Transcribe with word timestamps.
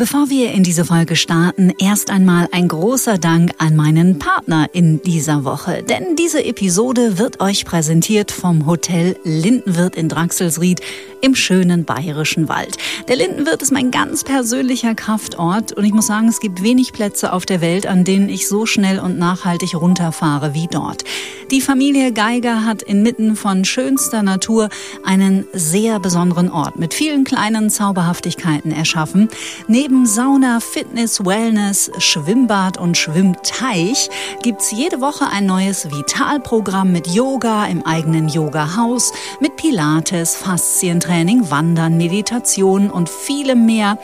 Bevor 0.00 0.30
wir 0.30 0.52
in 0.52 0.62
diese 0.62 0.86
Folge 0.86 1.14
starten, 1.14 1.74
erst 1.78 2.08
einmal 2.08 2.48
ein 2.52 2.68
großer 2.68 3.18
Dank 3.18 3.52
an 3.58 3.76
meinen 3.76 4.18
Partner 4.18 4.66
in 4.72 5.02
dieser 5.02 5.44
Woche. 5.44 5.82
Denn 5.82 6.16
diese 6.16 6.42
Episode 6.42 7.18
wird 7.18 7.42
euch 7.42 7.66
präsentiert 7.66 8.32
vom 8.32 8.64
Hotel 8.64 9.18
Lindenwirt 9.24 9.96
in 9.96 10.08
Draxelsried 10.08 10.80
im 11.20 11.34
schönen 11.34 11.84
bayerischen 11.84 12.48
Wald. 12.48 12.76
Der 13.08 13.16
Lindenwirt 13.16 13.62
ist 13.62 13.72
mein 13.72 13.90
ganz 13.90 14.24
persönlicher 14.24 14.94
Kraftort 14.94 15.72
und 15.72 15.84
ich 15.84 15.92
muss 15.92 16.06
sagen, 16.06 16.28
es 16.28 16.40
gibt 16.40 16.62
wenig 16.62 16.92
Plätze 16.92 17.32
auf 17.32 17.46
der 17.46 17.60
Welt, 17.60 17.86
an 17.86 18.04
denen 18.04 18.28
ich 18.28 18.48
so 18.48 18.66
schnell 18.66 18.98
und 18.98 19.18
nachhaltig 19.18 19.74
runterfahre 19.74 20.54
wie 20.54 20.68
dort. 20.70 21.04
Die 21.50 21.60
Familie 21.60 22.12
Geiger 22.12 22.64
hat 22.64 22.82
inmitten 22.82 23.34
von 23.34 23.64
schönster 23.64 24.22
Natur 24.22 24.68
einen 25.04 25.46
sehr 25.52 25.98
besonderen 25.98 26.50
Ort 26.50 26.78
mit 26.78 26.94
vielen 26.94 27.24
kleinen 27.24 27.70
Zauberhaftigkeiten 27.70 28.70
erschaffen. 28.70 29.28
Neben 29.66 30.06
Sauna, 30.06 30.60
Fitness, 30.60 31.24
Wellness, 31.24 31.90
Schwimmbad 31.98 32.78
und 32.78 32.96
Schwimmteich 32.96 34.08
gibt's 34.42 34.70
jede 34.70 35.00
Woche 35.00 35.26
ein 35.28 35.46
neues 35.46 35.90
Vitalprogramm 35.90 36.92
mit 36.92 37.08
Yoga 37.08 37.66
im 37.66 37.84
eigenen 37.84 38.28
Yoga-Haus, 38.28 39.12
mit 39.40 39.56
Pilates, 39.56 40.36
Faszientraining, 41.10 41.50
Wandern, 41.50 41.96
Meditation 41.96 42.88
und 42.88 43.08
vielem 43.08 43.66
mehr. 43.66 43.98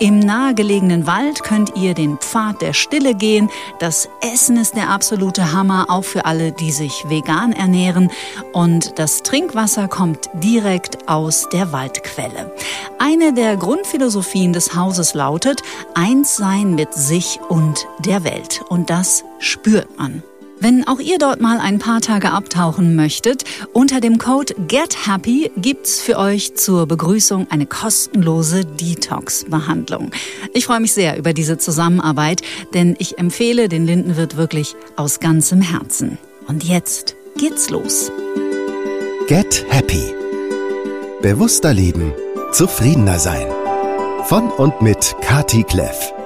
Im 0.00 0.18
nahegelegenen 0.18 1.06
Wald 1.06 1.44
könnt 1.44 1.76
ihr 1.76 1.94
den 1.94 2.18
Pfad 2.18 2.60
der 2.60 2.72
Stille 2.72 3.14
gehen. 3.14 3.48
Das 3.78 4.08
Essen 4.20 4.56
ist 4.56 4.74
der 4.74 4.90
absolute 4.90 5.52
Hammer, 5.52 5.86
auch 5.88 6.02
für 6.02 6.24
alle, 6.24 6.50
die 6.50 6.72
sich 6.72 7.04
vegan 7.08 7.52
ernähren. 7.52 8.10
Und 8.52 8.98
das 8.98 9.22
Trinkwasser 9.22 9.86
kommt 9.86 10.30
direkt 10.34 11.08
aus 11.08 11.48
der 11.52 11.70
Waldquelle. 11.70 12.52
Eine 12.98 13.32
der 13.32 13.56
Grundphilosophien 13.56 14.52
des 14.52 14.74
Hauses 14.74 15.14
lautet 15.14 15.62
Eins 15.94 16.36
sein 16.36 16.74
mit 16.74 16.92
sich 16.92 17.38
und 17.48 17.86
der 18.00 18.24
Welt. 18.24 18.62
Und 18.68 18.90
das 18.90 19.22
spürt 19.38 19.96
man. 19.96 20.24
Wenn 20.60 20.86
auch 20.88 20.98
ihr 20.98 21.18
dort 21.18 21.40
mal 21.40 21.60
ein 21.60 21.78
paar 21.78 22.00
Tage 22.00 22.32
abtauchen 22.32 22.96
möchtet, 22.96 23.44
unter 23.72 24.00
dem 24.00 24.18
Code 24.18 24.54
GetHappy 24.66 25.52
gibt's 25.56 26.00
für 26.00 26.18
euch 26.18 26.54
zur 26.56 26.86
Begrüßung 26.86 27.46
eine 27.50 27.66
kostenlose 27.66 28.64
Detox-Behandlung. 28.64 30.10
Ich 30.54 30.66
freue 30.66 30.80
mich 30.80 30.92
sehr 30.92 31.16
über 31.16 31.32
diese 31.32 31.58
Zusammenarbeit, 31.58 32.42
denn 32.74 32.96
ich 32.98 33.18
empfehle 33.18 33.68
den 33.68 33.86
Lindenwirt 33.86 34.36
wirklich 34.36 34.74
aus 34.96 35.20
ganzem 35.20 35.60
Herzen. 35.60 36.18
Und 36.48 36.64
jetzt 36.64 37.14
geht's 37.36 37.70
los. 37.70 38.10
Get 39.28 39.64
Happy. 39.68 40.12
Bewusster 41.22 41.72
leben, 41.72 42.12
zufriedener 42.52 43.18
sein. 43.18 43.46
Von 44.24 44.50
und 44.50 44.82
mit 44.82 45.14
Kati 45.20 45.62
Kleff. 45.62 46.17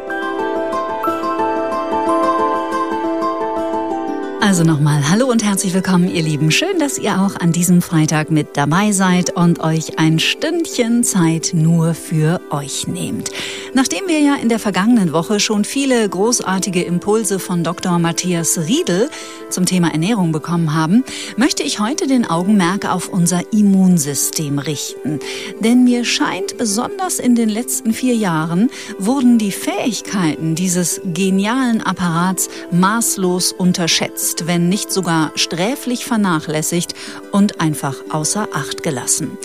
Also 4.52 4.64
nochmal 4.64 5.08
Hallo 5.08 5.30
und 5.30 5.42
herzlich 5.42 5.72
willkommen, 5.72 6.14
ihr 6.14 6.22
Lieben. 6.22 6.50
Schön, 6.50 6.78
dass 6.78 6.98
ihr 6.98 7.22
auch 7.22 7.36
an 7.36 7.52
diesem 7.52 7.80
Freitag 7.80 8.30
mit 8.30 8.48
dabei 8.58 8.92
seid 8.92 9.34
und 9.34 9.60
euch 9.60 9.98
ein 9.98 10.18
Stündchen 10.18 11.04
Zeit 11.04 11.52
nur 11.54 11.94
für 11.94 12.38
euch 12.50 12.86
nehmt. 12.86 13.30
Nachdem 13.72 14.06
wir 14.08 14.20
ja 14.20 14.34
in 14.34 14.50
der 14.50 14.58
vergangenen 14.58 15.14
Woche 15.14 15.40
schon 15.40 15.64
viele 15.64 16.06
großartige 16.06 16.82
Impulse 16.82 17.38
von 17.38 17.64
Dr. 17.64 17.98
Matthias 17.98 18.58
Riedel 18.58 19.08
zum 19.48 19.64
Thema 19.64 19.90
Ernährung 19.90 20.32
bekommen 20.32 20.74
haben, 20.74 21.02
möchte 21.38 21.62
ich 21.62 21.80
heute 21.80 22.06
den 22.06 22.28
Augenmerk 22.28 22.84
auf 22.92 23.08
unser 23.08 23.40
Immunsystem 23.54 24.58
richten. 24.58 25.20
Denn 25.60 25.84
mir 25.84 26.04
scheint, 26.04 26.58
besonders 26.58 27.18
in 27.18 27.34
den 27.34 27.48
letzten 27.48 27.94
vier 27.94 28.14
Jahren 28.14 28.68
wurden 28.98 29.38
die 29.38 29.52
Fähigkeiten 29.52 30.54
dieses 30.54 31.00
genialen 31.04 31.80
Apparats 31.80 32.50
maßlos 32.70 33.52
unterschätzt, 33.52 34.41
wenn 34.46 34.68
nicht 34.68 34.92
sogar 34.92 35.32
sträflich 35.34 36.04
vernachlässigt 36.04 36.94
und 37.30 37.60
einfach 37.60 37.96
außer 38.10 38.48
Acht 38.52 38.82
gelassen. 38.82 39.38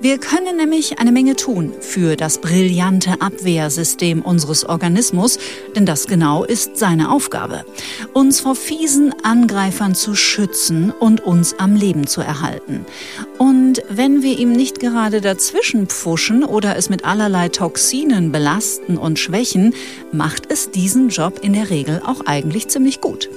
Wir 0.00 0.18
können 0.18 0.56
nämlich 0.56 0.98
eine 0.98 1.12
Menge 1.12 1.36
tun 1.36 1.72
für 1.80 2.16
das 2.16 2.38
brillante 2.38 3.20
Abwehr 3.20 3.54
Abwehrsystem 3.54 4.22
unseres 4.22 4.64
Organismus, 4.64 5.38
denn 5.76 5.86
das 5.86 6.06
genau 6.06 6.44
ist 6.44 6.76
seine 6.76 7.10
Aufgabe. 7.10 7.64
Uns 8.12 8.40
vor 8.40 8.54
fiesen 8.54 9.14
Angreifern 9.22 9.94
zu 9.94 10.14
schützen 10.14 10.90
und 10.90 11.20
uns 11.20 11.58
am 11.58 11.76
Leben 11.76 12.06
zu 12.06 12.20
erhalten. 12.20 12.84
Und 13.38 13.82
wenn 13.88 14.22
wir 14.22 14.38
ihm 14.38 14.52
nicht 14.52 14.80
gerade 14.80 15.20
dazwischen 15.20 15.86
pfuschen 15.88 16.44
oder 16.44 16.76
es 16.76 16.90
mit 16.90 17.04
allerlei 17.04 17.48
Toxinen 17.48 18.32
belasten 18.32 18.96
und 18.96 19.18
schwächen, 19.18 19.74
macht 20.12 20.50
es 20.50 20.70
diesen 20.70 21.08
Job 21.08 21.40
in 21.42 21.52
der 21.52 21.70
Regel 21.70 22.02
auch 22.04 22.26
eigentlich 22.26 22.68
ziemlich 22.68 23.00
gut. 23.00 23.28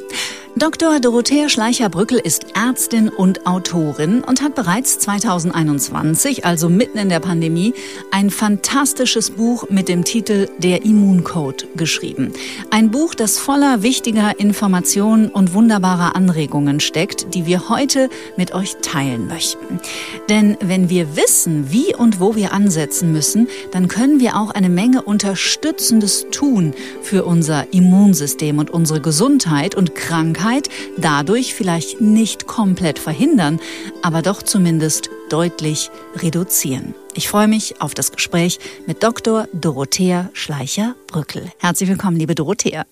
Dr. 0.60 1.00
Dorothea 1.00 1.50
Schleicher-Brückel 1.50 2.18
ist 2.18 2.48
Ärztin 2.56 3.10
und 3.10 3.46
Autorin 3.46 4.24
und 4.24 4.42
hat 4.42 4.56
bereits 4.56 4.98
2021, 4.98 6.46
also 6.46 6.68
mitten 6.68 6.98
in 6.98 7.10
der 7.10 7.20
Pandemie, 7.20 7.76
ein 8.10 8.32
fantastisches 8.32 9.30
Buch 9.30 9.70
mit 9.70 9.88
dem 9.88 10.04
Titel 10.04 10.50
Der 10.58 10.84
Immuncode 10.84 11.68
geschrieben. 11.76 12.34
Ein 12.72 12.90
Buch, 12.90 13.14
das 13.14 13.38
voller 13.38 13.84
wichtiger 13.84 14.40
Informationen 14.40 15.30
und 15.30 15.54
wunderbarer 15.54 16.16
Anregungen 16.16 16.80
steckt, 16.80 17.36
die 17.36 17.46
wir 17.46 17.70
heute 17.70 18.10
mit 18.36 18.56
euch 18.56 18.78
teilen 18.82 19.28
möchten. 19.28 19.80
Denn 20.28 20.58
wenn 20.60 20.90
wir 20.90 21.16
wissen, 21.16 21.72
wie 21.72 21.94
und 21.94 22.20
wo 22.20 22.36
wir 22.36 22.52
ansetzen 22.52 23.12
müssen, 23.12 23.48
dann 23.72 23.88
können 23.88 24.20
wir 24.20 24.36
auch 24.36 24.50
eine 24.50 24.70
Menge 24.70 25.04
Unterstützendes 25.04 26.26
tun 26.32 26.74
für 27.04 27.26
unser 27.26 27.72
Immunsystem 27.72 28.58
und 28.58 28.72
unsere 28.72 29.02
Gesundheit 29.02 29.76
und 29.76 29.94
Krankheit 29.94 30.47
Krankheit 30.48 30.70
dadurch 30.98 31.54
vielleicht 31.54 32.00
nicht 32.00 32.48
komplett 32.48 33.00
verhindern, 33.00 33.60
aber 34.02 34.22
doch 34.22 34.42
zumindest 34.42 35.10
deutlich 35.30 35.90
reduzieren. 36.16 36.94
Ich 37.14 37.28
freue 37.28 37.48
mich 37.48 37.82
auf 37.82 37.94
das 37.94 38.12
Gespräch 38.12 38.60
mit 38.86 39.04
Dr. 39.04 39.48
Dorothea 39.54 40.30
Schleicher-Brückel. 40.34 41.52
Herzlich 41.60 41.90
willkommen, 41.90 42.18
liebe 42.18 42.34
Dorothea. 42.34 42.86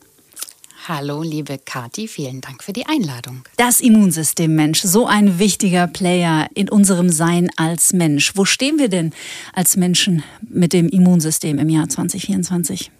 Hallo, 0.88 1.24
liebe 1.24 1.58
Kati, 1.58 2.08
vielen 2.08 2.42
Dank 2.42 2.62
für 2.64 2.74
die 2.74 2.86
Einladung. 2.86 3.44
Das 3.58 3.80
Immunsystem 3.80 4.54
Mensch, 4.54 4.82
so 4.82 5.08
ein 5.08 5.40
wichtiger 5.40 5.88
Player 5.88 6.48
in 6.54 6.70
unserem 6.70 7.10
Sein 7.10 7.50
als 7.56 7.94
Mensch. 7.94 8.34
Wo 8.36 8.46
stehen 8.46 8.78
wir 8.78 8.90
denn 8.90 9.12
als 9.54 9.78
Menschen 9.78 10.24
mit 10.48 10.74
dem 10.74 10.90
Immunsystem 10.90 11.58
im 11.58 11.70
Jahr 11.70 11.88
2024? 11.88 12.92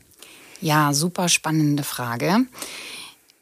Ja, 0.62 0.94
super 0.94 1.30
spannende 1.30 1.84
Frage 1.84 2.46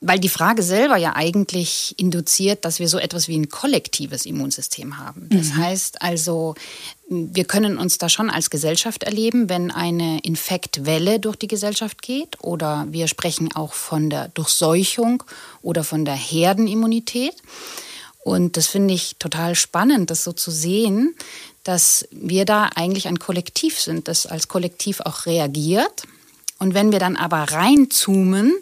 weil 0.06 0.19
die 0.19 0.30
Frage 0.30 0.64
selber 0.64 0.97
ja 0.97 1.16
eigentlich 1.16 1.96
induziert, 1.97 2.66
dass 2.66 2.80
wir 2.80 2.90
so 2.90 2.97
etwas 2.97 3.30
wie 3.30 3.38
ein 3.38 3.50
kollektives 3.50 4.25
Immunsystem 4.25 4.97
haben. 4.97 5.30
Das 5.30 5.47
mhm. 5.47 5.58
heißt 5.58 6.02
also, 6.02 6.56
wir 7.08 7.46
können 7.46 7.78
uns 7.78 7.97
da 7.97 8.09
schon 8.09 8.30
als 8.30 8.50
Gesellschaft 8.50 9.03
erleben, 9.03 9.47
wenn 9.47 9.72
eine 9.72 10.19
Infektwelle 10.19 11.19
durch 11.19 11.38
die 11.38 11.47
Gesellschaft 11.47 12.02
geht 12.02 12.41
oder 12.41 12.86
wir 12.90 13.08
sprechen 13.08 13.56
auch 13.56 13.74
von 13.74 14.09
der 14.09 14.28
Durchseuchung 14.30 15.24
oder 15.62 15.86
von 15.86 16.03
der 16.03 16.16
Herdenimmunität. 16.16 17.35
Und 18.24 18.58
das 18.58 18.68
finde 18.68 18.94
ich 18.94 19.16
total 19.20 19.56
spannend, 19.56 20.09
das 20.09 20.24
so 20.24 20.34
zu 20.34 20.52
sehen, 20.52 21.16
dass 21.64 22.06
wir 22.12 22.44
da 22.44 22.70
eigentlich 22.75 23.08
ein 23.08 23.20
Kollektiv 23.20 23.80
sind, 23.80 24.09
das 24.09 24.25
als 24.25 24.50
Kollektiv 24.50 25.00
auch 25.00 25.25
reagiert. 25.25 26.03
Und 26.63 26.74
wenn 26.74 26.94
wir 26.94 27.00
dann 27.00 27.18
aber 27.18 27.40
reinzoomen 27.40 28.53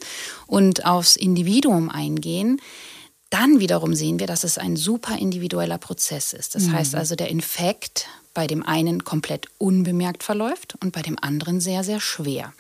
und 0.48 0.86
aufs 0.88 1.16
Individuum 1.16 1.88
eingehen, 1.88 2.60
dann 3.30 3.60
wiederum 3.60 3.94
sehen 3.94 4.20
wir, 4.20 4.26
dass 4.26 4.44
es 4.44 4.58
ein 4.58 4.76
super 4.76 5.20
individueller 5.20 5.78
Prozess 5.78 6.34
ist. 6.34 6.56
Das 6.56 6.64
mhm. 6.64 6.74
heißt 6.74 6.96
also, 6.96 7.16
der 7.16 7.30
Infekt 7.30 8.08
bei 8.34 8.48
dem 8.48 8.66
einen 8.66 9.04
komplett 9.04 9.46
unbemerkt 9.60 10.24
verläuft 10.24 10.76
und 10.82 10.94
bei 10.94 11.04
dem 11.04 11.16
anderen 11.22 11.62
sehr, 11.62 11.84
sehr 11.84 12.00
schwer. 12.00 12.54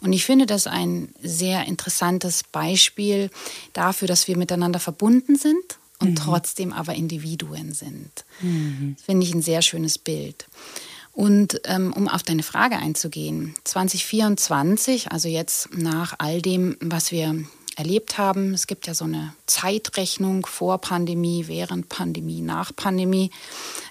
Und 0.00 0.12
ich 0.12 0.24
finde 0.24 0.46
das 0.46 0.68
ein 0.68 1.12
sehr 1.20 1.64
interessantes 1.64 2.44
Beispiel 2.44 3.30
dafür, 3.72 4.06
dass 4.06 4.28
wir 4.28 4.36
miteinander 4.36 4.78
verbunden 4.78 5.34
sind 5.34 5.78
und 5.98 6.10
mhm. 6.10 6.14
trotzdem 6.14 6.72
aber 6.72 6.94
Individuen 6.94 7.72
sind. 7.72 8.24
Mhm. 8.42 8.94
Finde 9.04 9.26
ich 9.26 9.34
ein 9.34 9.42
sehr 9.42 9.62
schönes 9.62 9.98
Bild. 9.98 10.46
Und 11.18 11.62
ähm, 11.64 11.92
um 11.94 12.06
auf 12.06 12.22
deine 12.22 12.44
Frage 12.44 12.76
einzugehen, 12.76 13.56
2024, 13.64 15.10
also 15.10 15.26
jetzt 15.26 15.68
nach 15.76 16.14
all 16.18 16.40
dem, 16.40 16.76
was 16.78 17.10
wir 17.10 17.34
erlebt 17.74 18.18
haben, 18.18 18.54
es 18.54 18.68
gibt 18.68 18.86
ja 18.86 18.94
so 18.94 19.04
eine 19.04 19.34
Zeitrechnung 19.46 20.46
vor 20.46 20.78
Pandemie, 20.78 21.48
während 21.48 21.88
Pandemie, 21.88 22.40
nach 22.40 22.70
Pandemie. 22.76 23.32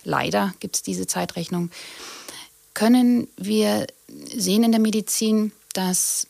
Leider 0.06 0.54
gibt 0.62 0.78
es 0.78 0.84
diese 0.84 1.06
Zeitrechnung. 1.06 1.70
Können 2.74 3.28
wir 3.36 3.88
sehen 4.34 4.64
in 4.64 4.72
der 4.72 4.80
Medizin, 4.80 5.52
dass 5.74 6.28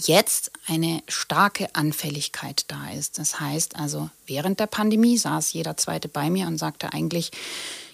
jetzt 0.00 0.50
eine 0.66 1.02
starke 1.08 1.74
Anfälligkeit 1.74 2.64
da 2.68 2.88
ist. 2.88 3.18
Das 3.18 3.38
heißt 3.38 3.76
also, 3.76 4.08
während 4.26 4.60
der 4.60 4.66
Pandemie 4.66 5.18
saß 5.18 5.52
jeder 5.52 5.76
Zweite 5.76 6.08
bei 6.08 6.30
mir 6.30 6.46
und 6.46 6.56
sagte 6.56 6.94
eigentlich, 6.94 7.32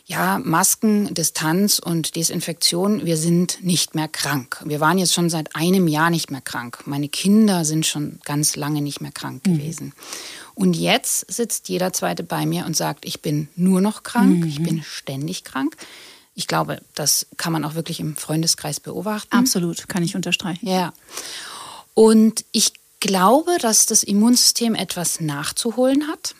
ja, 0.04 0.38
Masken, 0.38 1.14
Distanz 1.14 1.78
und 1.78 2.16
Desinfektion, 2.16 3.06
wir 3.06 3.16
sind 3.16 3.62
nicht 3.62 3.94
mehr 3.94 4.08
krank. 4.08 4.60
Wir 4.64 4.80
waren 4.80 4.98
jetzt 4.98 5.14
schon 5.14 5.30
seit 5.30 5.54
einem 5.54 5.86
Jahr 5.88 6.10
nicht 6.10 6.30
mehr 6.30 6.40
krank. 6.40 6.82
Meine 6.86 7.08
Kinder 7.08 7.64
sind 7.64 7.86
schon 7.86 8.18
ganz 8.24 8.56
lange 8.56 8.82
nicht 8.82 9.00
mehr 9.00 9.12
krank 9.12 9.46
mhm. 9.46 9.58
gewesen. 9.58 9.92
Und 10.54 10.74
jetzt 10.74 11.32
sitzt 11.32 11.68
jeder 11.68 11.92
Zweite 11.92 12.24
bei 12.24 12.46
mir 12.46 12.66
und 12.66 12.76
sagt, 12.76 13.04
ich 13.04 13.22
bin 13.22 13.48
nur 13.56 13.80
noch 13.80 14.02
krank, 14.02 14.40
mhm. 14.40 14.46
ich 14.48 14.62
bin 14.62 14.82
ständig 14.82 15.44
krank. 15.44 15.76
Ich 16.34 16.46
glaube, 16.46 16.80
das 16.94 17.26
kann 17.36 17.52
man 17.52 17.64
auch 17.64 17.74
wirklich 17.74 18.00
im 18.00 18.16
Freundeskreis 18.16 18.80
beobachten. 18.80 19.36
Absolut, 19.36 19.88
kann 19.88 20.02
ich 20.02 20.16
unterstreichen. 20.16 20.66
Ja. 20.66 20.92
Und 21.94 22.44
ich 22.52 22.72
glaube, 23.00 23.58
dass 23.60 23.86
das 23.86 24.02
Immunsystem 24.02 24.74
etwas 24.74 25.20
nachzuholen 25.20 26.08
hat. 26.08 26.34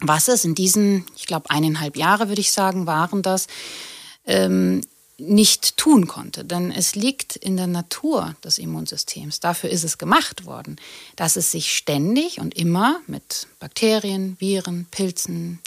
Was 0.00 0.28
es 0.28 0.44
in 0.44 0.54
diesen, 0.54 1.06
ich 1.16 1.26
glaube, 1.26 1.50
eineinhalb 1.50 1.96
Jahre, 1.96 2.28
würde 2.28 2.40
ich 2.40 2.52
sagen, 2.52 2.86
waren 2.86 3.22
das, 3.22 3.46
ähm, 4.26 4.82
nicht 5.18 5.76
tun 5.78 6.06
konnte. 6.06 6.44
Denn 6.44 6.70
es 6.70 6.94
liegt 6.94 7.36
in 7.36 7.56
der 7.56 7.66
Natur 7.66 8.36
des 8.44 8.58
Immunsystems, 8.58 9.40
dafür 9.40 9.70
ist 9.70 9.84
es 9.84 9.98
gemacht 9.98 10.44
worden, 10.44 10.76
dass 11.16 11.36
es 11.36 11.50
sich 11.50 11.74
ständig 11.74 12.38
und 12.38 12.54
immer 12.54 13.00
mit 13.06 13.46
Bakterien, 13.58 14.36
Viren, 14.40 14.86
Pilzen, 14.90 15.60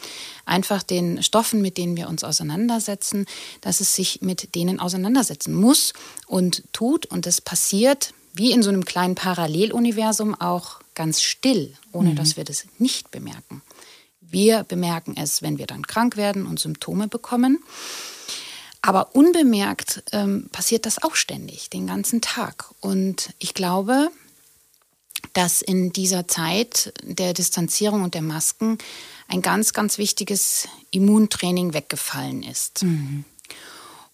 einfach 0.45 0.83
den 0.83 1.23
Stoffen, 1.23 1.61
mit 1.61 1.77
denen 1.77 1.97
wir 1.97 2.09
uns 2.09 2.23
auseinandersetzen, 2.23 3.25
dass 3.61 3.79
es 3.79 3.95
sich 3.95 4.21
mit 4.21 4.53
denen 4.53 4.79
auseinandersetzen 4.79 5.53
muss 5.53 5.93
und 6.27 6.63
tut. 6.71 7.07
Und 7.07 7.25
es 7.25 7.41
passiert 7.41 8.13
wie 8.33 8.51
in 8.51 8.61
so 8.61 8.69
einem 8.69 8.85
kleinen 8.85 9.15
Paralleluniversum 9.15 10.39
auch 10.39 10.79
ganz 10.93 11.21
still, 11.21 11.73
ohne 11.91 12.11
mhm. 12.11 12.15
dass 12.15 12.37
wir 12.37 12.43
das 12.43 12.65
nicht 12.77 13.09
bemerken. 13.09 13.63
Wir 14.31 14.63
bemerken 14.63 15.15
es, 15.17 15.41
wenn 15.41 15.57
wir 15.57 15.67
dann 15.67 15.85
krank 15.85 16.17
werden 16.17 16.45
und 16.45 16.59
Symptome 16.59 17.07
bekommen. 17.07 17.63
Aber 18.81 19.15
unbemerkt 19.15 20.03
ähm, 20.11 20.49
passiert 20.51 20.85
das 20.85 21.03
auch 21.03 21.15
ständig, 21.15 21.69
den 21.69 21.87
ganzen 21.87 22.21
Tag. 22.21 22.71
Und 22.79 23.33
ich 23.39 23.53
glaube, 23.53 24.09
dass 25.33 25.61
in 25.61 25.91
dieser 25.91 26.27
Zeit 26.27 26.93
der 27.03 27.33
Distanzierung 27.33 28.03
und 28.03 28.13
der 28.13 28.21
Masken 28.21 28.77
ein 29.27 29.41
ganz, 29.41 29.73
ganz 29.73 29.97
wichtiges 29.97 30.67
Immuntraining 30.91 31.73
weggefallen 31.73 32.41
ist. 32.43 32.83
Mhm. 32.83 33.25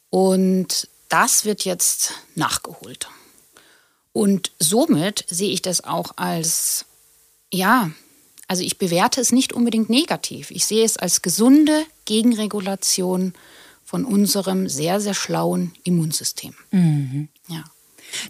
Und 0.09 0.87
das 1.09 1.45
wird 1.45 1.63
jetzt 1.63 2.13
nachgeholt. 2.35 3.07
Und 4.13 4.51
somit 4.59 5.25
sehe 5.29 5.51
ich 5.51 5.61
das 5.61 5.83
auch 5.83 6.13
als, 6.15 6.85
ja, 7.51 7.91
also 8.47 8.63
ich 8.63 8.77
bewerte 8.77 9.21
es 9.21 9.31
nicht 9.31 9.53
unbedingt 9.53 9.89
negativ. 9.89 10.51
Ich 10.51 10.65
sehe 10.65 10.85
es 10.85 10.97
als 10.97 11.21
gesunde 11.21 11.83
Gegenregulation 12.05 13.33
von 13.83 14.05
unserem 14.05 14.67
sehr, 14.67 14.99
sehr 14.99 15.13
schlauen 15.13 15.73
Immunsystem. 15.83 16.53
Mhm. 16.71 17.29
Ja. 17.47 17.63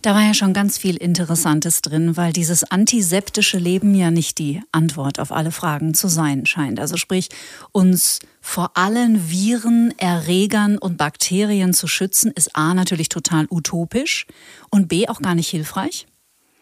Da 0.02 0.16
war 0.16 0.22
ja 0.22 0.34
schon 0.34 0.54
ganz 0.54 0.78
viel 0.78 0.96
Interessantes 0.96 1.82
drin, 1.82 2.18
weil 2.18 2.34
dieses 2.34 2.64
antiseptische 2.64 3.58
Leben 3.58 3.94
ja 3.94 4.12
nicht 4.12 4.38
die 4.38 4.62
Antwort 4.72 5.20
auf 5.20 5.32
alle 5.32 5.52
Fragen 5.52 5.94
zu 5.94 6.08
sein 6.08 6.46
scheint. 6.46 6.80
Also 6.80 6.98
sprich, 6.98 7.30
uns 7.72 8.20
vor 8.42 8.72
allen 8.76 9.30
Viren, 9.30 9.94
Erregern 9.98 10.78
und 10.78 10.98
Bakterien 10.98 11.74
zu 11.74 11.88
schützen, 11.88 12.32
ist 12.32 12.56
A 12.56 12.74
natürlich 12.74 13.10
total 13.10 13.48
utopisch 13.50 14.26
und 14.70 14.88
B 14.88 15.08
auch 15.08 15.22
gar 15.22 15.36
nicht 15.36 15.50
hilfreich. 15.50 16.08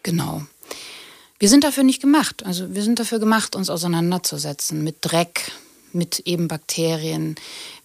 Genau. 0.02 0.42
Wir 1.44 1.50
sind 1.50 1.62
dafür 1.62 1.84
nicht 1.84 2.00
gemacht. 2.00 2.42
Also 2.46 2.74
wir 2.74 2.82
sind 2.82 2.98
dafür 2.98 3.18
gemacht, 3.18 3.54
uns 3.54 3.68
auseinanderzusetzen 3.68 4.82
mit 4.82 4.96
Dreck, 5.02 5.52
mit 5.92 6.20
eben 6.20 6.48
Bakterien. 6.48 7.34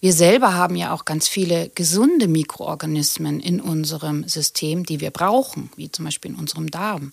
Wir 0.00 0.14
selber 0.14 0.54
haben 0.54 0.76
ja 0.76 0.94
auch 0.94 1.04
ganz 1.04 1.28
viele 1.28 1.68
gesunde 1.74 2.26
Mikroorganismen 2.26 3.38
in 3.38 3.60
unserem 3.60 4.26
System, 4.26 4.86
die 4.86 5.00
wir 5.00 5.10
brauchen, 5.10 5.70
wie 5.76 5.92
zum 5.92 6.06
Beispiel 6.06 6.30
in 6.30 6.38
unserem 6.38 6.70
Darm. 6.70 7.12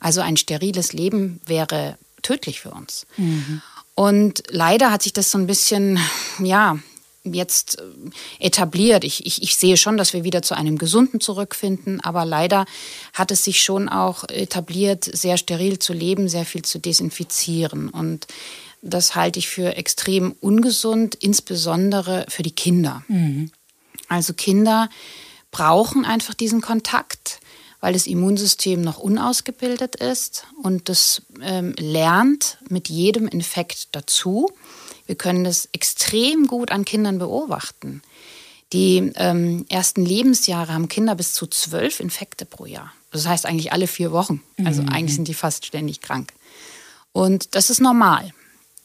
Also 0.00 0.22
ein 0.22 0.36
steriles 0.36 0.92
Leben 0.92 1.40
wäre 1.46 1.98
tödlich 2.20 2.60
für 2.60 2.72
uns. 2.72 3.06
Mhm. 3.16 3.62
Und 3.94 4.42
leider 4.48 4.90
hat 4.90 5.04
sich 5.04 5.12
das 5.12 5.30
so 5.30 5.38
ein 5.38 5.46
bisschen, 5.46 6.00
ja, 6.40 6.80
jetzt 7.34 7.78
äh, 7.78 7.82
etabliert. 8.44 9.04
Ich, 9.04 9.26
ich, 9.26 9.42
ich 9.42 9.56
sehe 9.56 9.76
schon, 9.76 9.96
dass 9.96 10.12
wir 10.12 10.24
wieder 10.24 10.42
zu 10.42 10.54
einem 10.54 10.78
Gesunden 10.78 11.20
zurückfinden, 11.20 12.00
aber 12.00 12.24
leider 12.24 12.66
hat 13.12 13.30
es 13.30 13.44
sich 13.44 13.62
schon 13.62 13.88
auch 13.88 14.28
etabliert, 14.28 15.04
sehr 15.04 15.36
steril 15.36 15.78
zu 15.78 15.92
leben, 15.92 16.28
sehr 16.28 16.44
viel 16.44 16.62
zu 16.62 16.78
desinfizieren. 16.78 17.88
Und 17.88 18.26
das 18.82 19.14
halte 19.14 19.38
ich 19.38 19.48
für 19.48 19.76
extrem 19.76 20.32
ungesund, 20.40 21.14
insbesondere 21.14 22.26
für 22.28 22.42
die 22.42 22.54
Kinder. 22.54 23.02
Mhm. 23.08 23.50
Also 24.08 24.34
Kinder 24.34 24.88
brauchen 25.50 26.04
einfach 26.04 26.34
diesen 26.34 26.60
Kontakt, 26.60 27.40
weil 27.80 27.92
das 27.92 28.06
Immunsystem 28.06 28.80
noch 28.80 28.98
unausgebildet 28.98 29.96
ist 29.96 30.44
und 30.62 30.88
das 30.88 31.22
ähm, 31.42 31.74
lernt 31.78 32.58
mit 32.68 32.88
jedem 32.88 33.28
Infekt 33.28 33.88
dazu. 33.92 34.50
Wir 35.06 35.14
können 35.14 35.44
das 35.44 35.68
extrem 35.72 36.46
gut 36.46 36.70
an 36.70 36.84
Kindern 36.84 37.18
beobachten. 37.18 38.02
Die 38.72 39.12
ähm, 39.14 39.64
ersten 39.68 40.04
Lebensjahre 40.04 40.72
haben 40.72 40.88
Kinder 40.88 41.14
bis 41.14 41.32
zu 41.32 41.46
zwölf 41.46 42.00
Infekte 42.00 42.44
pro 42.44 42.66
Jahr. 42.66 42.92
Das 43.12 43.26
heißt 43.26 43.46
eigentlich 43.46 43.72
alle 43.72 43.86
vier 43.86 44.12
Wochen. 44.12 44.42
Also 44.64 44.82
mhm. 44.82 44.88
eigentlich 44.88 45.14
sind 45.14 45.28
die 45.28 45.34
fast 45.34 45.64
ständig 45.64 46.00
krank. 46.00 46.32
Und 47.12 47.54
das 47.54 47.70
ist 47.70 47.80
normal. 47.80 48.32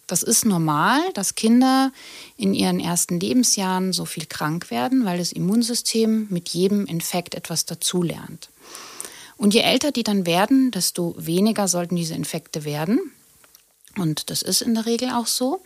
Das 0.08 0.24
ist 0.24 0.46
normal, 0.46 1.00
dass 1.14 1.36
Kinder 1.36 1.92
in 2.38 2.54
ihren 2.54 2.80
ersten 2.80 3.20
Lebensjahren 3.20 3.94
so 3.94 4.06
viel 4.06 4.26
krank 4.26 4.70
werden, 4.70 5.06
weil 5.06 5.18
das 5.18 5.32
Immunsystem 5.32 6.28
mit 6.30 6.50
jedem 6.50 6.86
Infekt 6.86 7.34
etwas 7.34 7.66
dazulernt. 7.66 8.50
Und 9.38 9.54
je 9.54 9.62
älter 9.62 9.92
die 9.92 10.04
dann 10.04 10.26
werden, 10.26 10.70
desto 10.72 11.16
weniger 11.18 11.68
sollten 11.68 11.96
diese 11.96 12.14
Infekte 12.14 12.64
werden. 12.64 13.00
Und 13.98 14.30
das 14.30 14.42
ist 14.42 14.62
in 14.62 14.76
der 14.76 14.86
Regel 14.86 15.10
auch 15.10 15.28
so, 15.28 15.62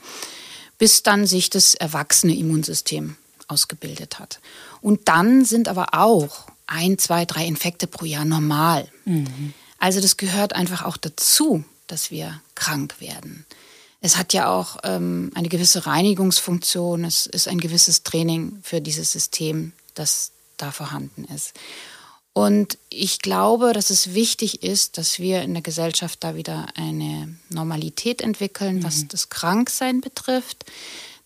bis 0.77 1.04
dann 1.04 1.25
sich 1.25 1.50
das 1.50 1.75
erwachsene 1.75 2.36
Immunsystem 2.36 3.16
ausgebildet 3.48 4.19
hat. 4.19 4.39
Und 4.81 5.07
dann 5.07 5.45
sind 5.45 5.68
aber 5.68 5.94
auch 5.94 6.48
ein, 6.68 6.98
zwei, 6.98 7.25
drei 7.25 7.45
Infekte 7.45 7.88
pro 7.88 8.06
Jahr 8.06 8.25
normal. 8.25 8.88
Mhm. 9.06 9.54
Also 9.77 10.01
das 10.01 10.18
gehört 10.18 10.54
einfach 10.54 10.83
auch 10.83 10.98
dazu, 10.98 11.63
dass 11.88 12.12
wir 12.12 12.42
krank 12.56 12.95
werden. 13.00 13.45
Es 14.01 14.18
hat 14.18 14.33
ja 14.33 14.48
auch 14.48 14.77
ähm, 14.83 15.31
eine 15.36 15.50
gewisse 15.50 15.86
Reinigungsfunktion. 15.86 17.06
Es 17.06 17.25
ist 17.25 17.48
ein 17.48 17.60
gewisses 17.60 18.04
Training 18.04 18.60
für 18.63 18.81
dieses 18.81 19.12
System, 19.12 19.74
das 19.94 20.31
da 20.57 20.72
vorhanden 20.72 21.25
ist. 21.25 21.54
Und 22.38 22.78
ich 22.90 23.20
glaube, 23.20 23.72
dass 23.72 23.90
es 23.90 24.14
wichtig 24.14 24.62
ist, 24.62 24.98
dass 24.98 25.20
wir 25.20 25.42
in 25.44 25.54
der 25.54 25.64
Gesellschaft 25.64 26.22
da 26.22 26.36
wieder 26.36 26.68
eine 26.75 27.34
Normalität 27.48 28.22
entwickeln, 28.22 28.80
mhm. 28.80 28.84
was 28.84 29.08
das 29.08 29.30
Kranksein 29.30 30.01
betrifft, 30.01 30.65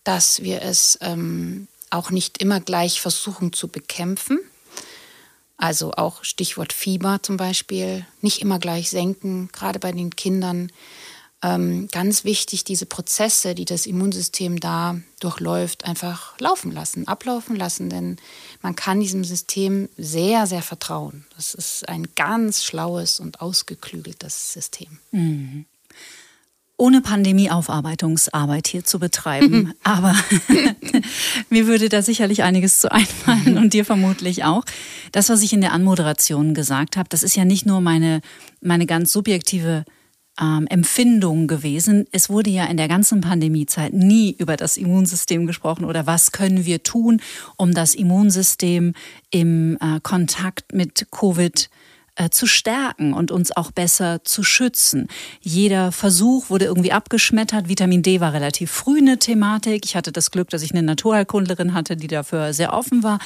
dass 0.04 0.44
wir 0.44 0.62
es 0.62 0.96
ähm, 1.00 1.66
auch 1.90 2.12
nicht 2.12 2.38
immer 2.38 2.60
gleich 2.60 3.00
versuchen 3.00 3.52
zu 3.52 3.66
bekämpfen. 3.66 4.38
Also 5.56 5.90
auch 5.94 6.22
Stichwort 6.22 6.72
Fieber 6.72 7.18
zum 7.22 7.36
Beispiel, 7.36 8.06
nicht 8.20 8.40
immer 8.40 8.60
gleich 8.60 8.88
senken, 8.88 9.48
gerade 9.52 9.80
bei 9.80 9.90
den 9.90 10.14
Kindern 10.14 10.70
ähm, 11.42 11.88
ganz 11.90 12.24
wichtig, 12.24 12.64
diese 12.64 12.86
Prozesse, 12.86 13.54
die 13.54 13.64
das 13.64 13.86
Immunsystem 13.86 14.60
da 14.60 15.00
durchläuft, 15.20 15.84
einfach 15.84 16.38
laufen 16.38 16.70
lassen, 16.70 17.08
ablaufen 17.08 17.56
lassen. 17.56 17.88
Denn 17.88 18.16
man 18.62 18.76
kann 18.76 19.00
diesem 19.00 19.24
System 19.24 19.88
sehr, 19.96 20.46
sehr 20.46 20.62
vertrauen. 20.62 21.24
Das 21.36 21.54
ist 21.54 21.88
ein 21.88 22.08
ganz 22.14 22.64
schlaues 22.64 23.20
und 23.20 23.40
ausgeklügeltes 23.40 24.52
System. 24.52 24.98
Mhm 25.12 25.64
ohne 26.80 27.02
Pandemie-Aufarbeitungsarbeit 27.02 28.66
hier 28.66 28.84
zu 28.84 28.98
betreiben. 28.98 29.74
Aber 29.84 30.16
mir 31.50 31.66
würde 31.66 31.90
da 31.90 32.02
sicherlich 32.02 32.42
einiges 32.42 32.80
zu 32.80 32.90
einfallen 32.90 33.58
und 33.58 33.74
dir 33.74 33.84
vermutlich 33.84 34.44
auch. 34.44 34.64
Das, 35.12 35.28
was 35.28 35.42
ich 35.42 35.52
in 35.52 35.60
der 35.60 35.72
Anmoderation 35.72 36.54
gesagt 36.54 36.96
habe, 36.96 37.08
das 37.10 37.22
ist 37.22 37.36
ja 37.36 37.44
nicht 37.44 37.66
nur 37.66 37.82
meine, 37.82 38.22
meine 38.62 38.86
ganz 38.86 39.12
subjektive 39.12 39.84
ähm, 40.40 40.66
Empfindung 40.68 41.46
gewesen. 41.46 42.06
Es 42.12 42.30
wurde 42.30 42.50
ja 42.50 42.64
in 42.66 42.76
der 42.76 42.88
ganzen 42.88 43.20
Pandemiezeit 43.20 43.92
nie 43.92 44.34
über 44.38 44.56
das 44.56 44.76
Immunsystem 44.76 45.46
gesprochen 45.46 45.84
oder 45.84 46.06
was 46.06 46.32
können 46.32 46.64
wir 46.64 46.82
tun, 46.82 47.20
um 47.56 47.74
das 47.74 47.94
Immunsystem 47.94 48.94
im 49.30 49.76
äh, 49.80 50.00
Kontakt 50.02 50.72
mit 50.72 51.06
Covid 51.10 51.68
äh, 52.20 52.28
zu 52.28 52.46
stärken 52.46 53.14
und 53.14 53.30
uns 53.30 53.50
auch 53.56 53.70
besser 53.70 54.22
zu 54.24 54.42
schützen. 54.42 55.08
Jeder 55.40 55.90
Versuch 55.90 56.50
wurde 56.50 56.66
irgendwie 56.66 56.92
abgeschmettert. 56.92 57.70
Vitamin 57.70 58.02
D 58.02 58.20
war 58.20 58.34
relativ 58.34 58.70
früh 58.70 58.98
eine 58.98 59.18
Thematik. 59.18 59.86
Ich 59.86 59.96
hatte 59.96 60.12
das 60.12 60.30
Glück, 60.30 60.50
dass 60.50 60.62
ich 60.62 60.72
eine 60.72 60.82
Naturheilkundlerin 60.82 61.72
hatte, 61.72 61.96
die 61.96 62.08
dafür 62.08 62.52
sehr 62.52 62.74
offen 62.74 63.02
war. 63.02 63.20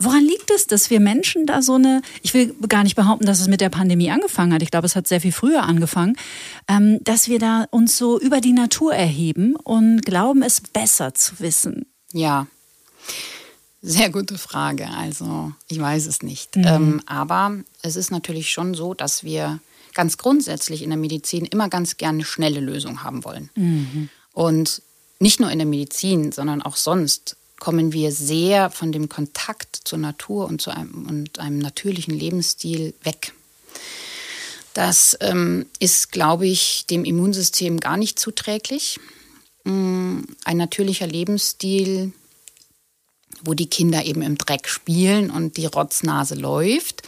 Woran 0.00 0.24
liegt 0.24 0.50
es, 0.50 0.66
dass 0.66 0.90
wir 0.90 0.98
Menschen 0.98 1.46
da 1.46 1.62
so 1.62 1.76
eine, 1.76 2.02
ich 2.22 2.34
will 2.34 2.52
gar 2.68 2.82
nicht 2.82 2.96
behaupten, 2.96 3.26
dass 3.26 3.38
es 3.38 3.46
mit 3.46 3.60
der 3.60 3.68
Pandemie 3.68 4.10
angefangen 4.10 4.52
hat. 4.52 4.62
Ich 4.62 4.72
glaube, 4.72 4.86
es 4.86 4.96
hat 4.96 5.06
sehr 5.06 5.20
viel 5.20 5.32
früher 5.32 5.62
angefangen, 5.62 6.16
ähm, 6.66 6.98
dass 7.04 7.28
wir 7.28 7.38
da 7.38 7.66
uns 7.70 7.96
so 7.96 8.18
über 8.18 8.40
die 8.40 8.52
Natur 8.52 8.92
erheben 8.92 9.54
und 9.54 10.04
glauben, 10.04 10.42
es 10.42 10.60
besser 10.60 11.14
zu 11.14 11.38
wissen. 11.38 11.86
Ja, 12.12 12.48
Sehr 13.84 14.10
gute 14.10 14.38
Frage. 14.38 14.88
Also 14.90 15.52
ich 15.66 15.80
weiß 15.80 16.06
es 16.06 16.22
nicht. 16.22 16.56
Mhm. 16.56 16.64
Ähm, 16.66 17.02
aber 17.06 17.56
es 17.82 17.96
ist 17.96 18.10
natürlich 18.10 18.50
schon 18.50 18.74
so, 18.74 18.94
dass 18.94 19.24
wir 19.24 19.60
ganz 19.94 20.16
grundsätzlich 20.16 20.82
in 20.82 20.90
der 20.90 20.98
Medizin 20.98 21.44
immer 21.44 21.68
ganz 21.68 21.96
gerne 21.96 22.24
schnelle 22.24 22.60
Lösungen 22.60 23.02
haben 23.02 23.24
wollen. 23.24 23.50
Mhm. 23.54 24.08
Und 24.32 24.82
nicht 25.18 25.40
nur 25.40 25.50
in 25.50 25.58
der 25.58 25.66
Medizin, 25.66 26.32
sondern 26.32 26.62
auch 26.62 26.76
sonst 26.76 27.36
kommen 27.60 27.92
wir 27.92 28.10
sehr 28.10 28.70
von 28.70 28.90
dem 28.90 29.08
Kontakt 29.08 29.80
zur 29.84 29.98
Natur 29.98 30.46
und 30.46 30.60
zu 30.60 30.70
einem, 30.70 31.06
und 31.06 31.38
einem 31.38 31.58
natürlichen 31.58 32.14
Lebensstil 32.14 32.94
weg. 33.04 33.32
Das 34.74 35.16
ähm, 35.20 35.66
ist, 35.78 36.10
glaube 36.12 36.46
ich, 36.46 36.86
dem 36.86 37.04
Immunsystem 37.04 37.78
gar 37.78 37.96
nicht 37.96 38.18
zuträglich. 38.18 38.98
Mm, 39.64 40.20
ein 40.44 40.56
natürlicher 40.56 41.06
Lebensstil, 41.06 42.12
wo 43.44 43.54
die 43.54 43.68
Kinder 43.68 44.04
eben 44.04 44.22
im 44.22 44.38
Dreck 44.38 44.68
spielen 44.68 45.30
und 45.30 45.56
die 45.56 45.66
Rotznase 45.66 46.34
läuft, 46.34 47.02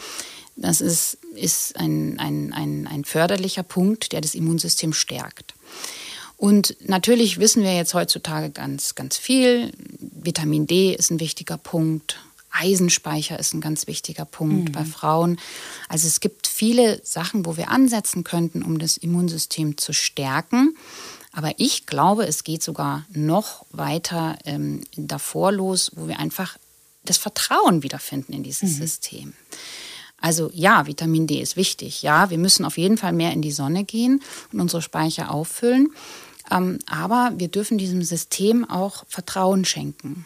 das 0.55 0.81
ist, 0.81 1.17
ist 1.35 1.75
ein, 1.77 2.19
ein, 2.19 2.53
ein, 2.53 2.87
ein 2.87 3.05
förderlicher 3.05 3.63
Punkt, 3.63 4.11
der 4.11 4.21
das 4.21 4.35
Immunsystem 4.35 4.93
stärkt. 4.93 5.53
Und 6.37 6.75
natürlich 6.81 7.39
wissen 7.39 7.63
wir 7.63 7.75
jetzt 7.75 7.93
heutzutage 7.93 8.49
ganz, 8.49 8.95
ganz 8.95 9.17
viel. 9.17 9.71
Vitamin 9.99 10.67
D 10.67 10.93
ist 10.93 11.11
ein 11.11 11.19
wichtiger 11.19 11.57
Punkt. 11.57 12.19
Eisenspeicher 12.51 13.37
ist 13.37 13.53
ein 13.53 13.61
ganz 13.61 13.87
wichtiger 13.87 14.25
Punkt 14.25 14.69
mhm. 14.69 14.71
bei 14.71 14.85
Frauen. 14.85 15.39
Also 15.89 16.07
es 16.07 16.19
gibt 16.21 16.47
viele 16.47 17.01
Sachen, 17.03 17.45
wo 17.45 17.57
wir 17.57 17.69
ansetzen 17.69 18.23
könnten, 18.23 18.63
um 18.63 18.79
das 18.79 18.97
Immunsystem 18.97 19.77
zu 19.77 19.93
stärken. 19.93 20.75
Aber 21.33 21.53
ich 21.57 21.85
glaube, 21.85 22.25
es 22.25 22.45
geht 22.45 22.63
sogar 22.63 23.05
noch 23.09 23.65
weiter 23.71 24.37
ähm, 24.45 24.81
davor 24.95 25.51
los, 25.51 25.91
wo 25.95 26.07
wir 26.07 26.19
einfach 26.19 26.57
das 27.03 27.17
Vertrauen 27.17 27.83
wiederfinden 27.83 28.33
in 28.33 28.43
dieses 28.43 28.71
mhm. 28.71 28.81
System. 28.81 29.33
Also 30.25 30.49
ja, 30.55 30.87
Vitamin 30.87 31.27
D 31.27 31.39
ist 31.39 31.55
wichtig. 31.55 32.01
Ja, 32.01 32.31
wir 32.31 32.39
müssen 32.39 32.65
auf 32.65 32.79
jeden 32.79 32.97
Fall 32.97 33.13
mehr 33.13 33.31
in 33.31 33.43
die 33.43 33.51
Sonne 33.51 33.83
gehen 33.83 34.23
und 34.51 34.59
unsere 34.59 34.81
Speicher 34.81 35.29
auffüllen. 35.29 35.93
Ähm, 36.49 36.79
aber 36.87 37.33
wir 37.37 37.47
dürfen 37.47 37.77
diesem 37.77 38.01
System 38.01 38.67
auch 38.67 39.03
Vertrauen 39.07 39.65
schenken. 39.65 40.25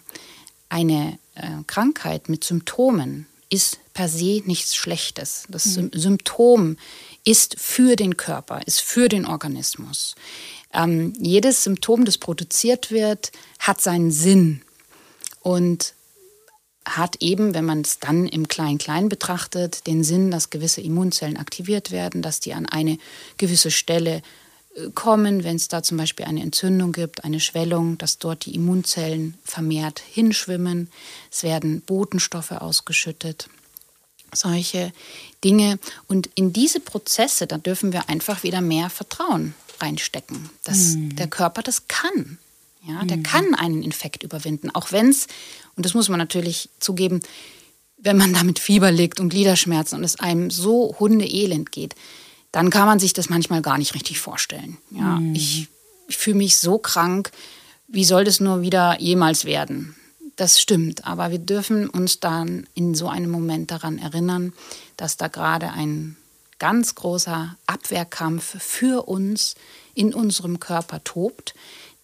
Eine 0.70 1.20
äh, 1.36 1.50
Krankheit 1.68 2.30
mit 2.30 2.46
Symptomen 2.46 3.28
ist 3.50 3.80
per 3.94 4.08
se 4.08 4.42
nichts 4.46 4.74
Schlechtes. 4.74 5.44
Das 5.50 5.76
mhm. 5.76 5.92
Symptom 5.94 6.78
ist 7.26 7.60
für 7.60 7.98
den 7.98 8.16
Körper, 8.16 8.62
ist 8.66 8.80
für 8.80 9.10
den 9.10 9.26
Organismus. 9.26 10.16
Ähm, 10.74 11.12
jedes 11.20 11.66
Symptom, 11.66 12.06
das 12.06 12.18
produziert 12.18 12.90
wird, 12.90 13.34
hat 13.60 13.82
seinen 13.82 14.12
Sinn 14.12 14.62
und 15.42 15.94
hat 16.86 17.18
eben, 17.22 17.54
wenn 17.54 17.66
man 17.66 17.82
es 17.82 18.00
dann 18.00 18.28
im 18.28 18.48
Klein-Klein 18.48 19.10
betrachtet, 19.10 19.86
den 19.88 20.04
Sinn, 20.04 20.32
dass 20.32 20.50
gewisse 20.50 20.82
Immunzellen 20.82 21.38
aktiviert 21.38 21.92
werden, 21.92 22.22
dass 22.22 22.40
die 22.40 22.54
an 22.54 22.66
eine 22.66 22.98
gewisse 23.38 23.72
Stelle 23.72 24.22
äh, 24.76 24.90
kommen, 24.94 25.44
wenn 25.44 25.56
es 25.56 25.68
da 25.68 25.84
zum 25.84 25.98
Beispiel 25.98 26.26
eine 26.26 26.42
Entzündung 26.42 26.92
gibt, 26.92 27.24
eine 27.24 27.40
Schwellung, 27.40 27.98
dass 27.98 28.18
dort 28.18 28.46
die 28.46 28.56
Immunzellen 28.56 29.38
vermehrt 29.44 30.00
hinschwimmen. 30.00 30.90
Es 31.32 31.44
werden 31.44 31.82
Botenstoffe 31.82 32.52
ausgeschüttet. 32.52 33.50
Solche 34.34 34.94
Dinge. 35.44 35.80
Und 36.08 36.30
in 36.36 36.54
diese 36.54 36.80
Prozesse, 36.80 37.48
da 37.48 37.58
dürfen 37.58 37.94
wir 37.94 38.10
einfach 38.10 38.44
wieder 38.44 38.62
mehr 38.62 38.90
Vertrauen 38.90 39.56
reinstecken, 39.80 40.50
dass 40.64 40.96
mhm. 40.96 41.16
der 41.16 41.28
Körper 41.28 41.64
das 41.64 41.88
kann. 41.88 42.38
Ja, 42.82 43.04
der 43.04 43.18
mhm. 43.18 43.24
kann 43.24 43.56
einen 43.56 43.84
Infekt 43.84 44.24
überwinden, 44.24 44.70
auch 44.74 44.92
wenn 44.92 45.10
es, 45.10 45.28
und 45.76 45.86
das 45.86 45.94
muss 45.94 46.10
man 46.10 46.18
natürlich 46.18 46.70
zugeben, 46.80 47.20
wenn 47.98 48.18
man 48.18 48.34
damit 48.34 48.60
Fieber 48.60 48.92
liegt 48.92 49.20
und 49.20 49.30
Gliederschmerzen 49.30 49.98
und 49.98 50.04
es 50.04 50.20
einem 50.20 50.50
so 50.50 50.96
hundeelend 51.00 51.72
geht, 51.72 51.96
dann 52.52 52.70
kann 52.70 52.86
man 52.86 53.00
sich 53.00 53.14
das 53.14 53.30
manchmal 53.30 53.62
gar 53.62 53.78
nicht 53.78 53.94
richtig 53.94 54.20
vorstellen. 54.20 54.78
Ja, 54.92 55.20
mhm. 55.20 55.36
ich, 55.36 55.68
ich 56.08 56.18
fühle 56.18 56.38
mich 56.38 56.58
so 56.58 56.78
krank, 56.78 57.32
wie 57.88 58.06
soll 58.06 58.24
das 58.24 58.40
nur 58.40 58.62
wieder 58.62 59.00
jemals 59.00 59.46
werden? 59.46 59.96
Das 60.36 60.62
stimmt, 60.62 61.06
aber 61.06 61.32
wir 61.32 61.40
dürfen 61.40 61.90
uns 61.90 62.22
dann 62.22 62.66
in 62.74 62.96
so 62.96 63.10
einem 63.10 63.30
Moment 63.30 63.72
daran 63.72 63.98
erinnern, 63.98 64.54
dass 64.96 65.18
da 65.18 65.28
gerade 65.28 65.72
ein 65.72 66.16
ganz 66.60 66.96
großer 66.96 67.58
Abwehrkampf 67.68 68.62
für 68.62 69.08
uns 69.08 69.56
in 69.96 70.14
unserem 70.14 70.60
Körper 70.60 71.04
tobt, 71.04 71.56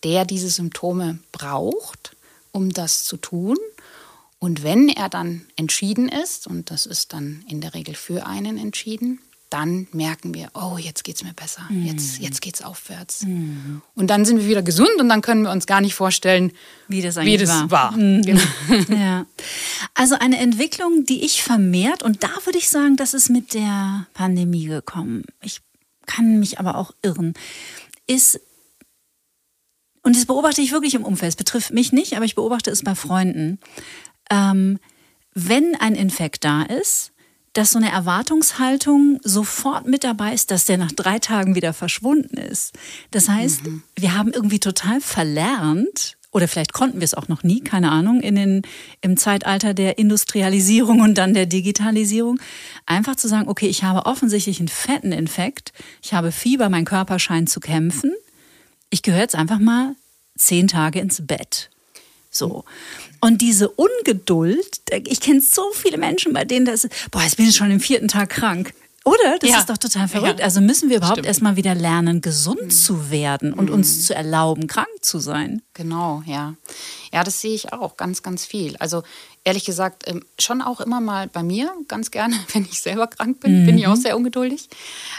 der 0.06 0.24
diese 0.24 0.50
Symptome 0.50 1.20
braucht, 1.32 2.16
um 2.52 2.72
das 2.72 3.04
zu 3.04 3.18
tun. 3.18 3.58
Und 4.40 4.64
wenn 4.64 4.88
er 4.88 5.10
dann 5.10 5.46
entschieden 5.56 6.08
ist, 6.08 6.46
und 6.48 6.70
das 6.70 6.86
ist 6.86 7.12
dann 7.12 7.44
in 7.50 7.60
der 7.60 7.74
Regel 7.74 7.96
für 7.96 8.28
einen 8.28 8.58
entschieden, 8.58 9.20
dann 9.50 9.88
merken 9.92 10.34
wir, 10.34 10.50
oh, 10.54 10.78
jetzt 10.78 11.04
geht 11.04 11.16
es 11.16 11.24
mir 11.24 11.34
besser, 11.34 11.62
jetzt, 11.70 12.20
mhm. 12.20 12.26
jetzt 12.26 12.42
geht 12.42 12.56
es 12.56 12.62
aufwärts. 12.62 13.24
Mhm. 13.24 13.82
Und 13.96 14.10
dann 14.10 14.26
sind 14.26 14.40
wir 14.40 14.48
wieder 14.48 14.62
gesund 14.62 14.90
und 15.00 15.08
dann 15.08 15.22
können 15.22 15.44
wir 15.44 15.52
uns 15.52 15.66
gar 15.66 15.82
nicht 15.82 15.96
vorstellen, 15.96 16.52
wie 16.88 17.02
das, 17.02 17.16
wie 17.18 17.38
das 17.38 17.50
war. 17.50 17.72
war. 17.72 17.92
Mhm. 17.92 18.22
Genau. 18.22 18.42
Ja. 18.90 19.26
Also 19.94 20.16
eine 20.16 20.38
Entwicklung, 20.38 21.06
die 21.06 21.24
ich 21.24 21.42
vermehrt, 21.42 22.04
und 22.04 22.24
da 22.24 22.30
würde 22.44 22.58
ich 22.58 22.70
sagen, 22.70 22.96
das 22.98 23.14
ist 23.14 23.30
mit 23.30 23.54
der 23.54 24.08
Pandemie 24.14 24.66
gekommen. 24.66 25.24
Ich 25.42 25.62
kann 26.06 26.40
mich 26.40 26.60
aber 26.60 26.76
auch 26.76 26.92
irren, 27.02 27.34
ist 28.08 28.40
und 30.06 30.16
das 30.16 30.28
beobachte 30.28 30.62
ich 30.62 30.72
wirklich 30.72 30.94
im 30.94 31.04
Umfeld. 31.04 31.30
Es 31.30 31.36
betrifft 31.36 31.74
mich 31.74 31.92
nicht, 31.92 32.16
aber 32.16 32.26
ich 32.26 32.36
beobachte 32.36 32.70
es 32.70 32.84
bei 32.84 32.94
Freunden. 32.94 33.60
Ähm, 34.30 34.78
wenn 35.34 35.76
ein 35.76 35.96
Infekt 35.96 36.46
da 36.46 36.62
ist, 36.62 37.12
dass 37.54 37.72
so 37.72 37.80
eine 37.80 37.92
Erwartungshaltung 37.92 39.20
sofort 39.24 39.88
mit 39.88 40.04
dabei 40.04 40.34
ist, 40.34 40.52
dass 40.52 40.66
der 40.66 40.78
nach 40.78 40.92
drei 40.92 41.18
Tagen 41.18 41.56
wieder 41.56 41.74
verschwunden 41.74 42.38
ist. 42.38 42.74
Das 43.10 43.30
heißt, 43.30 43.66
mhm. 43.66 43.82
wir 43.96 44.16
haben 44.16 44.32
irgendwie 44.32 44.60
total 44.60 45.02
verlernt, 45.02 46.18
oder 46.32 46.48
vielleicht 46.48 46.74
konnten 46.74 47.00
wir 47.00 47.06
es 47.06 47.16
auch 47.16 47.28
noch 47.28 47.42
nie, 47.42 47.62
keine 47.62 47.90
Ahnung, 47.92 48.22
in 48.22 48.36
den, 48.36 48.62
im 49.02 49.18
Zeitalter 49.18 49.74
der 49.74 49.98
Industrialisierung 49.98 51.00
und 51.00 51.18
dann 51.18 51.34
der 51.34 51.48
Digitalisierung, 51.48 52.40
einfach 52.86 53.16
zu 53.16 53.28
sagen, 53.28 53.50
okay, 53.50 53.68
ich 53.68 53.84
habe 53.84 54.06
offensichtlich 54.06 54.60
einen 54.60 54.68
fetten 54.68 55.14
Infekt, 55.14 55.74
ich 56.04 56.14
habe 56.14 56.32
Fieber, 56.32 56.70
mein 56.70 56.86
Körper 56.86 57.18
scheint 57.18 57.50
zu 57.50 57.60
kämpfen, 57.60 58.14
ich 58.96 59.02
gehöre 59.02 59.20
jetzt 59.20 59.36
einfach 59.36 59.60
mal 59.60 59.94
zehn 60.38 60.70
Tage 60.70 61.02
ins 61.02 61.28
Bett. 61.28 61.70
So. 62.32 62.64
Und 63.20 63.42
diese 63.42 63.68
Ungeduld, 63.68 64.82
ich 65.06 65.20
kenne 65.20 65.42
so 65.42 65.70
viele 65.74 65.98
Menschen, 65.98 66.32
bei 66.32 66.46
denen 66.46 66.66
das, 66.66 66.88
boah, 67.12 67.22
jetzt 67.22 67.36
bin 67.36 67.50
ich 67.50 67.58
schon 67.58 67.72
im 67.72 67.82
vierten 67.82 68.08
Tag 68.08 68.30
krank. 68.30 68.74
Oder? 69.04 69.38
Das 69.40 69.50
ja. 69.50 69.60
ist 69.60 69.70
doch 69.70 69.78
total 69.78 70.08
verrückt. 70.08 70.40
Ja. 70.40 70.46
Also 70.46 70.62
müssen 70.62 70.90
wir 70.90 70.98
überhaupt 70.98 71.26
erstmal 71.26 71.58
wieder 71.58 71.76
lernen, 71.76 72.22
gesund 72.22 72.62
mhm. 72.62 72.70
zu 72.70 73.12
werden 73.12 73.52
und 73.52 73.68
mhm. 73.68 73.76
uns 73.76 74.06
zu 74.06 74.16
erlauben, 74.16 74.68
krank 74.68 74.88
zu 75.02 75.20
sein. 75.20 75.62
Genau, 75.74 76.24
ja. 76.26 76.56
Ja, 77.12 77.26
das 77.26 77.42
sehe 77.42 77.54
ich 77.54 77.74
auch 77.74 77.98
ganz, 77.98 78.24
ganz 78.24 78.46
viel. 78.46 78.78
Also 78.78 79.04
ehrlich 79.44 79.66
gesagt, 79.66 80.04
ähm, 80.08 80.24
schon 80.40 80.62
auch 80.62 80.80
immer 80.80 81.02
mal 81.02 81.28
bei 81.28 81.44
mir, 81.44 81.74
ganz 81.90 82.12
gerne, 82.12 82.36
wenn 82.54 82.64
ich 82.64 82.80
selber 82.80 83.08
krank 83.08 83.42
bin, 83.42 83.64
mhm. 83.64 83.66
bin 83.66 83.78
ich 83.78 83.88
auch 83.88 83.98
sehr 83.98 84.16
ungeduldig. 84.16 84.70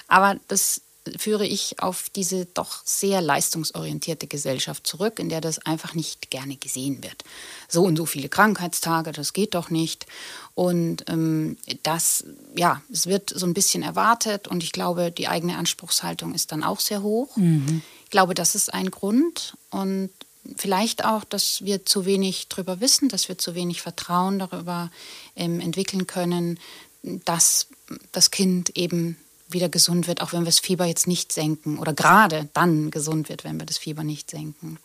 Aber 0.09 0.37
das 0.49 0.80
führe 1.18 1.46
ich 1.46 1.80
auf 1.80 2.08
diese 2.10 2.46
doch 2.46 2.80
sehr 2.84 3.20
leistungsorientierte 3.20 4.26
Gesellschaft 4.26 4.86
zurück, 4.86 5.18
in 5.18 5.28
der 5.28 5.40
das 5.40 5.58
einfach 5.64 5.94
nicht 5.94 6.30
gerne 6.30 6.56
gesehen 6.56 7.02
wird. 7.02 7.25
So 7.68 7.84
und 7.84 7.96
so 7.96 8.06
viele 8.06 8.28
Krankheitstage, 8.28 9.12
das 9.12 9.32
geht 9.32 9.54
doch 9.54 9.70
nicht. 9.70 10.06
Und 10.54 11.04
ähm, 11.08 11.58
das, 11.82 12.25
ja, 12.56 12.82
es 12.90 13.06
wird 13.06 13.30
so 13.30 13.46
ein 13.46 13.54
bisschen 13.54 13.82
erwartet 13.82 14.48
und 14.48 14.62
ich 14.62 14.72
glaube, 14.72 15.10
die 15.10 15.28
eigene 15.28 15.56
Anspruchshaltung 15.56 16.34
ist 16.34 16.52
dann 16.52 16.62
auch 16.62 16.80
sehr 16.80 17.02
hoch. 17.02 17.36
Mhm. 17.36 17.82
Ich 18.04 18.10
glaube, 18.10 18.34
das 18.34 18.54
ist 18.54 18.72
ein 18.72 18.90
Grund 18.90 19.56
und 19.70 20.10
vielleicht 20.56 21.04
auch, 21.04 21.25
dass 21.25 21.64
wir 21.64 21.84
zu 21.84 22.06
wenig 22.06 22.48
darüber 22.48 22.80
wissen, 22.80 23.08
dass 23.08 23.28
wir 23.28 23.36
zu 23.36 23.54
wenig 23.54 23.82
Vertrauen 23.82 24.38
darüber 24.38 24.90
ähm, 25.34 25.60
entwickeln 25.60 26.06
können, 26.06 26.60
dass 27.02 27.66
das 28.12 28.30
Kind 28.30 28.76
eben 28.76 29.16
wieder 29.48 29.68
gesund 29.68 30.06
wird, 30.06 30.20
auch 30.20 30.32
wenn 30.32 30.40
wir 30.40 30.46
das 30.46 30.58
Fieber 30.58 30.84
jetzt 30.86 31.06
nicht 31.06 31.32
senken 31.32 31.78
oder 31.78 31.92
gerade 31.92 32.48
dann 32.52 32.90
gesund 32.90 33.28
wird, 33.28 33.44
wenn 33.44 33.58
wir 33.58 33.66
das 33.66 33.78
Fieber 33.78 34.04
nicht 34.04 34.30
senken. 34.30 34.78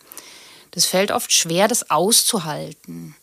Das 0.70 0.86
fällt 0.86 1.10
oft 1.10 1.32
schwer, 1.32 1.68
das 1.68 1.90
auszuhalten. 1.90 3.14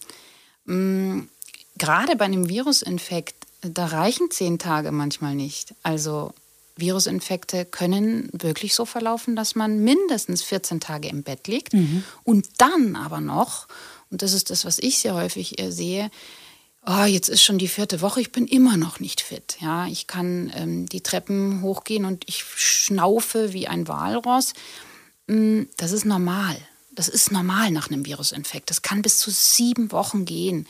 Mhm. 0.65 1.29
Gerade 1.77 2.15
bei 2.15 2.25
einem 2.25 2.49
Virusinfekt, 2.49 3.35
da 3.61 3.85
reichen 3.85 4.31
zehn 4.31 4.59
Tage 4.59 4.91
manchmal 4.91 5.35
nicht. 5.35 5.73
Also 5.81 6.33
Virusinfekte 6.75 7.65
können 7.65 8.29
wirklich 8.31 8.75
so 8.75 8.85
verlaufen, 8.85 9.35
dass 9.35 9.55
man 9.55 9.79
mindestens 9.79 10.41
14 10.43 10.79
Tage 10.79 11.09
im 11.09 11.23
Bett 11.23 11.47
liegt 11.47 11.73
mhm. 11.73 12.03
und 12.23 12.47
dann 12.57 12.95
aber 12.95 13.21
noch, 13.21 13.67
und 14.11 14.21
das 14.21 14.33
ist 14.33 14.49
das, 14.49 14.65
was 14.65 14.79
ich 14.79 14.99
sehr 14.99 15.13
häufig 15.13 15.59
äh, 15.59 15.71
sehe, 15.71 16.09
oh, 16.85 17.03
jetzt 17.03 17.29
ist 17.29 17.43
schon 17.43 17.57
die 17.57 17.67
vierte 17.67 18.01
Woche, 18.01 18.21
ich 18.21 18.31
bin 18.31 18.47
immer 18.47 18.77
noch 18.77 18.99
nicht 18.99 19.21
fit. 19.21 19.57
Ja, 19.59 19.87
ich 19.87 20.07
kann 20.07 20.51
ähm, 20.55 20.87
die 20.87 21.01
Treppen 21.01 21.61
hochgehen 21.61 22.05
und 22.05 22.23
ich 22.27 22.43
schnaufe 22.43 23.53
wie 23.53 23.67
ein 23.67 23.87
Walross. 23.87 24.53
Mm, 25.27 25.63
das 25.77 25.91
ist 25.91 26.05
normal. 26.05 26.57
das 26.91 27.07
ist 27.07 27.31
normal 27.31 27.71
nach 27.71 27.89
einem 27.89 28.05
Virusinfekt. 28.05 28.69
Das 28.69 28.81
kann 28.81 29.01
bis 29.01 29.19
zu 29.19 29.31
sieben 29.31 29.91
Wochen 29.93 30.25
gehen, 30.25 30.67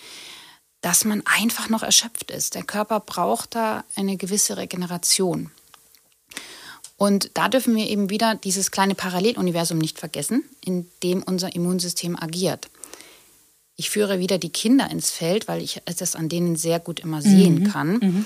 dass 0.82 1.04
man 1.04 1.24
einfach 1.26 1.70
noch 1.70 1.82
erschöpft 1.82 2.30
ist. 2.30 2.56
Der 2.56 2.64
Körper 2.64 3.00
braucht 3.00 3.56
da 3.56 3.84
eine 3.96 4.16
gewisse 4.16 4.58
Regeneration. 4.58 5.50
Und 6.98 7.32
da 7.34 7.48
dürfen 7.48 7.76
wir 7.76 7.88
eben 7.88 8.10
wieder 8.10 8.36
dieses 8.36 8.72
kleine 8.72 8.94
Paralleluniversum 8.94 9.78
nicht 9.78 9.98
vergessen, 10.00 10.44
in 10.64 10.90
dem 11.02 11.24
unser 11.24 11.56
Immunsystem 11.56 12.18
agiert. 12.18 12.70
Ich 13.80 13.90
führe 13.90 14.20
wieder 14.20 14.38
die 14.38 14.50
Kinder 14.50 14.92
ins 14.92 15.10
Feld, 15.10 15.48
weil 15.48 15.62
ich 15.62 15.82
das 15.86 16.18
an 16.18 16.28
denen 16.28 16.58
sehr 16.58 16.82
gut 16.82 17.00
immer 17.00 17.22
sehen 17.22 17.60
mhm. 17.60 17.72
kann. 17.72 17.92
Mhm. 17.94 18.26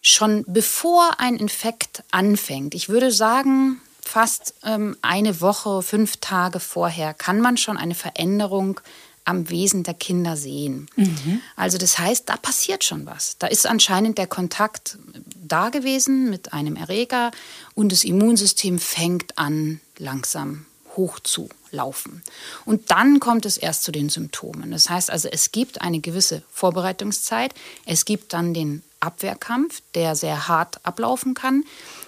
Schon 0.00 0.42
bevor 0.46 1.20
ein 1.20 1.36
Infekt 1.36 2.02
anfängt, 2.10 2.74
ich 2.74 2.88
würde 2.88 3.12
sagen, 3.12 3.78
fast 4.02 4.54
ähm, 4.64 4.96
eine 5.02 5.42
Woche, 5.42 5.82
fünf 5.82 6.16
Tage 6.16 6.60
vorher, 6.60 7.12
kann 7.12 7.42
man 7.42 7.58
schon 7.58 7.76
eine 7.76 7.94
Veränderung 7.94 8.80
am 9.26 9.50
Wesen 9.50 9.82
der 9.82 9.92
Kinder 9.92 10.34
sehen. 10.34 10.88
Mhm. 10.96 11.42
Also 11.56 11.76
das 11.76 11.98
heißt, 11.98 12.26
da 12.30 12.38
passiert 12.38 12.82
schon 12.82 13.04
was. 13.04 13.36
Da 13.38 13.48
ist 13.48 13.66
anscheinend 13.66 14.16
der 14.16 14.28
Kontakt 14.28 14.96
da 15.46 15.68
gewesen 15.68 16.30
mit 16.30 16.54
einem 16.54 16.76
Erreger 16.76 17.32
und 17.74 17.92
das 17.92 18.02
Immunsystem 18.02 18.78
fängt 18.78 19.36
an 19.36 19.82
langsam 19.98 20.64
hoch 20.96 21.20
zu 21.20 21.48
laufen. 21.70 22.22
Und 22.64 22.90
dann 22.90 23.20
kommt 23.20 23.46
es 23.46 23.56
erst 23.56 23.84
zu 23.84 23.92
den 23.92 24.08
Symptomen. 24.08 24.70
Das 24.70 24.90
heißt 24.90 25.10
also, 25.10 25.28
es 25.28 25.52
gibt 25.52 25.80
eine 25.80 26.00
gewisse 26.00 26.42
Vorbereitungszeit, 26.52 27.54
es 27.86 28.04
gibt 28.04 28.32
dann 28.32 28.54
den 28.54 28.82
Abwehrkampf, 29.00 29.82
der 29.94 30.14
sehr 30.14 30.48
hart 30.48 30.84
ablaufen 30.84 31.34
kann. 31.34 31.64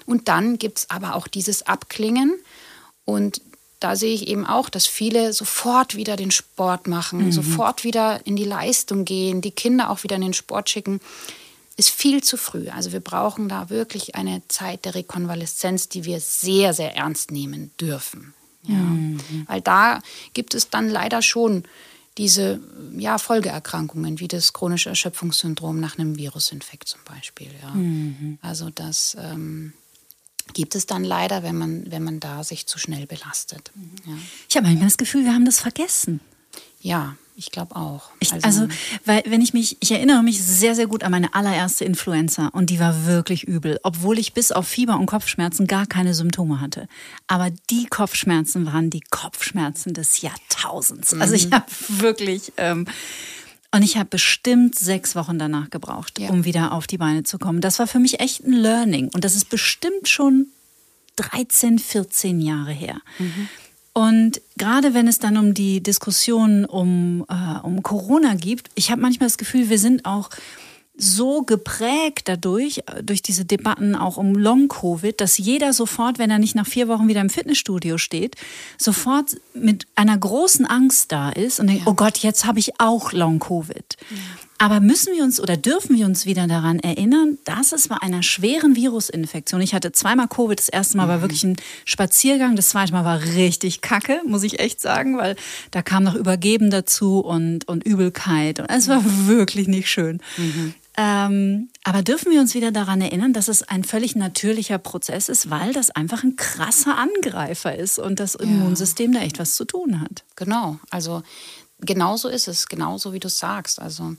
Und 0.07 0.29
dann 0.29 0.59
gibt 0.59 0.79
es 0.79 0.91
aber 0.91 1.15
auch 1.15 1.27
dieses 1.27 1.67
Abklingen. 1.67 2.35
Und 3.05 3.41
da 3.81 3.97
sehe 3.97 4.15
ich 4.15 4.29
eben 4.29 4.47
auch, 4.47 4.69
dass 4.69 4.87
viele 4.87 5.33
sofort 5.33 5.97
wieder 5.97 6.17
den 6.17 6.31
Sport 6.31 6.87
machen, 6.87 7.27
mhm. 7.27 7.33
sofort 7.33 7.83
wieder 7.83 8.25
in 8.27 8.37
die 8.37 8.45
Leistung 8.45 9.05
gehen, 9.05 9.41
die 9.41 9.51
Kinder 9.51 9.91
auch 9.91 10.05
wieder 10.05 10.17
in 10.17 10.23
den 10.23 10.35
Sport 10.35 10.71
schicken. 10.71 11.01
Ist 11.77 11.91
viel 11.91 12.23
zu 12.23 12.37
früh. 12.37 12.69
Also 12.69 12.93
wir 12.93 13.01
brauchen 13.01 13.49
da 13.49 13.71
wirklich 13.71 14.15
eine 14.15 14.43
Zeit 14.49 14.85
der 14.85 14.95
Rekonvaleszenz, 14.95 15.89
die 15.89 16.05
wir 16.05 16.21
sehr, 16.21 16.75
sehr 16.75 16.95
ernst 16.95 17.31
nehmen 17.31 17.73
dürfen. 17.81 18.35
Ja. 18.66 18.75
Mhm. 18.76 19.45
Weil 19.47 19.61
da 19.61 20.00
gibt 20.35 20.54
es 20.54 20.71
dann 20.71 20.88
leider 20.88 21.23
schon 21.23 21.64
diese 22.19 22.61
ja, 22.97 23.19
Folgeerkrankungen, 23.19 24.21
wie 24.21 24.28
das 24.28 24.52
chronische 24.52 24.90
Erschöpfungssyndrom 24.90 25.81
nach 25.81 25.99
einem 25.99 26.16
Virusinfekt 26.16 26.88
zum 26.88 27.00
Beispiel. 27.04 27.50
Ja. 27.62 27.71
Mhm. 27.71 28.38
Also 28.42 28.71
das 28.71 29.16
ähm, 29.19 29.73
gibt 30.52 30.75
es 30.75 30.87
dann 30.87 31.04
leider, 31.04 31.42
wenn 31.42 31.57
man, 31.57 31.90
wenn 31.90 32.02
man 32.02 32.21
da 32.21 32.45
sich 32.45 32.66
zu 32.66 32.78
schnell 32.78 33.07
belastet. 33.07 33.71
Ja. 34.07 34.12
Ich 34.49 34.57
habe 34.57 34.66
manchmal 34.66 34.88
das 34.88 34.99
Gefühl, 34.99 35.25
wir 35.25 35.33
haben 35.33 35.47
das 35.47 35.61
vergessen. 35.61 36.21
Ja, 36.81 37.16
ich 37.35 37.51
glaube 37.51 37.77
auch. 37.77 38.11
Ich, 38.21 38.33
also, 38.33 38.47
also, 38.47 38.69
weil 39.05 39.23
wenn 39.27 39.41
ich 39.41 39.55
mich, 39.55 39.77
ich 39.81 39.93
erinnere 39.93 40.23
mich 40.23 40.43
sehr, 40.43 40.75
sehr 40.75 40.87
gut 40.87 41.03
an 41.03 41.11
meine 41.11 41.35
allererste 41.35 41.85
Influenza 41.85 42.49
und 42.49 42.71
die 42.71 42.79
war 42.79 43.07
wirklich 43.07 43.45
übel, 43.45 43.81
obwohl 43.83 44.19
ich 44.19 44.35
bis 44.35 44.53
auf 44.53 44.69
Fieber 44.69 44.99
und 44.99 45.07
Kopfschmerzen 45.07 45.67
gar 45.67 45.87
keine 45.87 46.15
Symptome 46.15 46.61
hatte. 46.61 46.89
Aber 47.27 47.51
die 47.71 47.87
Kopfschmerzen 47.87 48.67
waren 48.67 48.91
die 48.91 49.03
Kopfschmerzen 49.11 49.95
des 49.95 50.21
Jahrtausends. 50.21 51.15
Mhm. 51.15 51.23
Also 51.23 51.35
ich 51.35 51.47
mhm. 51.47 51.55
habe 51.55 51.67
wirklich, 51.89 52.53
ähm, 52.59 52.87
und 53.75 53.83
ich 53.83 53.97
habe 53.97 54.11
bestimmt 54.11 54.79
sechs 54.79 55.17
Wochen 55.17 55.39
danach 55.39 55.71
gebraucht, 55.71 56.19
ja. 56.19 56.29
um 56.29 56.45
wieder 56.45 56.73
auf 56.73 56.87
die 56.87 56.99
Beine 56.99 57.23
zu 57.23 57.39
kommen. 57.39 57.62
Das 57.62 57.79
war 57.79 57.87
für 57.87 57.99
mich 57.99 58.21
echt 58.21 58.45
ein 58.45 58.53
Learning 58.53 59.11
und 59.15 59.25
das 59.25 59.35
ist 59.35 59.49
bestimmt 59.49 60.09
schon 60.09 60.49
13, 61.17 61.79
14 61.79 62.41
Jahre 62.41 62.73
her. 62.73 63.01
Mhm. 63.19 63.49
Und 63.95 64.41
gerade 64.57 64.95
wenn 64.95 65.07
es 65.07 65.19
dann 65.19 65.37
um 65.37 65.55
die 65.55 65.83
Diskussion 65.83 66.65
um, 66.65 67.27
äh, 67.29 67.59
um 67.63 67.83
Corona 67.83 68.35
gibt, 68.35 68.71
ich 68.75 68.91
habe 68.91 69.03
manchmal 69.03 69.29
das 69.29 69.39
Gefühl, 69.39 69.69
wir 69.69 69.79
sind 69.79 70.05
auch 70.07 70.31
so 70.95 71.43
geprägt 71.43 72.29
dadurch, 72.29 72.83
durch 73.03 73.23
diese 73.23 73.45
Debatten 73.45 73.95
auch 73.95 74.19
um 74.19 74.35
Long-Covid, 74.35 75.21
dass 75.21 75.39
jeder 75.39 75.73
sofort, 75.73 76.19
wenn 76.19 76.31
er 76.31 76.39
nicht 76.39 76.55
nach 76.55 76.67
vier 76.67 76.87
Wochen 76.89 77.09
wieder 77.09 77.21
im 77.21 77.31
Fitnessstudio 77.31 77.99
steht, 77.99 78.37
sofort 78.79 79.37
mit 79.55 79.87
einer 79.95 80.16
großen 80.16 80.66
Angst 80.66 81.11
da 81.11 81.31
ist 81.31 81.61
und 81.61 81.69
denkt, 81.69 81.85
ja. 81.87 81.90
oh 81.90 81.95
Gott, 81.95 82.19
jetzt 82.19 82.45
habe 82.45 82.59
ich 82.59 82.79
auch 82.79 83.12
Long-Covid. 83.12 83.97
Ja. 84.11 84.16
Aber 84.62 84.79
müssen 84.79 85.16
wir 85.16 85.25
uns 85.25 85.40
oder 85.40 85.57
dürfen 85.57 85.96
wir 85.96 86.07
uns 86.07 86.25
wieder 86.25 86.46
daran 86.46 86.79
erinnern, 86.79 87.37
dass 87.42 87.72
es 87.72 87.88
bei 87.88 87.96
einer 87.96 88.22
schweren 88.22 88.77
Virusinfektion, 88.77 89.61
ich 89.61 89.75
hatte 89.75 89.90
zweimal 89.90 90.29
Covid, 90.29 90.57
das 90.57 90.68
erste 90.68 90.96
Mal 90.98 91.09
war 91.09 91.16
mhm. 91.16 91.22
wirklich 91.22 91.42
ein 91.42 91.57
Spaziergang, 91.85 92.55
das 92.55 92.68
zweite 92.68 92.92
Mal 92.92 93.05
war 93.05 93.20
richtig 93.35 93.81
kacke, 93.81 94.20
muss 94.25 94.44
ich 94.44 94.61
echt 94.61 94.81
sagen, 94.81 95.18
weil 95.18 95.35
da 95.72 95.83
kam 95.83 96.05
noch 96.05 96.14
Übergeben 96.14 96.70
dazu 96.70 97.18
und, 97.18 97.66
und 97.66 97.83
Übelkeit 97.83 98.61
und 98.61 98.70
es 98.70 98.87
war 98.87 99.03
wirklich 99.27 99.66
nicht 99.66 99.90
schön. 99.90 100.20
Mhm. 100.37 100.75
Ähm, 100.96 101.68
aber 101.83 102.03
dürfen 102.03 102.31
wir 102.31 102.40
uns 102.40 102.55
wieder 102.55 102.70
daran 102.70 103.01
erinnern, 103.01 103.33
dass 103.33 103.48
es 103.48 103.64
ein 103.64 103.83
völlig 103.83 104.14
natürlicher 104.14 104.79
Prozess 104.79 105.29
ist, 105.29 105.51
weil 105.51 105.72
das 105.72 105.90
einfach 105.90 106.22
ein 106.22 106.37
krasser 106.37 106.96
Angreifer 106.96 107.75
ist 107.75 107.98
und 107.98 108.20
das 108.20 108.37
Immunsystem 108.37 109.12
ja. 109.12 109.18
da 109.18 109.27
echt 109.27 109.40
was 109.40 109.57
zu 109.57 109.64
tun 109.64 110.01
hat. 110.01 110.22
Genau, 110.37 110.79
also 110.88 111.25
genauso 111.81 112.29
ist 112.29 112.46
es, 112.46 112.68
genauso 112.68 113.12
wie 113.12 113.20
du 113.20 113.29
sagst. 113.29 113.81
Also 113.81 114.14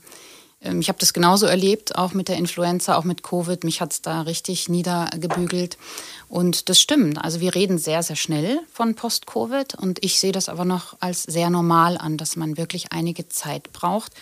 ich 0.64 0.88
habe 0.88 0.98
das 0.98 1.12
genauso 1.12 1.46
erlebt, 1.46 1.96
auch 1.96 2.14
mit 2.14 2.28
der 2.28 2.36
Influenza, 2.36 2.96
auch 2.96 3.04
mit 3.04 3.22
Covid. 3.22 3.64
Mich 3.64 3.80
hat 3.80 3.92
es 3.92 4.02
da 4.02 4.22
richtig 4.22 4.68
niedergebügelt. 4.68 5.76
Und 6.28 6.68
das 6.68 6.80
stimmt. 6.80 7.22
Also 7.22 7.40
wir 7.40 7.54
reden 7.54 7.78
sehr, 7.78 8.02
sehr 8.02 8.16
schnell 8.16 8.60
von 8.72 8.94
Post-Covid. 8.94 9.74
Und 9.74 10.02
ich 10.02 10.18
sehe 10.18 10.32
das 10.32 10.48
aber 10.48 10.64
noch 10.64 10.96
als 11.00 11.22
sehr 11.22 11.50
normal 11.50 11.98
an, 11.98 12.16
dass 12.16 12.36
man 12.36 12.56
wirklich 12.56 12.92
einige 12.92 13.28
Zeit 13.28 13.72
braucht. 13.72 14.12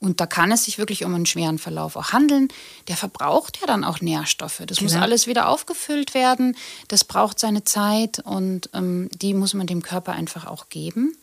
Und 0.00 0.20
da 0.20 0.26
kann 0.26 0.52
es 0.52 0.64
sich 0.64 0.78
wirklich 0.78 1.04
um 1.04 1.14
einen 1.14 1.26
schweren 1.26 1.58
Verlauf 1.58 1.96
auch 1.96 2.12
handeln. 2.12 2.48
Der 2.88 2.96
verbraucht 2.96 3.60
ja 3.60 3.66
dann 3.66 3.84
auch 3.84 4.00
Nährstoffe. 4.00 4.62
Das 4.66 4.78
Klar. 4.78 4.90
muss 4.90 5.00
alles 5.00 5.26
wieder 5.26 5.48
aufgefüllt 5.48 6.12
werden. 6.12 6.56
Das 6.88 7.04
braucht 7.04 7.38
seine 7.38 7.64
Zeit 7.64 8.18
und 8.18 8.68
ähm, 8.74 9.08
die 9.12 9.32
muss 9.32 9.54
man 9.54 9.66
dem 9.66 9.82
Körper 9.82 10.12
einfach 10.12 10.46
auch 10.46 10.68
geben. 10.68 11.16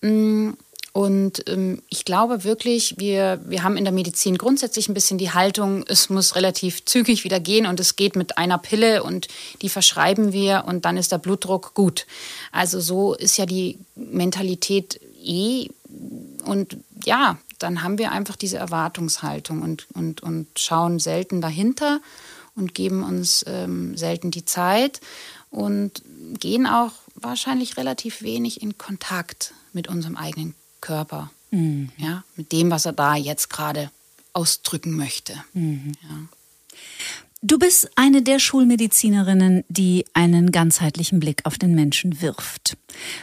Mm, 0.00 0.52
und 0.98 1.48
ähm, 1.48 1.80
ich 1.88 2.04
glaube 2.04 2.42
wirklich, 2.42 2.96
wir, 2.98 3.40
wir 3.46 3.62
haben 3.62 3.76
in 3.76 3.84
der 3.84 3.92
Medizin 3.92 4.36
grundsätzlich 4.36 4.88
ein 4.88 4.94
bisschen 4.94 5.16
die 5.16 5.30
Haltung, 5.30 5.84
es 5.86 6.10
muss 6.10 6.34
relativ 6.34 6.86
zügig 6.86 7.22
wieder 7.22 7.38
gehen 7.38 7.66
und 7.66 7.78
es 7.78 7.94
geht 7.94 8.16
mit 8.16 8.36
einer 8.36 8.58
Pille 8.58 9.04
und 9.04 9.28
die 9.62 9.68
verschreiben 9.68 10.32
wir 10.32 10.64
und 10.66 10.84
dann 10.84 10.96
ist 10.96 11.12
der 11.12 11.18
Blutdruck 11.18 11.72
gut. 11.74 12.04
Also 12.50 12.80
so 12.80 13.14
ist 13.14 13.36
ja 13.36 13.46
die 13.46 13.78
Mentalität 13.94 15.00
eh. 15.22 15.68
Und 16.44 16.76
ja, 17.04 17.38
dann 17.60 17.84
haben 17.84 17.98
wir 17.98 18.10
einfach 18.10 18.34
diese 18.34 18.56
Erwartungshaltung 18.56 19.62
und, 19.62 19.86
und, 19.94 20.20
und 20.24 20.48
schauen 20.58 20.98
selten 20.98 21.40
dahinter 21.40 22.00
und 22.56 22.74
geben 22.74 23.04
uns 23.04 23.44
ähm, 23.46 23.96
selten 23.96 24.32
die 24.32 24.46
Zeit 24.46 25.00
und 25.52 26.02
gehen 26.40 26.66
auch 26.66 26.90
wahrscheinlich 27.14 27.76
relativ 27.76 28.20
wenig 28.20 28.62
in 28.62 28.78
Kontakt 28.78 29.54
mit 29.72 29.86
unserem 29.86 30.16
eigenen 30.16 30.56
Körper. 30.80 31.30
Mhm. 31.50 31.90
Ja, 31.96 32.24
mit 32.36 32.52
dem, 32.52 32.70
was 32.70 32.86
er 32.86 32.92
da 32.92 33.14
jetzt 33.14 33.50
gerade 33.50 33.90
ausdrücken 34.32 34.92
möchte. 34.96 35.34
Mhm. 35.52 35.92
Ja. 36.02 36.28
Du 37.40 37.58
bist 37.58 37.90
eine 37.94 38.22
der 38.22 38.40
Schulmedizinerinnen, 38.40 39.64
die 39.68 40.04
einen 40.12 40.50
ganzheitlichen 40.50 41.20
Blick 41.20 41.42
auf 41.44 41.56
den 41.56 41.74
Menschen 41.74 42.20
wirft. 42.20 42.76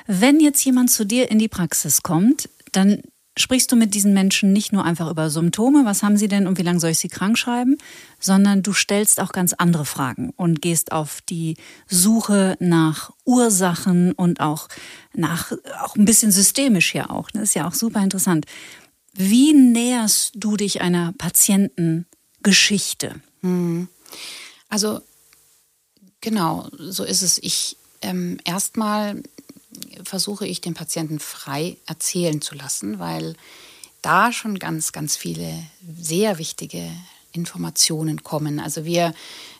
Wenn 0.07 0.39
jetzt 0.39 0.63
jemand 0.63 0.89
zu 0.89 1.05
dir 1.05 1.29
in 1.29 1.37
die 1.37 1.49
Praxis 1.49 2.01
kommt, 2.01 2.49
dann 2.71 3.01
sprichst 3.37 3.71
du 3.71 3.75
mit 3.75 3.93
diesen 3.93 4.13
Menschen 4.13 4.53
nicht 4.53 4.71
nur 4.71 4.85
einfach 4.85 5.09
über 5.09 5.29
Symptome, 5.29 5.85
was 5.85 6.03
haben 6.03 6.17
sie 6.17 6.27
denn 6.27 6.47
und 6.47 6.57
wie 6.57 6.63
lange 6.63 6.79
soll 6.79 6.91
ich 6.91 6.99
sie 6.99 7.09
krank 7.09 7.37
schreiben, 7.37 7.77
sondern 8.19 8.63
du 8.63 8.73
stellst 8.73 9.19
auch 9.19 9.31
ganz 9.31 9.53
andere 9.53 9.85
Fragen 9.85 10.31
und 10.37 10.61
gehst 10.61 10.91
auf 10.91 11.21
die 11.21 11.57
Suche 11.87 12.55
nach 12.59 13.11
Ursachen 13.25 14.13
und 14.13 14.39
auch 14.39 14.69
nach, 15.13 15.51
auch 15.83 15.95
ein 15.95 16.05
bisschen 16.05 16.31
systemisch 16.31 16.95
ja 16.95 17.09
auch. 17.09 17.29
Das 17.31 17.43
ist 17.43 17.55
ja 17.55 17.67
auch 17.67 17.73
super 17.73 18.01
interessant. 18.01 18.45
Wie 19.13 19.53
näherst 19.53 20.33
du 20.35 20.57
dich 20.57 20.81
einer 20.81 21.13
Patientengeschichte? 21.17 23.15
Hm. 23.41 23.87
Also, 24.69 25.01
genau, 26.21 26.69
so 26.77 27.03
ist 27.03 27.21
es. 27.21 27.37
Ich 27.41 27.77
ähm, 28.01 28.37
erstmal 28.43 29.23
versuche 30.03 30.47
ich 30.47 30.61
den 30.61 30.73
Patienten 30.73 31.19
frei 31.19 31.77
erzählen 31.85 32.41
zu 32.41 32.55
lassen, 32.55 32.99
weil 32.99 33.35
da 34.01 34.31
schon 34.31 34.59
ganz, 34.59 34.91
ganz 34.91 35.17
viele 35.17 35.51
sehr 35.97 36.37
wichtige 36.37 36.91
Informationen 37.31 38.23
kommen. 38.23 38.59
Also 38.59 38.85
wir, 38.85 39.13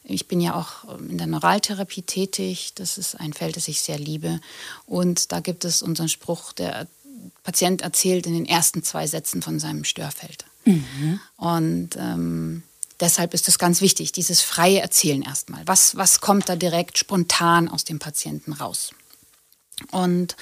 ich 0.04 0.28
bin 0.28 0.40
ja 0.40 0.56
auch 0.56 0.98
in 1.00 1.18
der 1.18 1.28
Neuraltherapie 1.28 2.04
tätig. 2.04 2.72
Das 2.76 2.98
ist 2.98 3.16
ein 3.20 3.34
Feld, 3.34 3.58
das 3.58 3.68
ich 3.68 3.82
sehr 3.82 4.00
liebe. 4.00 4.40
Und 4.86 5.32
da 5.32 5.40
gibt 5.40 5.66
es 5.66 5.82
unseren 5.82 6.10
Spruch, 6.10 6.54
der 6.54 6.88
Patient 7.44 7.82
erzählt 7.82 8.26
in 8.28 8.34
den 8.34 8.46
ersten 8.46 8.84
zwei 8.84 9.08
Sätzen 9.08 9.42
von 9.42 9.60
seinem 9.60 9.84
Störfeld. 9.84 10.46
Mhm. 10.66 11.20
Und 11.38 11.90
ähm, 11.98 12.64
deshalb 13.00 13.34
ist 13.34 13.48
es 13.48 13.60
ganz 13.60 13.82
wichtig, 13.82 14.12
dieses 14.12 14.42
freie 14.42 14.80
Erzählen 14.80 15.22
erstmal. 15.22 15.68
Was, 15.68 15.96
was 15.96 16.22
kommt 16.22 16.50
da 16.50 16.56
direkt 16.56 16.98
spontan 16.98 17.68
aus 17.68 17.84
dem 17.84 18.00
Patienten 18.00 18.54
raus? 18.54 18.92
Und 19.92 20.36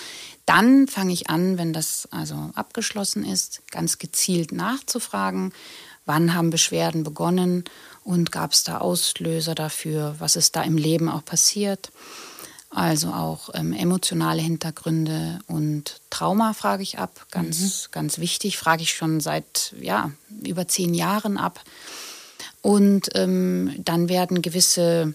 dann 0.45 0.87
fange 0.87 1.13
ich 1.13 1.29
an, 1.29 1.57
wenn 1.57 1.73
das 1.73 2.07
also 2.11 2.51
abgeschlossen 2.55 3.25
ist, 3.25 3.61
ganz 3.71 3.97
gezielt 3.97 4.51
nachzufragen, 4.51 5.53
wann 6.05 6.33
haben 6.33 6.49
Beschwerden 6.49 7.03
begonnen 7.03 7.63
und 8.03 8.31
gab 8.31 8.51
es 8.51 8.63
da 8.63 8.79
Auslöser 8.79 9.55
dafür, 9.55 10.15
was 10.19 10.35
ist 10.35 10.55
da 10.55 10.63
im 10.63 10.77
Leben 10.77 11.09
auch 11.09 11.23
passiert. 11.23 11.91
Also 12.69 13.09
auch 13.09 13.51
ähm, 13.53 13.71
emotionale 13.71 14.41
Hintergründe 14.41 15.39
und 15.45 16.01
Trauma 16.09 16.53
frage 16.53 16.81
ich 16.81 16.97
ab. 16.97 17.27
Ganz, 17.29 17.59
mhm. 17.61 17.91
ganz 17.91 18.17
wichtig, 18.17 18.57
frage 18.57 18.81
ich 18.81 18.93
schon 18.93 19.19
seit 19.19 19.75
ja, 19.79 20.11
über 20.43 20.67
zehn 20.67 20.95
Jahren 20.95 21.37
ab. 21.37 21.61
Und 22.63 23.09
ähm, 23.13 23.75
dann 23.77 24.09
werden 24.09 24.41
gewisse, 24.41 25.13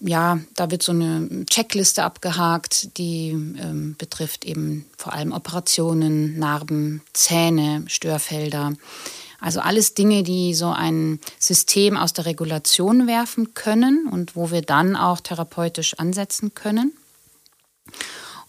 ja, 0.00 0.38
da 0.54 0.70
wird 0.70 0.82
so 0.82 0.92
eine 0.92 1.46
Checkliste 1.46 2.04
abgehakt, 2.04 2.96
die 2.98 3.30
ähm, 3.30 3.94
betrifft 3.98 4.44
eben 4.44 4.84
vor 4.96 5.14
allem 5.14 5.32
Operationen, 5.32 6.38
Narben, 6.38 7.02
Zähne, 7.12 7.84
Störfelder. 7.86 8.74
Also 9.40 9.60
alles 9.60 9.94
Dinge, 9.94 10.22
die 10.22 10.54
so 10.54 10.70
ein 10.70 11.20
System 11.38 11.96
aus 11.96 12.12
der 12.12 12.26
Regulation 12.26 13.06
werfen 13.06 13.54
können 13.54 14.06
und 14.10 14.36
wo 14.36 14.50
wir 14.50 14.62
dann 14.62 14.96
auch 14.96 15.20
therapeutisch 15.20 15.94
ansetzen 15.94 16.54
können. 16.54 16.92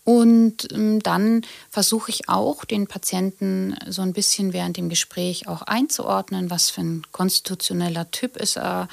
Und 0.03 0.71
ähm, 0.71 1.03
dann 1.03 1.41
versuche 1.69 2.11
ich 2.11 2.29
auch, 2.29 2.63
den 2.63 2.87
Patienten 2.87 3.75
so 3.87 4.01
ein 4.01 4.13
bisschen 4.13 4.53
während 4.53 4.77
dem 4.77 4.87
Gespräch 4.87 5.49
auch 5.49 5.63
einzuordnen, 5.63 6.49
was 6.49 6.69
für 6.69 6.81
ein 6.81 7.03
konstitutioneller 7.11 8.09
Typ 8.11 8.37
ist 8.37 8.57
er 8.57 8.87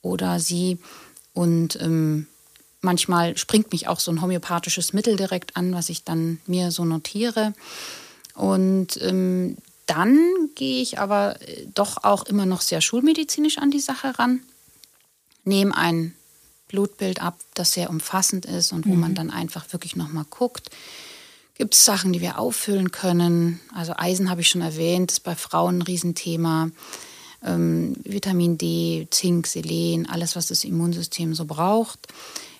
oder 0.00 0.40
sie. 0.40 0.78
Und 1.36 1.78
ähm, 1.82 2.28
manchmal 2.80 3.36
springt 3.36 3.70
mich 3.70 3.88
auch 3.88 4.00
so 4.00 4.10
ein 4.10 4.22
homöopathisches 4.22 4.94
Mittel 4.94 5.16
direkt 5.16 5.54
an, 5.54 5.74
was 5.74 5.90
ich 5.90 6.02
dann 6.02 6.40
mir 6.46 6.70
so 6.70 6.86
notiere. 6.86 7.52
Und 8.34 8.98
ähm, 9.02 9.58
dann 9.84 10.18
gehe 10.54 10.80
ich 10.80 10.98
aber 10.98 11.38
äh, 11.42 11.66
doch 11.74 12.04
auch 12.04 12.24
immer 12.24 12.46
noch 12.46 12.62
sehr 12.62 12.80
schulmedizinisch 12.80 13.58
an 13.58 13.70
die 13.70 13.80
Sache 13.80 14.18
ran, 14.18 14.40
nehme 15.44 15.76
ein 15.76 16.14
Blutbild 16.68 17.20
ab, 17.20 17.36
das 17.52 17.74
sehr 17.74 17.90
umfassend 17.90 18.46
ist 18.46 18.72
und 18.72 18.86
wo 18.86 18.94
mhm. 18.94 19.00
man 19.00 19.14
dann 19.14 19.30
einfach 19.30 19.70
wirklich 19.74 19.94
nochmal 19.94 20.24
guckt. 20.30 20.70
Gibt 21.54 21.74
es 21.74 21.84
Sachen, 21.84 22.14
die 22.14 22.22
wir 22.22 22.38
auffüllen 22.38 22.92
können? 22.92 23.60
Also 23.74 23.92
Eisen 23.94 24.30
habe 24.30 24.40
ich 24.40 24.48
schon 24.48 24.62
erwähnt, 24.62 25.12
ist 25.12 25.20
bei 25.20 25.36
Frauen 25.36 25.78
ein 25.78 25.82
Riesenthema. 25.82 26.70
Ähm, 27.44 27.96
Vitamin 28.04 28.58
D, 28.58 29.06
Zink, 29.10 29.46
Selen, 29.46 30.08
alles, 30.08 30.36
was 30.36 30.46
das 30.46 30.64
Immunsystem 30.64 31.34
so 31.34 31.44
braucht. 31.44 32.06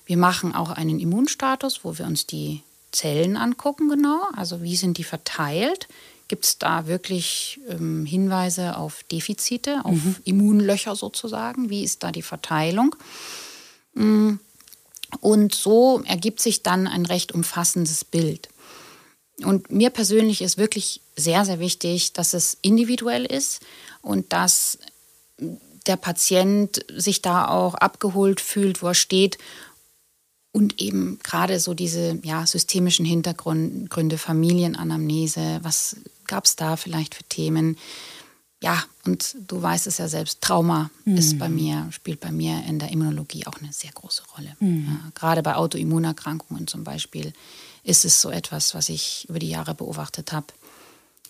Wir 0.04 0.16
machen 0.16 0.54
auch 0.54 0.70
einen 0.70 1.00
Immunstatus, 1.00 1.80
wo 1.82 1.98
wir 1.98 2.06
uns 2.06 2.26
die 2.26 2.62
Zellen 2.92 3.36
angucken 3.36 3.88
genau. 3.88 4.22
Also 4.34 4.62
wie 4.62 4.76
sind 4.76 4.98
die 4.98 5.04
verteilt? 5.04 5.88
Gibt 6.28 6.44
es 6.44 6.58
da 6.58 6.86
wirklich 6.86 7.60
ähm, 7.68 8.04
Hinweise 8.04 8.76
auf 8.76 9.04
Defizite, 9.04 9.84
auf 9.84 9.94
mhm. 9.94 10.16
Immunlöcher 10.24 10.96
sozusagen? 10.96 11.70
Wie 11.70 11.84
ist 11.84 12.02
da 12.02 12.10
die 12.10 12.22
Verteilung? 12.22 12.96
Mm. 13.94 14.34
Und 15.20 15.54
so 15.54 16.02
ergibt 16.04 16.40
sich 16.40 16.64
dann 16.64 16.88
ein 16.88 17.06
recht 17.06 17.30
umfassendes 17.30 18.04
Bild. 18.04 18.48
Und 19.42 19.70
mir 19.70 19.90
persönlich 19.90 20.40
ist 20.40 20.56
wirklich 20.56 21.02
sehr, 21.14 21.44
sehr 21.44 21.60
wichtig, 21.60 22.12
dass 22.14 22.32
es 22.32 22.56
individuell 22.62 23.24
ist 23.24 23.60
und 24.00 24.32
dass 24.32 24.78
der 25.86 25.96
Patient 25.96 26.84
sich 26.94 27.22
da 27.22 27.48
auch 27.48 27.74
abgeholt 27.74 28.40
fühlt, 28.40 28.82
wo 28.82 28.88
er 28.88 28.94
steht 28.94 29.38
und 30.56 30.80
eben 30.80 31.18
gerade 31.22 31.60
so 31.60 31.74
diese 31.74 32.18
ja, 32.22 32.46
systemischen 32.46 33.04
Hintergründe, 33.04 34.16
Familienanamnese, 34.16 35.60
was 35.62 35.96
gab 36.26 36.46
es 36.46 36.56
da 36.56 36.76
vielleicht 36.76 37.14
für 37.14 37.24
Themen? 37.24 37.76
Ja, 38.62 38.82
und 39.04 39.36
du 39.46 39.60
weißt 39.60 39.86
es 39.86 39.98
ja 39.98 40.08
selbst, 40.08 40.40
Trauma 40.40 40.90
mhm. 41.04 41.18
ist 41.18 41.38
bei 41.38 41.50
mir, 41.50 41.88
spielt 41.90 42.20
bei 42.20 42.32
mir 42.32 42.64
in 42.66 42.78
der 42.78 42.90
Immunologie 42.90 43.46
auch 43.46 43.60
eine 43.60 43.70
sehr 43.70 43.92
große 43.92 44.22
Rolle. 44.34 44.56
Mhm. 44.60 44.86
Ja, 44.86 45.10
gerade 45.14 45.42
bei 45.42 45.56
Autoimmunerkrankungen 45.56 46.66
zum 46.66 46.84
Beispiel 46.84 47.34
ist 47.86 48.04
es 48.04 48.20
so 48.20 48.30
etwas, 48.30 48.74
was 48.74 48.88
ich 48.88 49.26
über 49.28 49.38
die 49.38 49.48
Jahre 49.48 49.74
beobachtet 49.74 50.32
habe, 50.32 50.46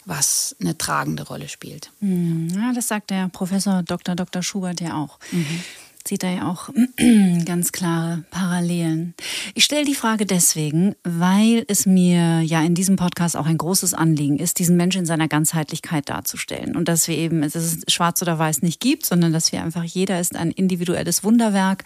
was 0.07 0.57
eine 0.61 0.77
tragende 0.77 1.23
Rolle 1.25 1.49
spielt. 1.49 1.91
Mhm. 2.01 2.49
Ja, 2.55 2.73
das 2.73 2.89
sagt 2.89 3.11
der 3.11 3.29
Professor 3.29 3.83
Dr. 3.83 4.15
Dr. 4.15 4.43
Schubert 4.43 4.81
ja 4.81 4.95
auch. 4.95 5.19
Mhm 5.31 5.63
sieht 6.09 6.23
da 6.23 6.31
ja 6.31 6.51
auch 6.51 6.71
ganz 7.45 7.73
klare 7.73 8.25
Parallelen. 8.31 9.15
Ich 9.55 9.65
stelle 9.65 9.85
die 9.85 9.95
Frage 9.95 10.27
deswegen, 10.27 10.95
weil 11.03 11.65
es 11.69 11.87
mir 11.87 12.41
ja 12.41 12.63
in 12.63 12.75
diesem 12.75 12.97
Podcast 12.97 13.37
auch 13.37 13.47
ein 13.47 13.59
großes 13.59 13.95
Anliegen 13.95 14.39
ist, 14.39 14.59
diesen 14.59 14.77
Menschen 14.77 15.01
in 15.01 15.07
seiner 15.07 15.29
Ganzheitlichkeit 15.29 16.09
darzustellen. 16.09 16.77
Und 16.77 16.89
dass 16.89 17.09
wir 17.09 17.17
eben, 17.17 17.43
dass 17.43 17.55
es 17.55 17.81
schwarz 17.89 18.23
oder 18.23 18.39
weiß 18.39 18.63
nicht 18.63 18.81
gibt, 18.81 19.07
sondern 19.07 19.33
dass 19.33 19.53
wir 19.53 19.63
einfach, 19.63 19.85
jeder 19.85 20.21
ist 20.21 20.37
ein 20.37 20.51
individuelles 20.51 21.25
Wunderwerk. 21.25 21.85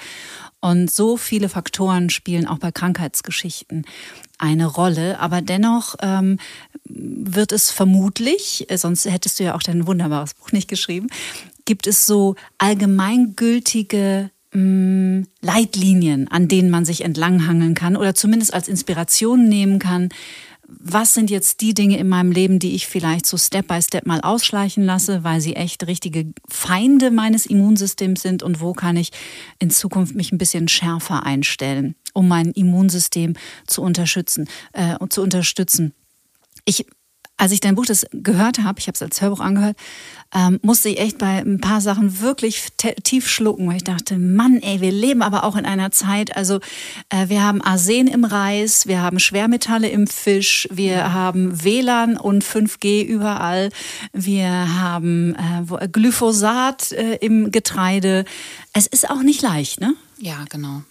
Und 0.60 0.90
so 0.90 1.16
viele 1.16 1.48
Faktoren 1.48 2.10
spielen 2.10 2.46
auch 2.46 2.58
bei 2.58 2.70
Krankheitsgeschichten 2.70 3.86
eine 4.38 4.66
Rolle. 4.66 5.18
Aber 5.18 5.40
dennoch 5.42 5.94
ähm, 6.02 6.38
wird 6.84 7.52
es 7.52 7.70
vermutlich, 7.70 8.66
sonst 8.74 9.04
hättest 9.04 9.38
du 9.38 9.44
ja 9.44 9.54
auch 9.54 9.62
dein 9.62 9.86
wunderbares 9.86 10.34
Buch 10.34 10.52
nicht 10.52 10.68
geschrieben, 10.68 11.08
gibt 11.70 11.86
es 11.86 12.04
so 12.04 12.34
allgemeingültige 12.58 14.32
mh, 14.52 14.60
mm, 14.60 15.26
Leitlinien, 15.40 16.26
an 16.26 16.48
denen 16.48 16.68
man 16.68 16.84
sich 16.84 17.04
entlanghangeln 17.04 17.74
kann 17.76 17.96
oder 17.96 18.12
zumindest 18.12 18.52
als 18.52 18.66
Inspiration 18.66 19.48
nehmen 19.48 19.78
kann. 19.78 20.08
Was 20.66 21.14
sind 21.14 21.30
jetzt 21.30 21.60
die 21.60 21.72
Dinge 21.72 21.96
in 21.98 22.08
meinem 22.08 22.32
Leben, 22.32 22.58
die 22.58 22.74
ich 22.74 22.88
vielleicht 22.88 23.24
so 23.24 23.36
Step 23.36 23.68
by 23.68 23.80
Step 23.80 24.04
mal 24.04 24.20
ausschleichen 24.20 24.82
lasse, 24.82 25.22
weil 25.22 25.40
sie 25.40 25.54
echt 25.54 25.86
richtige 25.86 26.32
Feinde 26.48 27.12
meines 27.12 27.46
Immunsystems 27.46 28.20
sind 28.20 28.42
und 28.42 28.60
wo 28.60 28.72
kann 28.72 28.96
ich 28.96 29.12
in 29.60 29.70
Zukunft 29.70 30.16
mich 30.16 30.32
ein 30.32 30.38
bisschen 30.38 30.66
schärfer 30.66 31.24
einstellen, 31.24 31.94
um 32.14 32.26
mein 32.26 32.50
Immunsystem 32.50 33.34
zu 33.68 33.82
unterstützen, 33.82 34.48
äh, 34.72 34.96
zu 35.08 35.22
unterstützen. 35.22 35.94
Ich 36.64 36.84
als 37.40 37.52
ich 37.52 37.60
dein 37.60 37.74
Buch 37.74 37.86
das 37.86 38.06
gehört 38.12 38.58
habe, 38.58 38.78
ich 38.78 38.86
habe 38.86 38.94
es 38.94 39.02
als 39.02 39.22
Hörbuch 39.22 39.40
angehört, 39.40 39.76
ähm, 40.34 40.60
musste 40.62 40.90
ich 40.90 40.98
echt 41.00 41.16
bei 41.16 41.38
ein 41.38 41.58
paar 41.58 41.80
Sachen 41.80 42.20
wirklich 42.20 42.66
tief 43.02 43.28
schlucken, 43.28 43.66
weil 43.66 43.78
ich 43.78 43.84
dachte, 43.84 44.18
Mann, 44.18 44.60
ey, 44.60 44.82
wir 44.82 44.92
leben 44.92 45.22
aber 45.22 45.44
auch 45.44 45.56
in 45.56 45.64
einer 45.64 45.90
Zeit, 45.90 46.36
also 46.36 46.60
äh, 47.08 47.28
wir 47.28 47.42
haben 47.42 47.62
Arsen 47.62 48.08
im 48.08 48.24
Reis, 48.24 48.86
wir 48.86 49.00
haben 49.00 49.18
Schwermetalle 49.18 49.88
im 49.88 50.06
Fisch, 50.06 50.68
wir 50.70 51.14
haben 51.14 51.64
WLAN 51.64 52.18
und 52.18 52.44
5G 52.44 53.04
überall, 53.04 53.70
wir 54.12 54.50
haben 54.78 55.34
äh, 55.34 55.88
Glyphosat 55.88 56.92
äh, 56.92 57.16
im 57.22 57.50
Getreide. 57.50 58.26
Es 58.74 58.86
ist 58.86 59.08
auch 59.08 59.22
nicht 59.22 59.40
leicht, 59.40 59.80
ne? 59.80 59.94
Ja, 60.18 60.44
genau. 60.50 60.82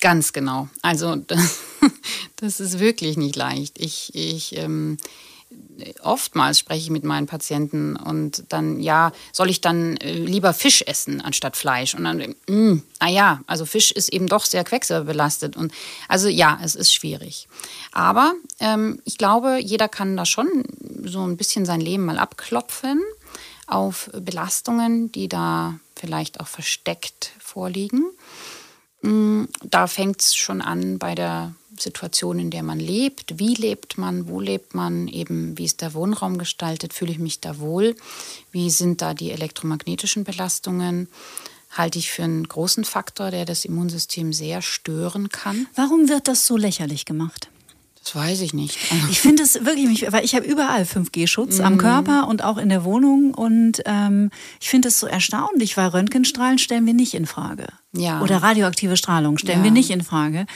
Ganz 0.00 0.32
genau. 0.32 0.68
Also 0.82 1.14
das, 1.14 1.60
das 2.36 2.58
ist 2.58 2.80
wirklich 2.80 3.16
nicht 3.16 3.36
leicht. 3.36 3.78
Ich, 3.78 4.10
ich 4.14 4.56
ähm, 4.56 4.98
oftmals 6.02 6.58
spreche 6.58 6.80
ich 6.80 6.90
mit 6.90 7.04
meinen 7.04 7.26
Patienten 7.26 7.96
und 7.96 8.44
dann, 8.48 8.80
ja, 8.80 9.12
soll 9.32 9.50
ich 9.50 9.60
dann 9.60 9.96
äh, 9.98 10.12
lieber 10.12 10.52
Fisch 10.52 10.82
essen 10.82 11.20
anstatt 11.20 11.56
Fleisch? 11.56 11.94
Und 11.94 12.04
dann, 12.04 12.18
mh, 12.18 12.34
mm, 12.48 12.82
ah 12.98 13.08
ja, 13.08 13.40
also 13.46 13.64
Fisch 13.64 13.90
ist 13.90 14.08
eben 14.08 14.26
doch 14.26 14.44
sehr 14.44 14.64
quecksilberbelastet. 14.64 15.56
Und 15.56 15.72
also 16.08 16.28
ja, 16.28 16.58
es 16.62 16.74
ist 16.74 16.92
schwierig. 16.92 17.48
Aber 17.92 18.34
ähm, 18.60 19.00
ich 19.04 19.18
glaube, 19.18 19.58
jeder 19.60 19.88
kann 19.88 20.16
da 20.16 20.24
schon 20.24 20.64
so 21.04 21.22
ein 21.22 21.36
bisschen 21.36 21.64
sein 21.64 21.80
Leben 21.80 22.04
mal 22.04 22.18
abklopfen 22.18 23.02
auf 23.66 24.10
Belastungen, 24.14 25.12
die 25.12 25.28
da 25.28 25.78
vielleicht 25.94 26.40
auch 26.40 26.48
versteckt 26.48 27.32
vorliegen. 27.38 28.06
Mm, 29.02 29.44
da 29.62 29.86
fängt 29.86 30.20
es 30.20 30.34
schon 30.34 30.60
an 30.60 30.98
bei 30.98 31.14
der 31.14 31.54
Situation, 31.82 32.38
in 32.38 32.50
der 32.50 32.62
man 32.62 32.78
lebt. 32.78 33.38
Wie 33.38 33.54
lebt 33.54 33.98
man? 33.98 34.28
Wo 34.28 34.40
lebt 34.40 34.74
man? 34.74 35.08
Eben, 35.08 35.56
wie 35.58 35.64
ist 35.64 35.80
der 35.80 35.94
Wohnraum 35.94 36.38
gestaltet? 36.38 36.92
Fühle 36.92 37.12
ich 37.12 37.18
mich 37.18 37.40
da 37.40 37.58
wohl? 37.58 37.96
Wie 38.52 38.70
sind 38.70 39.02
da 39.02 39.14
die 39.14 39.30
elektromagnetischen 39.30 40.24
Belastungen? 40.24 41.08
Halte 41.70 41.98
ich 41.98 42.10
für 42.10 42.24
einen 42.24 42.48
großen 42.48 42.84
Faktor, 42.84 43.30
der 43.30 43.44
das 43.44 43.64
Immunsystem 43.64 44.32
sehr 44.32 44.62
stören 44.62 45.28
kann. 45.28 45.66
Warum 45.74 46.08
wird 46.08 46.26
das 46.28 46.46
so 46.46 46.56
lächerlich 46.56 47.04
gemacht? 47.04 47.50
Das 48.08 48.14
weiß 48.14 48.40
ich 48.40 48.54
nicht. 48.54 48.78
Ich 49.10 49.20
finde 49.20 49.42
es 49.42 49.64
wirklich, 49.64 50.10
weil 50.12 50.24
ich 50.24 50.34
habe 50.34 50.46
überall 50.46 50.82
5G-Schutz 50.82 51.58
mhm. 51.58 51.64
am 51.64 51.78
Körper 51.78 52.26
und 52.28 52.42
auch 52.42 52.56
in 52.56 52.68
der 52.68 52.84
Wohnung 52.84 53.34
und 53.34 53.82
ähm, 53.84 54.30
ich 54.60 54.68
finde 54.68 54.88
es 54.88 54.98
so 54.98 55.06
erstaunlich, 55.06 55.76
weil 55.76 55.88
Röntgenstrahlen 55.88 56.58
stellen 56.58 56.86
wir 56.86 56.94
nicht 56.94 57.14
in 57.14 57.26
Frage. 57.26 57.66
Ja. 57.94 58.20
Oder 58.22 58.38
radioaktive 58.38 58.96
Strahlung 58.96 59.38
stellen 59.38 59.58
ja. 59.58 59.64
wir 59.64 59.70
nicht 59.70 59.90
in 59.90 60.02
Frage. 60.02 60.46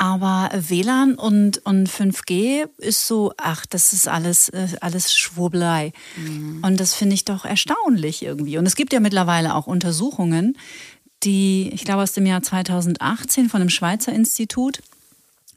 Aber 0.00 0.48
WLAN 0.54 1.16
und, 1.16 1.58
und 1.66 1.86
5G 1.86 2.66
ist 2.78 3.06
so, 3.06 3.34
ach, 3.36 3.66
das 3.66 3.92
ist 3.92 4.08
alles, 4.08 4.48
äh, 4.48 4.68
alles 4.80 5.14
Schwurbelei. 5.14 5.92
Mhm. 6.16 6.64
Und 6.64 6.80
das 6.80 6.94
finde 6.94 7.12
ich 7.12 7.26
doch 7.26 7.44
erstaunlich 7.44 8.22
irgendwie. 8.22 8.56
Und 8.56 8.64
es 8.64 8.76
gibt 8.76 8.94
ja 8.94 9.00
mittlerweile 9.00 9.54
auch 9.54 9.66
Untersuchungen, 9.66 10.56
die, 11.22 11.68
ich 11.74 11.84
glaube, 11.84 12.00
aus 12.00 12.12
dem 12.12 12.24
Jahr 12.24 12.42
2018 12.42 13.50
von 13.50 13.60
einem 13.60 13.68
Schweizer 13.68 14.10
Institut, 14.10 14.80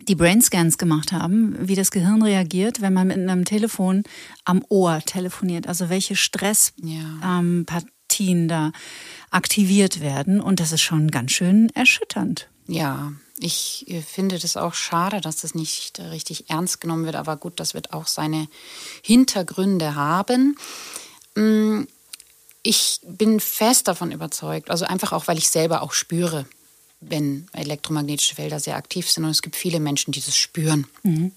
die 0.10 0.15
Brainscans 0.15 0.77
gemacht 0.77 1.13
haben, 1.13 1.56
wie 1.62 1.75
das 1.75 1.89
Gehirn 1.89 2.21
reagiert, 2.21 2.82
wenn 2.82 2.91
man 2.91 3.08
mit 3.08 3.17
einem 3.17 3.45
Telefon 3.45 4.03
am 4.43 4.62
Ohr 4.67 4.99
telefoniert. 5.06 5.67
Also 5.67 5.88
welche 5.88 6.17
Stresspartien 6.17 6.89
ja. 6.89 7.39
ähm, 7.39 8.47
da 8.49 8.73
aktiviert 9.32 10.01
werden. 10.01 10.41
Und 10.41 10.60
das 10.60 10.73
ist 10.73 10.82
schon 10.82 11.12
ganz 11.12 11.32
schön 11.32 11.69
erschütternd. 11.69 12.49
Ja, 12.67 13.13
ich 13.43 13.86
äh, 13.89 14.01
finde 14.01 14.39
das 14.39 14.58
auch 14.58 14.73
schade, 14.73 15.19
dass 15.19 15.38
das 15.38 15.53
nicht 15.53 15.99
richtig 15.99 16.49
ernst 16.49 16.79
genommen 16.79 17.06
wird. 17.06 17.15
Aber 17.15 17.36
gut, 17.36 17.60
das 17.60 17.73
wird 17.73 17.93
auch 17.93 18.08
seine 18.08 18.47
Hintergründe 19.03 19.95
haben. 19.95 20.58
Mm, 21.36 21.82
ich 22.62 23.01
bin 23.03 23.39
fest 23.41 23.89
davon 23.89 24.12
überzeugt, 24.12 24.69
also 24.69 24.86
einfach 24.86 25.12
auch, 25.12 25.27
weil 25.27 25.38
ich 25.38 25.49
selber 25.49 25.82
auch 25.82 25.91
spüre, 25.91 26.45
wenn 27.01 27.47
elektromagnetische 27.51 28.36
Felder 28.36 28.62
sehr 28.62 28.77
aktiv 28.77 29.10
sind. 29.10 29.25
Und 29.25 29.32
es 29.32 29.41
gibt 29.41 29.58
viele 29.58 29.82
Menschen, 29.82 30.13
die 30.13 30.21
das 30.21 30.38
spüren. 30.38 30.88
Mhm. 31.03 31.34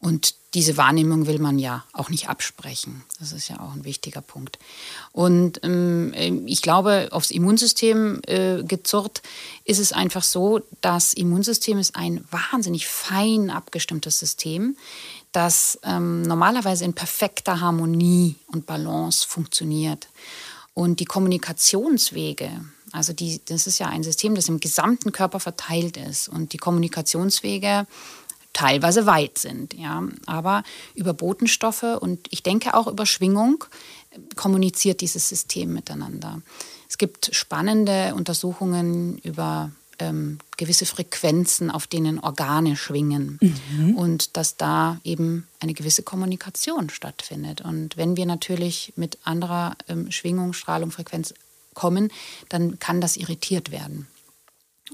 Und 0.00 0.34
diese 0.54 0.76
Wahrnehmung 0.76 1.26
will 1.26 1.38
man 1.38 1.58
ja 1.58 1.84
auch 1.92 2.08
nicht 2.08 2.28
absprechen. 2.28 3.04
Das 3.20 3.32
ist 3.32 3.48
ja 3.48 3.60
auch 3.60 3.72
ein 3.74 3.84
wichtiger 3.84 4.22
Punkt. 4.22 4.58
Und 5.12 5.60
ähm, 5.62 6.12
ich 6.46 6.62
glaube, 6.62 7.08
aufs 7.12 7.30
Immunsystem 7.30 8.20
äh, 8.26 8.62
gezurrt 8.64 9.22
ist 9.64 9.78
es 9.78 9.92
einfach 9.92 10.24
so, 10.24 10.60
das 10.80 11.12
Immunsystem 11.12 11.78
ist 11.78 11.96
ein 11.96 12.24
wahnsinnig 12.30 12.88
fein 12.88 13.50
abgestimmtes 13.50 14.18
System, 14.18 14.76
das 15.32 15.78
ähm, 15.84 16.22
normalerweise 16.22 16.84
in 16.84 16.94
perfekter 16.94 17.60
Harmonie 17.60 18.36
und 18.48 18.66
Balance 18.66 19.28
funktioniert. 19.28 20.08
Und 20.72 20.98
die 20.98 21.04
Kommunikationswege, 21.04 22.50
also 22.90 23.12
die, 23.12 23.40
das 23.44 23.66
ist 23.66 23.78
ja 23.78 23.88
ein 23.88 24.02
System, 24.02 24.34
das 24.34 24.48
im 24.48 24.60
gesamten 24.60 25.12
Körper 25.12 25.38
verteilt 25.38 25.96
ist. 25.96 26.28
Und 26.28 26.52
die 26.54 26.58
Kommunikationswege 26.58 27.86
teilweise 28.52 29.06
weit 29.06 29.38
sind. 29.38 29.74
Ja. 29.74 30.02
Aber 30.26 30.62
über 30.94 31.14
Botenstoffe 31.14 31.82
und 32.00 32.26
ich 32.30 32.42
denke 32.42 32.74
auch 32.74 32.86
über 32.86 33.06
Schwingung 33.06 33.64
kommuniziert 34.36 35.00
dieses 35.00 35.28
System 35.28 35.72
miteinander. 35.72 36.42
Es 36.88 36.98
gibt 36.98 37.30
spannende 37.32 38.14
Untersuchungen 38.16 39.18
über 39.18 39.70
ähm, 40.00 40.38
gewisse 40.56 40.86
Frequenzen, 40.86 41.70
auf 41.70 41.86
denen 41.86 42.18
Organe 42.18 42.76
schwingen 42.76 43.38
mhm. 43.40 43.96
und 43.96 44.36
dass 44.36 44.56
da 44.56 44.98
eben 45.04 45.46
eine 45.60 45.74
gewisse 45.74 46.02
Kommunikation 46.02 46.90
stattfindet. 46.90 47.60
Und 47.60 47.96
wenn 47.96 48.16
wir 48.16 48.26
natürlich 48.26 48.92
mit 48.96 49.18
anderer 49.24 49.76
ähm, 49.88 50.10
Schwingung, 50.10 50.52
Strahlung, 50.52 50.90
Frequenz 50.90 51.34
kommen, 51.74 52.10
dann 52.48 52.78
kann 52.78 53.00
das 53.00 53.16
irritiert 53.16 53.70
werden. 53.70 54.08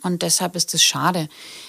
Und 0.03 0.23
deshalb 0.23 0.57
ist 0.57 0.75
es 0.75 0.83
schade, 0.83 1.29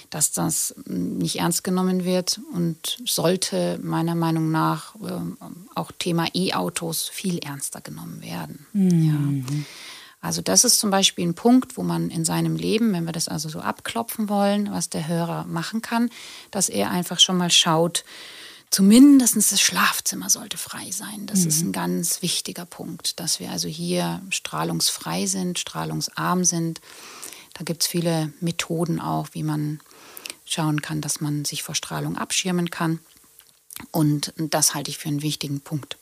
dass 0.10 0.32
das 0.32 0.76
hm, 0.86 1.18
nicht 1.18 1.40
ernst 1.40 1.63
genommen 1.63 2.04
wird 2.04 2.40
und 2.54 2.98
sollte 3.06 3.80
meiner 3.82 4.16
Meinung 4.16 4.52
nach 4.52 4.96
ähm, 4.96 5.38
auch 5.76 5.92
Thema 5.98 6.28
E-Autos 6.34 7.08
viel 7.08 7.40
ernster 7.40 7.82
genommen 7.82 8.22
werden. 8.22 8.66
Mhm. 8.74 9.46
Ja. 9.50 9.56
Also 10.20 10.42
das 10.42 10.63
ist 10.63 10.80
zum 10.80 10.90
Beispiel 10.90 11.28
ein 11.28 11.36
Punkt, 11.36 11.78
wo 11.78 11.84
man 11.84 12.10
in 12.10 12.26
seinem 12.26 12.56
Leben, 12.56 12.92
wenn 12.92 13.06
wir 13.06 13.13
das 13.13 13.28
also 13.28 13.50
so 13.50 13.60
abklopfen 13.60 14.30
wollen, 14.30 14.72
was 14.72 14.90
der 14.90 15.08
Hörer 15.08 15.46
machen 15.46 15.82
kann, 15.82 16.10
dass 16.52 16.70
er 16.70 16.90
einfach 16.90 17.20
schon 17.20 17.38
mal 17.38 17.52
schaut, 17.52 18.04
zumindest 18.70 19.36
das 19.36 19.62
Schlafzimmer 19.62 20.30
sollte 20.30 20.58
frei 20.58 20.92
sein. 20.92 21.28
Das 21.28 21.42
mhm. 21.42 21.48
ist 21.48 21.62
ein 21.62 21.72
ganz 21.72 22.22
wichtiger 22.22 22.66
Punkt, 22.66 23.20
dass 23.20 23.40
wir 23.40 23.52
also 23.52 23.68
hier 23.68 24.22
strahlungsfrei 24.30 25.28
sind, 25.28 25.60
strahlungsarm 25.60 26.44
sind 26.44 26.82
da 27.58 27.63
gibt 27.63 27.84
es 27.84 27.88
viele 27.88 28.32
Methoden 28.39 29.00
auch, 29.00 29.30
wie 29.34 29.43
man 29.43 29.80
schauen 30.46 30.82
kann, 30.82 31.02
dass 31.02 31.22
man 31.22 31.43
sich 31.43 31.63
vor 31.63 31.76
Strahlung 31.76 32.17
abschirmen 32.17 32.70
kann. 32.70 33.00
Und 33.91 34.34
das 34.38 34.74
halte 34.74 34.89
ich 34.89 34.98
für 34.98 35.10
einen 35.10 35.22
wichtigen 35.22 35.62
Punkt. 35.62 35.98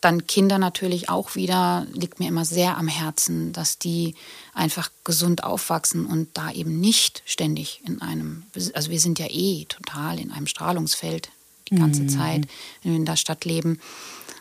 Dann 0.00 0.26
Kinder 0.26 0.58
natürlich 0.58 1.08
auch 1.08 1.34
wieder, 1.34 1.86
liegt 1.92 2.20
mir 2.20 2.28
immer 2.28 2.44
sehr 2.44 2.76
am 2.76 2.88
Herzen, 2.88 3.52
dass 3.54 3.78
die 3.78 4.14
einfach 4.52 4.90
gesund 5.04 5.42
aufwachsen 5.42 6.04
und 6.04 6.28
da 6.34 6.50
eben 6.50 6.80
nicht 6.80 7.22
ständig 7.24 7.80
in 7.86 8.02
einem, 8.02 8.42
also 8.74 8.90
wir 8.90 9.00
sind 9.00 9.18
ja 9.18 9.26
eh 9.30 9.64
total 9.66 10.20
in 10.20 10.32
einem 10.32 10.46
Strahlungsfeld 10.46 11.30
die 11.70 11.76
ganze 11.76 12.02
mhm. 12.02 12.08
Zeit, 12.10 12.46
wenn 12.82 12.92
wir 12.92 12.98
in 12.98 13.06
der 13.06 13.16
Stadt 13.16 13.46
leben. 13.46 13.80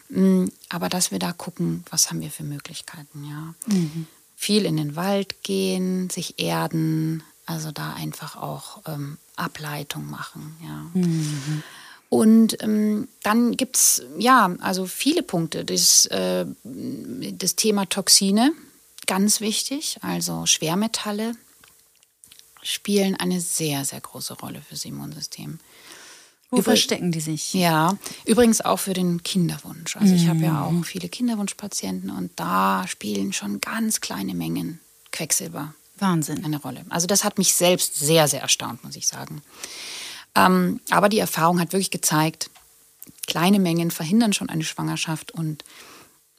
Mm, 0.10 0.48
aber 0.68 0.90
dass 0.90 1.12
wir 1.12 1.20
da 1.20 1.32
gucken, 1.32 1.86
was 1.90 2.10
haben 2.10 2.20
wir 2.20 2.32
für 2.32 2.44
Möglichkeiten, 2.44 3.24
ja. 3.24 3.54
Mhm 3.74 4.08
viel 4.44 4.66
in 4.66 4.76
den 4.76 4.96
Wald 4.98 5.42
gehen, 5.44 6.10
sich 6.10 6.40
erden, 6.40 7.24
also 7.46 7.72
da 7.72 7.94
einfach 7.94 8.36
auch 8.36 8.82
ähm, 8.86 9.18
Ableitung 9.38 10.10
machen. 10.10 10.58
Ja. 10.62 10.86
Mhm. 10.94 11.64
Und 12.10 12.62
ähm, 12.62 13.08
dann 13.24 13.56
gibt 13.58 13.78
es 13.78 14.04
ja 14.20 14.54
also 14.60 14.86
viele 14.86 15.24
Punkte. 15.24 15.64
Das, 15.64 16.06
äh, 16.08 16.46
das 16.64 17.56
Thema 17.56 17.86
Toxine, 17.86 18.52
ganz 19.08 19.40
wichtig, 19.40 19.98
also 20.02 20.46
Schwermetalle 20.46 21.36
spielen 22.62 23.16
eine 23.16 23.40
sehr, 23.40 23.86
sehr 23.86 24.02
große 24.02 24.36
Rolle 24.36 24.62
fürs 24.62 24.86
Immunsystem. 24.86 25.60
Wo 26.54 26.58
Über 26.58 26.66
verstecken 26.66 27.12
die 27.12 27.20
sich? 27.20 27.52
Ja, 27.56 27.98
übrigens 28.26 28.62
auch 28.62 28.78
für 28.78 28.94
den 28.94 29.24
Kinderwunsch. 29.24 29.98
Also 29.98 30.14
ich 30.14 30.28
habe 30.28 30.42
ja 30.42 30.70
mhm. 30.70 30.82
auch 30.82 30.86
viele 30.86 31.10
Kinderwunschpatienten 31.10 32.12
und 32.12 32.30
da 32.36 32.86
spielen 32.88 33.34
schon 33.34 33.60
ganz 33.60 34.02
kleine 34.02 34.36
Mengen 34.36 34.80
Quecksilber 35.12 35.74
Wahnsinn. 35.98 36.46
eine 36.46 36.62
Rolle. 36.62 36.86
Also 36.90 37.08
das 37.08 37.24
hat 37.24 37.40
mich 37.40 37.56
selbst 37.56 37.96
sehr, 37.96 38.28
sehr 38.28 38.42
erstaunt, 38.42 38.84
muss 38.84 38.96
ich 38.96 39.08
sagen. 39.08 39.42
Ähm, 40.36 40.80
aber 40.92 41.10
die 41.10 41.18
Erfahrung 41.18 41.60
hat 41.60 41.74
wirklich 41.74 41.90
gezeigt, 41.90 42.52
kleine 43.26 43.58
Mengen 43.58 43.90
verhindern 43.90 44.34
schon 44.34 44.50
eine 44.50 44.64
Schwangerschaft 44.64 45.32
und 45.32 45.64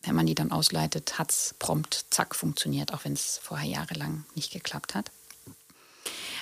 wenn 0.05 0.15
man 0.15 0.27
die 0.27 0.37
dann 0.37 0.53
ausleitet, 0.53 1.19
hat 1.19 1.33
es 1.33 1.57
prompt, 1.59 2.07
zack, 2.11 2.37
funktioniert, 2.37 2.95
auch 2.95 3.05
wenn 3.05 3.15
es 3.15 3.41
vorher 3.43 3.69
jahrelang 3.69 4.25
nicht 4.37 4.53
geklappt 4.53 4.95
hat. 4.95 5.11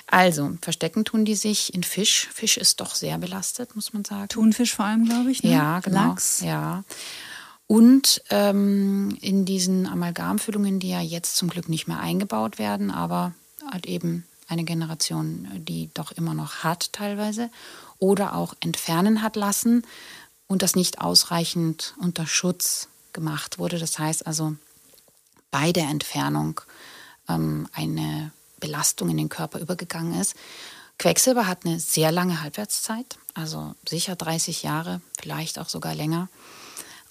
Also, 0.07 0.57
verstecken 0.61 1.05
tun 1.05 1.25
die 1.25 1.35
sich 1.35 1.73
in 1.73 1.83
Fisch. 1.83 2.29
Fisch 2.33 2.57
ist 2.57 2.81
doch 2.81 2.95
sehr 2.95 3.17
belastet, 3.17 3.75
muss 3.75 3.93
man 3.93 4.05
sagen. 4.05 4.27
Thunfisch 4.27 4.75
vor 4.75 4.85
allem, 4.85 5.05
glaube 5.05 5.31
ich. 5.31 5.43
Ne? 5.43 5.51
Ja, 5.51 5.79
genau. 5.79 6.09
Lachs. 6.09 6.41
Ja. 6.41 6.83
Und 7.67 8.21
ähm, 8.29 9.17
in 9.21 9.45
diesen 9.45 9.87
Amalgamfüllungen, 9.87 10.79
die 10.79 10.89
ja 10.89 11.01
jetzt 11.01 11.37
zum 11.37 11.49
Glück 11.49 11.69
nicht 11.69 11.87
mehr 11.87 11.99
eingebaut 11.99 12.59
werden, 12.59 12.91
aber 12.91 13.33
halt 13.71 13.85
eben 13.85 14.25
eine 14.47 14.65
Generation, 14.65 15.47
die 15.55 15.89
doch 15.93 16.11
immer 16.11 16.33
noch 16.33 16.63
hat 16.63 16.93
teilweise 16.93 17.49
oder 17.99 18.35
auch 18.35 18.53
entfernen 18.59 19.21
hat 19.21 19.35
lassen 19.35 19.83
und 20.47 20.61
das 20.61 20.75
nicht 20.75 20.99
ausreichend 20.99 21.95
unter 21.99 22.27
Schutz 22.27 22.89
gemacht 23.13 23.59
wurde. 23.59 23.79
Das 23.79 23.97
heißt 23.97 24.27
also 24.27 24.55
bei 25.49 25.71
der 25.71 25.85
Entfernung 25.85 26.59
ähm, 27.29 27.67
eine 27.73 28.31
Belastung 28.63 29.09
in 29.09 29.17
den 29.17 29.29
Körper 29.29 29.59
übergegangen 29.59 30.19
ist. 30.19 30.35
Quecksilber 30.97 31.47
hat 31.47 31.65
eine 31.65 31.79
sehr 31.79 32.11
lange 32.11 32.41
Halbwertszeit, 32.41 33.17
also 33.33 33.75
sicher 33.87 34.15
30 34.15 34.63
Jahre, 34.63 35.01
vielleicht 35.19 35.59
auch 35.59 35.67
sogar 35.67 35.93
länger. 35.93 36.29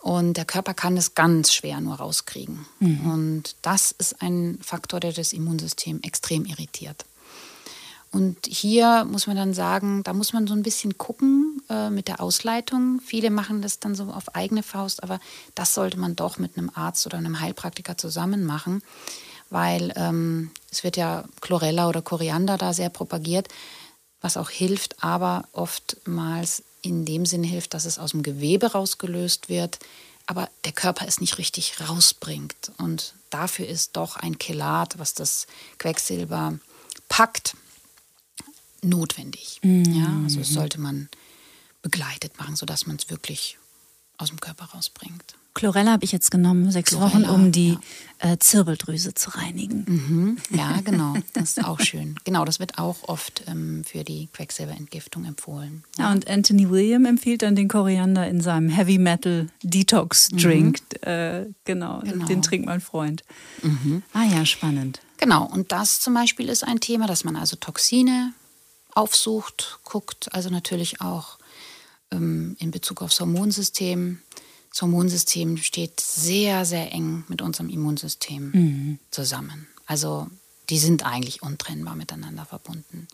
Und 0.00 0.36
der 0.36 0.46
Körper 0.46 0.72
kann 0.74 0.96
es 0.96 1.14
ganz 1.14 1.52
schwer 1.52 1.80
nur 1.80 1.96
rauskriegen. 1.96 2.66
Mhm. 2.80 3.10
Und 3.10 3.56
das 3.62 3.92
ist 3.92 4.22
ein 4.22 4.58
Faktor, 4.62 4.98
der 4.98 5.12
das 5.12 5.32
Immunsystem 5.32 6.00
extrem 6.02 6.44
irritiert. 6.46 7.04
Und 8.10 8.46
hier 8.46 9.04
muss 9.04 9.26
man 9.26 9.36
dann 9.36 9.54
sagen, 9.54 10.02
da 10.02 10.12
muss 10.12 10.32
man 10.32 10.46
so 10.46 10.54
ein 10.54 10.62
bisschen 10.62 10.98
gucken 10.98 11.62
äh, 11.70 11.88
mit 11.88 12.08
der 12.08 12.20
Ausleitung. 12.20 13.00
Viele 13.04 13.30
machen 13.30 13.62
das 13.62 13.78
dann 13.78 13.94
so 13.94 14.04
auf 14.04 14.34
eigene 14.34 14.62
Faust, 14.62 15.02
aber 15.02 15.18
das 15.54 15.72
sollte 15.72 15.98
man 15.98 16.16
doch 16.16 16.38
mit 16.38 16.58
einem 16.58 16.70
Arzt 16.74 17.06
oder 17.06 17.18
einem 17.18 17.40
Heilpraktiker 17.40 17.96
zusammen 17.96 18.44
machen, 18.44 18.82
weil 19.52 19.92
ähm, 19.96 20.50
es 20.70 20.82
wird 20.82 20.96
ja 20.96 21.24
Chlorella 21.42 21.88
oder 21.88 22.00
Koriander 22.00 22.56
da 22.56 22.72
sehr 22.72 22.88
propagiert, 22.88 23.48
was 24.22 24.38
auch 24.38 24.48
hilft, 24.48 25.02
aber 25.04 25.44
oftmals 25.52 26.62
in 26.80 27.04
dem 27.04 27.26
Sinne 27.26 27.46
hilft, 27.46 27.74
dass 27.74 27.84
es 27.84 27.98
aus 27.98 28.12
dem 28.12 28.22
Gewebe 28.22 28.72
rausgelöst 28.72 29.50
wird, 29.50 29.78
aber 30.26 30.48
der 30.64 30.72
Körper 30.72 31.06
es 31.06 31.20
nicht 31.20 31.36
richtig 31.36 31.80
rausbringt. 31.80 32.72
Und 32.78 33.14
dafür 33.28 33.68
ist 33.68 33.96
doch 33.96 34.16
ein 34.16 34.38
Chelat, 34.38 34.98
was 34.98 35.12
das 35.12 35.46
Quecksilber 35.78 36.58
packt, 37.08 37.54
notwendig. 38.80 39.60
Mhm. 39.62 39.84
Ja, 39.94 40.20
also 40.24 40.38
das 40.38 40.48
sollte 40.48 40.80
man 40.80 41.08
begleitet 41.82 42.38
machen, 42.38 42.56
sodass 42.56 42.86
man 42.86 42.96
es 42.96 43.10
wirklich 43.10 43.58
aus 44.16 44.28
dem 44.30 44.40
Körper 44.40 44.64
rausbringt. 44.66 45.34
Chlorella 45.54 45.92
habe 45.92 46.04
ich 46.04 46.12
jetzt 46.12 46.30
genommen, 46.30 46.70
sechs 46.70 46.90
Chlorella, 46.90 47.28
Wochen, 47.28 47.30
um 47.30 47.52
die 47.52 47.78
ja. 48.22 48.32
äh, 48.32 48.38
Zirbeldrüse 48.38 49.14
zu 49.14 49.30
reinigen. 49.30 49.84
Mhm. 49.86 50.38
Ja, 50.50 50.80
genau. 50.84 51.14
Das 51.34 51.50
ist 51.50 51.64
auch 51.64 51.80
schön. 51.80 52.16
Genau, 52.24 52.44
das 52.44 52.58
wird 52.58 52.78
auch 52.78 53.08
oft 53.08 53.42
ähm, 53.46 53.84
für 53.84 54.04
die 54.04 54.28
Quecksilberentgiftung 54.32 55.24
empfohlen. 55.24 55.84
Ja. 55.98 56.04
ja. 56.04 56.12
und 56.12 56.28
Anthony 56.28 56.70
William 56.70 57.04
empfiehlt 57.04 57.42
dann 57.42 57.54
den 57.54 57.68
Koriander 57.68 58.26
in 58.26 58.40
seinem 58.40 58.68
Heavy 58.70 58.98
Metal 58.98 59.48
Detox 59.62 60.28
Drink. 60.28 60.80
Mhm. 61.02 61.08
Äh, 61.08 61.46
genau, 61.64 62.00
genau, 62.00 62.26
den 62.26 62.42
trinkt 62.42 62.66
mein 62.66 62.80
Freund. 62.80 63.22
Mhm. 63.62 64.02
Ah 64.12 64.24
ja, 64.24 64.46
spannend. 64.46 65.00
Genau, 65.18 65.44
und 65.44 65.70
das 65.70 66.00
zum 66.00 66.14
Beispiel 66.14 66.48
ist 66.48 66.64
ein 66.64 66.80
Thema, 66.80 67.06
dass 67.06 67.24
man 67.24 67.36
also 67.36 67.56
Toxine 67.56 68.32
aufsucht, 68.94 69.78
guckt, 69.84 70.34
also 70.34 70.50
natürlich 70.50 71.00
auch 71.00 71.38
ähm, 72.10 72.56
in 72.58 72.70
Bezug 72.70 73.02
aufs 73.02 73.20
Hormonsystem. 73.20 74.20
Das 74.72 74.80
Hormonsystem 74.80 75.58
steht 75.58 76.00
sehr, 76.00 76.64
sehr 76.64 76.92
eng 76.92 77.24
mit 77.28 77.42
unserem 77.42 77.68
Immunsystem 77.68 78.50
mhm. 78.52 78.98
zusammen. 79.10 79.68
Also 79.84 80.28
die 80.70 80.78
sind 80.78 81.04
eigentlich 81.04 81.42
untrennbar 81.42 81.94
miteinander 81.94 82.46
verbunden. 82.46 83.06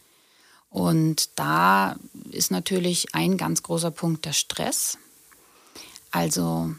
Und 0.71 1.31
da 1.37 1.97
ist 2.31 2.53
natürlich 2.53 3.13
ein 3.15 3.37
ganz 3.37 3.65
großer 3.65 3.91
Punkt 3.91 4.25
der 4.25 4.35
Stress. 4.35 4.99
Also 6.13 6.75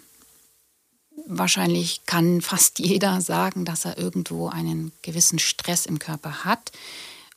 wahrscheinlich 1.25 2.05
kann 2.05 2.39
fast 2.39 2.79
jeder 2.79 3.19
sagen, 3.19 3.65
dass 3.65 3.83
er 3.83 3.97
irgendwo 3.97 4.47
einen 4.47 4.93
gewissen 5.01 5.39
Stress 5.39 5.85
im 5.85 5.99
Körper 5.99 6.45
hat 6.45 6.71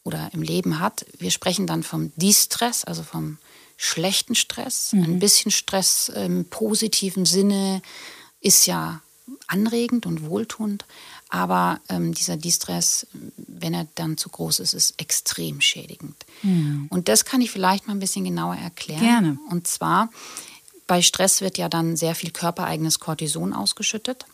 oder 0.05 0.31
im 0.33 0.42
Leben 0.42 0.78
hat. 0.78 1.07
Wir 1.18 1.33
sprechen 1.33 1.66
dann 1.66 1.83
vom 1.83 2.12
Distress, 2.14 2.85
also 2.85 3.02
vom 3.02 3.38
schlechten 3.76 4.35
Stress. 4.35 4.92
Mhm. 4.92 5.04
Ein 5.04 5.18
bisschen 5.18 5.50
Stress 5.50 6.08
im 6.08 6.44
positiven 6.46 7.24
Sinne 7.24 7.82
ist 8.40 8.66
ja 8.66 9.00
anregend 9.46 10.06
und 10.06 10.24
wohltuend, 10.24 10.85
aber 11.28 11.80
ähm, 11.88 12.12
dieser 12.12 12.37
Distress, 12.37 13.06
wenn 13.37 13.74
er 13.74 13.87
dann 13.94 14.16
zu 14.16 14.28
groß 14.28 14.61
ist, 14.61 14.74
ist 14.74 14.94
extrem 15.00 15.61
schädigend. 15.61 16.16
Mhm. 16.42 16.87
Und 16.90 17.08
das 17.08 17.24
kann 17.24 17.40
ich 17.40 17.50
vielleicht 17.50 17.87
mal 17.87 17.94
ein 17.94 18.00
bisschen 18.00 18.24
genauer 18.24 18.56
erklären. 18.56 19.00
Gerne. 19.00 19.38
Und 19.50 19.66
zwar 19.66 20.11
bei 20.86 21.02
Stress 21.02 21.40
wird 21.40 21.58
ja 21.58 21.68
dann 21.68 21.96
sehr 21.96 22.14
viel 22.14 22.30
körpereigenes 22.30 22.98
Cortison 22.98 23.52
ausgeschüttet. 23.52 24.26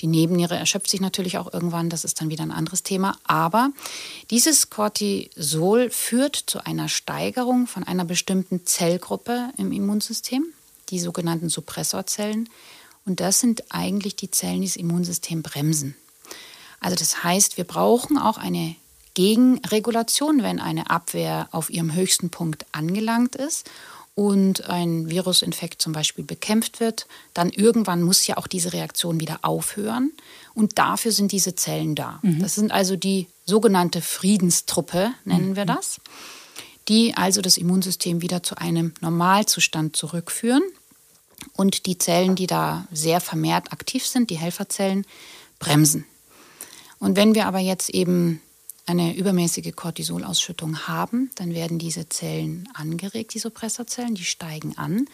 Die 0.00 0.06
Nebenniere 0.06 0.56
erschöpft 0.56 0.90
sich 0.90 1.00
natürlich 1.00 1.38
auch 1.38 1.52
irgendwann, 1.52 1.90
das 1.90 2.04
ist 2.04 2.20
dann 2.20 2.28
wieder 2.28 2.42
ein 2.42 2.50
anderes 2.50 2.82
Thema. 2.82 3.16
Aber 3.24 3.70
dieses 4.30 4.70
Cortisol 4.70 5.90
führt 5.90 6.36
zu 6.36 6.64
einer 6.64 6.88
Steigerung 6.88 7.66
von 7.66 7.84
einer 7.84 8.04
bestimmten 8.04 8.66
Zellgruppe 8.66 9.50
im 9.56 9.72
Immunsystem, 9.72 10.44
die 10.90 11.00
sogenannten 11.00 11.48
Suppressorzellen. 11.48 12.48
Und 13.06 13.20
das 13.20 13.40
sind 13.40 13.64
eigentlich 13.70 14.16
die 14.16 14.30
Zellen, 14.30 14.60
die 14.60 14.68
das 14.68 14.76
Immunsystem 14.76 15.42
bremsen. 15.42 15.96
Also 16.80 16.96
das 16.96 17.24
heißt, 17.24 17.56
wir 17.56 17.64
brauchen 17.64 18.18
auch 18.18 18.36
eine 18.36 18.76
Gegenregulation, 19.14 20.42
wenn 20.42 20.60
eine 20.60 20.90
Abwehr 20.90 21.48
auf 21.52 21.70
ihrem 21.70 21.94
höchsten 21.94 22.30
Punkt 22.30 22.66
angelangt 22.72 23.36
ist 23.36 23.70
und 24.14 24.68
ein 24.68 25.10
Virusinfekt 25.10 25.82
zum 25.82 25.92
Beispiel 25.92 26.24
bekämpft 26.24 26.78
wird, 26.78 27.06
dann 27.34 27.50
irgendwann 27.50 28.02
muss 28.02 28.26
ja 28.26 28.36
auch 28.36 28.46
diese 28.46 28.72
Reaktion 28.72 29.20
wieder 29.20 29.40
aufhören. 29.42 30.12
Und 30.54 30.78
dafür 30.78 31.10
sind 31.10 31.32
diese 31.32 31.56
Zellen 31.56 31.94
da. 31.94 32.20
Mhm. 32.22 32.40
Das 32.40 32.54
sind 32.54 32.70
also 32.70 32.96
die 32.96 33.26
sogenannte 33.44 34.00
Friedenstruppe, 34.00 35.10
nennen 35.24 35.50
mhm. 35.50 35.56
wir 35.56 35.64
das, 35.64 36.00
die 36.88 37.14
also 37.16 37.42
das 37.42 37.56
Immunsystem 37.56 38.22
wieder 38.22 38.42
zu 38.42 38.56
einem 38.56 38.92
Normalzustand 39.00 39.96
zurückführen. 39.96 40.62
Und 41.54 41.86
die 41.86 41.98
Zellen, 41.98 42.36
die 42.36 42.46
da 42.46 42.86
sehr 42.92 43.20
vermehrt 43.20 43.72
aktiv 43.72 44.06
sind, 44.06 44.30
die 44.30 44.38
Helferzellen, 44.38 45.04
bremsen. 45.58 46.06
Und 47.00 47.16
wenn 47.16 47.34
wir 47.34 47.46
aber 47.46 47.58
jetzt 47.58 47.90
eben 47.90 48.40
eine 48.86 49.16
übermäßige 49.16 49.74
Cortisolausschüttung 49.74 50.86
haben, 50.86 51.30
dann 51.36 51.54
werden 51.54 51.78
diese 51.78 52.08
Zellen 52.08 52.68
angeregt, 52.74 53.34
die 53.34 53.38
Suppressorzellen, 53.38 54.14
die 54.14 54.24
steigen 54.24 54.76
an 54.76 55.06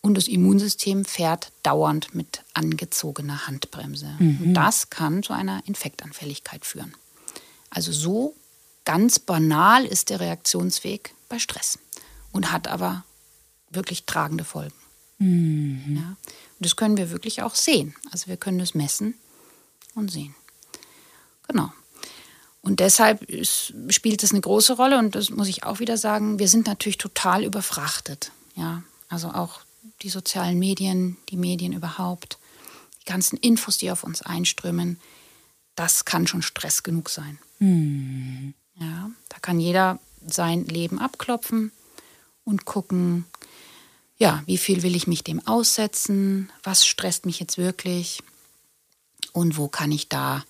und 0.00 0.16
das 0.16 0.26
Immunsystem 0.26 1.04
fährt 1.04 1.52
dauernd 1.62 2.14
mit 2.14 2.42
angezogener 2.54 3.46
Handbremse. 3.46 4.16
Mhm. 4.18 4.38
Und 4.42 4.54
das 4.54 4.90
kann 4.90 5.22
zu 5.22 5.32
einer 5.32 5.62
Infektanfälligkeit 5.66 6.66
führen. 6.66 6.94
Also 7.70 7.92
so 7.92 8.34
ganz 8.84 9.20
banal 9.20 9.84
ist 9.86 10.10
der 10.10 10.18
Reaktionsweg 10.18 11.14
bei 11.28 11.38
Stress 11.38 11.78
und 12.32 12.50
hat 12.50 12.66
aber 12.66 13.04
wirklich 13.70 14.04
tragende 14.04 14.44
Folgen. 14.44 14.74
Mhm. 15.18 15.96
Ja? 15.96 16.08
Und 16.08 16.16
das 16.58 16.74
können 16.74 16.96
wir 16.96 17.10
wirklich 17.10 17.42
auch 17.42 17.54
sehen. 17.54 17.94
Also 18.10 18.26
wir 18.26 18.36
können 18.36 18.58
es 18.58 18.74
messen 18.74 19.14
und 19.94 20.10
sehen. 20.10 20.34
Genau. 21.46 21.72
Und 22.62 22.78
deshalb 22.78 23.22
ist, 23.22 23.74
spielt 23.88 24.22
es 24.22 24.30
eine 24.30 24.40
große 24.40 24.74
Rolle 24.74 24.98
und 24.98 25.16
das 25.16 25.30
muss 25.30 25.48
ich 25.48 25.64
auch 25.64 25.80
wieder 25.80 25.98
sagen, 25.98 26.38
wir 26.38 26.48
sind 26.48 26.66
natürlich 26.68 26.98
total 26.98 27.44
überfrachtet. 27.44 28.30
Ja, 28.54 28.84
also 29.08 29.28
auch 29.28 29.62
die 30.02 30.08
sozialen 30.08 30.58
Medien, 30.58 31.16
die 31.28 31.36
Medien 31.36 31.72
überhaupt, 31.72 32.38
die 33.00 33.10
ganzen 33.10 33.36
Infos, 33.36 33.78
die 33.78 33.90
auf 33.90 34.04
uns 34.04 34.22
einströmen, 34.22 35.00
das 35.74 36.04
kann 36.04 36.28
schon 36.28 36.42
Stress 36.42 36.84
genug 36.84 37.10
sein. 37.10 37.38
Mhm. 37.58 38.54
Ja, 38.76 39.10
da 39.28 39.38
kann 39.40 39.58
jeder 39.58 39.98
sein 40.24 40.64
Leben 40.64 41.00
abklopfen 41.00 41.72
und 42.44 42.64
gucken, 42.64 43.24
ja, 44.18 44.42
wie 44.46 44.58
viel 44.58 44.84
will 44.84 44.94
ich 44.94 45.08
mich 45.08 45.24
dem 45.24 45.44
aussetzen, 45.46 46.50
was 46.62 46.86
stresst 46.86 47.26
mich 47.26 47.40
jetzt 47.40 47.58
wirklich 47.58 48.22
und 49.32 49.56
wo 49.56 49.66
kann 49.66 49.90
ich 49.90 50.08
da 50.08 50.44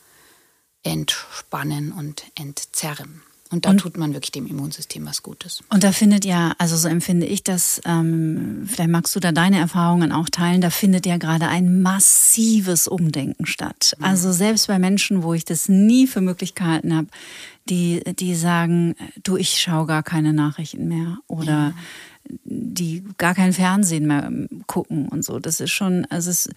entspannen 0.83 1.92
und 1.92 2.25
entzerren. 2.35 3.23
Und 3.53 3.66
da 3.66 3.71
und, 3.71 3.79
tut 3.79 3.99
man 3.99 4.14
wirklich 4.14 4.33
dem 4.33 4.47
Immunsystem 4.47 5.05
was 5.05 5.23
Gutes. 5.23 5.61
Und 5.68 5.85
da 5.85 5.92
findet 5.92 6.25
ja, 6.25 6.55
also 6.57 6.75
so 6.75 6.88
empfinde 6.88 7.27
ich 7.27 7.45
das, 7.45 7.83
ähm, 7.85 8.66
vielleicht 8.66 8.88
magst 8.88 9.14
du 9.14 9.21
da 9.21 9.31
deine 9.31 9.59
Erfahrungen 9.59 10.11
auch 10.11 10.31
teilen, 10.31 10.62
da 10.62 10.71
findet 10.71 11.05
ja 11.05 11.18
gerade 11.18 11.49
ein 11.49 11.83
massives 11.83 12.88
Umdenken 12.88 13.45
statt. 13.45 13.95
Mhm. 13.99 14.05
Also 14.07 14.33
selbst 14.33 14.68
bei 14.68 14.79
Menschen, 14.79 15.23
wo 15.23 15.35
ich 15.35 15.45
das 15.45 15.68
nie 15.68 16.07
für 16.07 16.23
möglich 16.23 16.55
gehalten 16.55 16.97
habe, 16.97 17.09
die, 17.68 18.03
die 18.18 18.35
sagen, 18.35 18.95
du, 19.23 19.37
ich 19.37 19.61
schaue 19.61 19.87
gar 19.87 20.03
keine 20.03 20.33
Nachrichten 20.33 20.88
mehr 20.88 21.18
oder 21.27 21.53
ja. 21.53 21.75
die 22.45 23.05
gar 23.18 23.35
kein 23.35 23.53
Fernsehen 23.53 24.07
mehr 24.07 24.33
gucken 24.66 25.09
und 25.09 25.27
so. 25.27 25.38
Das 25.38 25.61
ist 25.61 25.73
schon, 25.73 26.07
also 26.07 26.31
es 26.31 26.49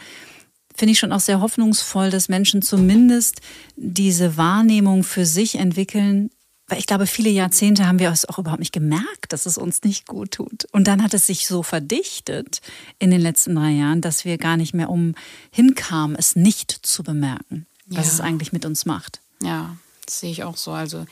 finde 0.75 0.91
ich 0.91 0.99
schon 0.99 1.11
auch 1.11 1.19
sehr 1.19 1.41
hoffnungsvoll, 1.41 2.09
dass 2.09 2.29
Menschen 2.29 2.61
zumindest 2.61 3.41
diese 3.75 4.37
Wahrnehmung 4.37 5.03
für 5.03 5.25
sich 5.25 5.55
entwickeln. 5.55 6.29
Weil 6.67 6.79
ich 6.79 6.87
glaube, 6.87 7.05
viele 7.05 7.29
Jahrzehnte 7.29 7.87
haben 7.87 7.99
wir 7.99 8.09
es 8.09 8.27
auch 8.27 8.39
überhaupt 8.39 8.59
nicht 8.59 8.73
gemerkt, 8.73 9.31
dass 9.31 9.45
es 9.45 9.57
uns 9.57 9.83
nicht 9.83 10.07
gut 10.07 10.31
tut. 10.31 10.65
Und 10.71 10.87
dann 10.87 11.03
hat 11.03 11.13
es 11.13 11.27
sich 11.27 11.45
so 11.47 11.61
verdichtet 11.61 12.61
in 12.97 13.11
den 13.11 13.21
letzten 13.21 13.55
drei 13.55 13.71
Jahren, 13.71 14.01
dass 14.01 14.25
wir 14.25 14.37
gar 14.37 14.57
nicht 14.57 14.73
mehr 14.73 14.89
umhinkamen, 14.89 16.15
es 16.17 16.35
nicht 16.35 16.71
zu 16.71 17.03
bemerken, 17.03 17.67
was 17.85 18.07
ja. 18.07 18.13
es 18.13 18.19
eigentlich 18.19 18.51
mit 18.51 18.65
uns 18.65 18.85
macht. 18.85 19.21
Ja, 19.43 19.77
das 20.05 20.21
sehe 20.21 20.31
ich 20.31 20.43
auch 20.43 20.57
so. 20.57 20.71
Also 20.71 21.05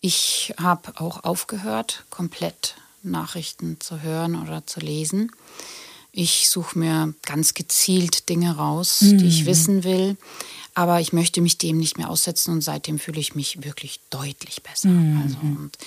ich 0.00 0.52
habe 0.58 1.00
auch 1.00 1.22
aufgehört, 1.22 2.04
komplett 2.10 2.74
Nachrichten 3.04 3.78
zu 3.80 4.02
hören 4.02 4.40
oder 4.40 4.66
zu 4.66 4.80
lesen. 4.80 5.30
Ich 6.12 6.50
suche 6.50 6.78
mir 6.78 7.14
ganz 7.24 7.54
gezielt 7.54 8.28
Dinge 8.28 8.56
raus, 8.56 9.00
mhm. 9.00 9.18
die 9.18 9.26
ich 9.26 9.46
wissen 9.46 9.82
will. 9.82 10.16
Aber 10.74 11.00
ich 11.00 11.12
möchte 11.12 11.40
mich 11.40 11.58
dem 11.58 11.78
nicht 11.78 11.98
mehr 11.98 12.08
aussetzen 12.08 12.52
und 12.52 12.62
seitdem 12.62 12.98
fühle 12.98 13.20
ich 13.20 13.34
mich 13.34 13.64
wirklich 13.64 14.00
deutlich 14.10 14.62
besser. 14.62 14.88
Mhm. 14.88 15.22
Also, 15.22 15.38
und 15.42 15.78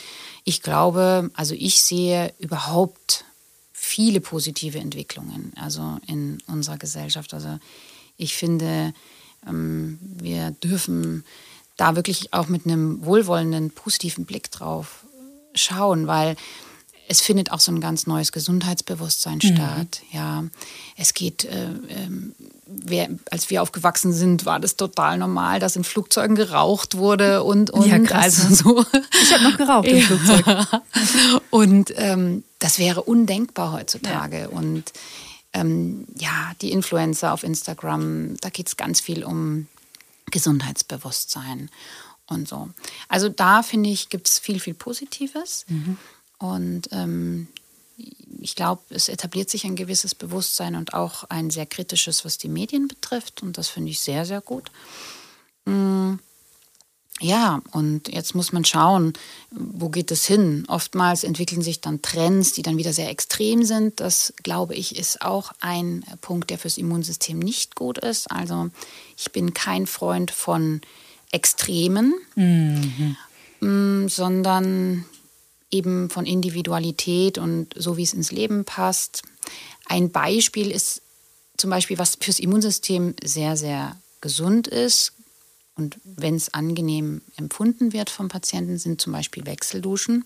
ich 0.43 0.61
glaube, 0.61 1.31
also 1.33 1.55
ich 1.55 1.81
sehe 1.81 2.33
überhaupt 2.39 3.25
viele 3.73 4.19
positive 4.19 4.79
Entwicklungen 4.79 5.53
also 5.55 5.99
in 6.07 6.39
unserer 6.47 6.77
Gesellschaft. 6.77 7.33
Also 7.33 7.59
ich 8.17 8.35
finde, 8.35 8.93
ähm, 9.47 9.99
wir 10.01 10.51
dürfen 10.51 11.23
da 11.77 11.95
wirklich 11.95 12.33
auch 12.33 12.47
mit 12.47 12.65
einem 12.65 13.05
wohlwollenden, 13.05 13.71
positiven 13.71 14.25
Blick 14.25 14.49
drauf 14.51 15.05
schauen, 15.53 16.07
weil 16.07 16.35
es 17.07 17.21
findet 17.21 17.51
auch 17.51 17.59
so 17.59 17.71
ein 17.71 17.81
ganz 17.81 18.07
neues 18.07 18.31
Gesundheitsbewusstsein 18.31 19.39
mhm. 19.41 19.55
statt. 19.55 20.01
Ja, 20.11 20.43
es 20.97 21.13
geht, 21.13 21.45
äh, 21.45 21.65
äh, 21.65 22.09
wer, 22.65 23.09
als 23.31 23.49
wir 23.49 23.61
aufgewachsen 23.61 24.13
sind, 24.13 24.45
war 24.45 24.59
das 24.59 24.75
total 24.75 25.17
normal, 25.17 25.59
dass 25.59 25.75
in 25.75 25.83
Flugzeugen 25.83 26.35
geraucht 26.35 26.97
wurde 26.97 27.43
und 27.43 27.69
und 27.69 27.87
ja, 27.87 27.99
krass. 27.99 28.45
also 28.45 28.55
so. 28.55 28.85
Ich 29.21 29.33
habe 29.33 29.43
noch 29.43 29.57
geraucht 29.57 29.87
im 29.87 30.01
Flugzeug. 30.01 30.45
Und 31.49 31.93
ähm, 31.95 32.43
das 32.59 32.79
wäre 32.79 33.03
undenkbar 33.03 33.71
heutzutage. 33.71 34.41
Ja. 34.41 34.47
Und 34.49 34.91
ähm, 35.53 36.05
ja, 36.17 36.51
die 36.61 36.71
Influencer 36.71 37.33
auf 37.33 37.43
Instagram, 37.43 38.35
da 38.41 38.49
geht 38.49 38.67
es 38.67 38.77
ganz 38.77 38.99
viel 38.99 39.23
um 39.23 39.67
Gesundheitsbewusstsein 40.31 41.69
und 42.27 42.47
so. 42.47 42.69
Also 43.07 43.29
da 43.29 43.63
finde 43.63 43.89
ich, 43.89 44.09
gibt 44.09 44.27
es 44.27 44.39
viel, 44.39 44.59
viel 44.59 44.73
Positives. 44.73 45.65
Mhm. 45.69 45.97
Und 46.37 46.89
ähm, 46.91 47.47
ich 48.39 48.55
glaube, 48.55 48.81
es 48.89 49.09
etabliert 49.09 49.49
sich 49.49 49.65
ein 49.65 49.75
gewisses 49.75 50.15
Bewusstsein 50.15 50.75
und 50.75 50.93
auch 50.93 51.23
ein 51.25 51.49
sehr 51.49 51.65
kritisches, 51.65 52.25
was 52.25 52.37
die 52.37 52.49
Medien 52.49 52.87
betrifft. 52.87 53.41
Und 53.41 53.57
das 53.57 53.69
finde 53.69 53.91
ich 53.91 53.99
sehr, 53.99 54.25
sehr 54.25 54.41
gut. 54.41 54.69
Mm, 55.65 56.15
ja, 57.21 57.61
und 57.71 58.09
jetzt 58.09 58.35
muss 58.35 58.51
man 58.51 58.65
schauen, 58.65 59.13
wo 59.51 59.87
geht 59.87 60.11
es 60.11 60.25
hin? 60.25 60.65
Oftmals 60.67 61.23
entwickeln 61.23 61.61
sich 61.61 61.79
dann 61.79 62.01
Trends, 62.01 62.51
die 62.51 62.61
dann 62.61 62.77
wieder 62.77 62.91
sehr 62.91 63.09
extrem 63.09 63.63
sind. 63.63 64.01
Das, 64.01 64.33
glaube 64.43 64.75
ich, 64.75 64.97
ist 64.97 65.21
auch 65.21 65.53
ein 65.61 66.03
Punkt, 66.19 66.49
der 66.49 66.59
fürs 66.59 66.77
Immunsystem 66.77 67.39
nicht 67.39 67.75
gut 67.75 67.97
ist. 67.97 68.29
Also 68.29 68.69
ich 69.17 69.31
bin 69.31 69.53
kein 69.53 69.87
Freund 69.87 70.29
von 70.31 70.81
Extremen, 71.31 72.13
mhm. 72.35 73.15
Mm, 73.61 74.07
sondern 74.09 75.05
eben 75.75 76.09
von 76.09 76.25
Individualität 76.25 77.37
und 77.37 77.73
so 77.75 77.97
wie 77.97 78.03
es 78.03 78.13
ins 78.13 78.31
Leben 78.31 78.65
passt. 78.65 79.23
Ein 79.85 80.11
Beispiel 80.11 80.71
ist 80.71 81.01
zum 81.57 81.69
Beispiel, 81.69 81.97
was 81.97 82.17
fürs 82.19 82.39
Immunsystem 82.39 83.15
sehr, 83.23 83.57
sehr 83.57 83.95
gesund 84.21 84.67
ist. 84.67 85.13
Und 85.77 85.97
wenn 86.03 86.35
es 86.35 86.53
angenehm 86.53 87.21
empfunden 87.37 87.93
wird 87.93 88.09
vom 88.09 88.29
Patienten, 88.29 88.77
sind 88.77 89.01
zum 89.01 89.13
Beispiel 89.13 89.45
Wechselduschen. 89.45 90.25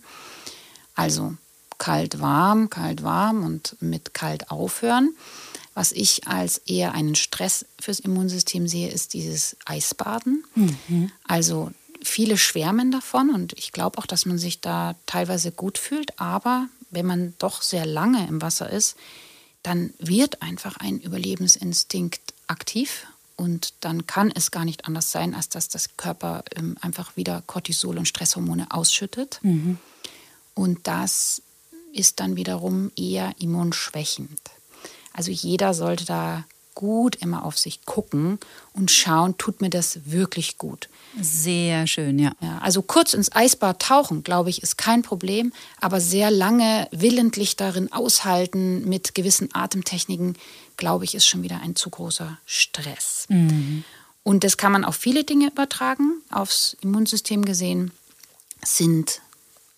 Also 0.96 1.36
kalt, 1.78 2.20
warm, 2.20 2.70
kalt, 2.70 3.04
warm 3.04 3.44
und 3.44 3.76
mit 3.80 4.14
kalt 4.14 4.52
aufhören. 4.52 5.16
Was 5.74 5.92
ich 5.92 6.28
als 6.28 6.58
eher 6.60 6.94
einen 6.94 7.16
Stress 7.16 7.66
fürs 7.80 8.00
Immunsystem 8.00 8.68
sehe, 8.68 8.90
ist 8.90 9.14
dieses 9.14 9.56
Eisbaden. 9.66 10.44
Mhm. 10.56 11.12
Also 11.24 11.72
viele 12.02 12.38
schwärmen 12.38 12.92
davon 12.92 13.30
und 13.30 13.54
ich 13.54 13.72
glaube 13.72 13.98
auch, 13.98 14.06
dass 14.06 14.26
man 14.26 14.38
sich 14.38 14.62
da 14.62 14.96
teilweise 15.06 15.52
gut 15.52 15.78
fühlt. 15.78 16.20
Aber 16.20 16.68
wenn 16.90 17.06
man 17.06 17.34
doch 17.40 17.62
sehr 17.62 17.86
lange 17.86 18.28
im 18.28 18.42
Wasser 18.42 18.70
ist, 18.70 18.96
dann 19.64 19.94
wird 20.00 20.42
einfach 20.42 20.78
ein 20.78 21.00
Überlebensinstinkt 21.00 22.34
aktiv 22.48 23.08
und 23.36 23.74
dann 23.82 24.08
kann 24.08 24.32
es 24.34 24.52
gar 24.52 24.66
nicht 24.66 24.86
anders 24.86 25.12
sein, 25.12 25.34
als 25.34 25.50
dass 25.50 25.70
das 25.70 25.96
Körper 25.98 26.44
ähm, 26.56 26.76
einfach 26.82 27.16
wieder 27.16 27.44
Cortisol 27.46 27.98
und 27.98 28.08
Stresshormone 28.08 28.68
ausschüttet. 28.70 29.40
Mhm. 29.44 29.78
Und 30.56 30.88
das 30.88 31.42
ist 31.94 32.20
dann 32.20 32.36
wiederum 32.36 32.92
eher 32.98 33.34
immunschwächend. 33.40 34.40
Also 35.14 35.32
jeder 35.32 35.74
sollte 35.74 36.06
da 36.06 36.46
gut 36.76 37.16
immer 37.18 37.46
auf 37.46 37.58
sich 37.58 37.86
gucken 37.86 38.40
und 38.74 38.92
schauen, 38.92 39.38
tut 39.38 39.62
mir 39.62 39.70
das 39.70 40.00
wirklich 40.06 40.58
gut. 40.58 40.90
Sehr 41.20 41.88
schön, 41.88 42.20
ja. 42.20 42.32
ja. 42.42 42.60
Also 42.60 42.82
kurz 42.82 43.14
ins 43.14 43.36
Eisbad 43.36 43.82
tauchen, 43.82 44.24
glaube 44.24 44.50
ich, 44.50 44.64
ist 44.64 44.78
kein 44.78 45.02
Problem, 45.02 45.52
aber 45.82 46.00
sehr 46.00 46.32
lange 46.32 46.88
willentlich 46.92 47.56
darin 47.56 47.92
aushalten 47.92 48.88
mit 48.88 49.16
gewissen 49.16 49.50
Atemtechniken, 49.54 50.38
glaube 50.78 51.06
ich, 51.06 51.16
ist 51.16 51.28
schon 51.28 51.44
wieder 51.44 51.62
ein 51.62 51.76
zu 51.76 51.90
großer 51.90 52.38
Stress. 52.46 53.26
Mhm. 53.30 53.84
Und 54.24 54.44
das 54.44 54.58
kann 54.58 54.72
man 54.72 54.86
auf 54.86 54.96
viele 54.96 55.24
Dinge 55.24 55.48
übertragen. 55.48 56.22
Aufs 56.30 56.78
Immunsystem 56.82 57.44
gesehen 57.46 57.92
sind 58.64 59.22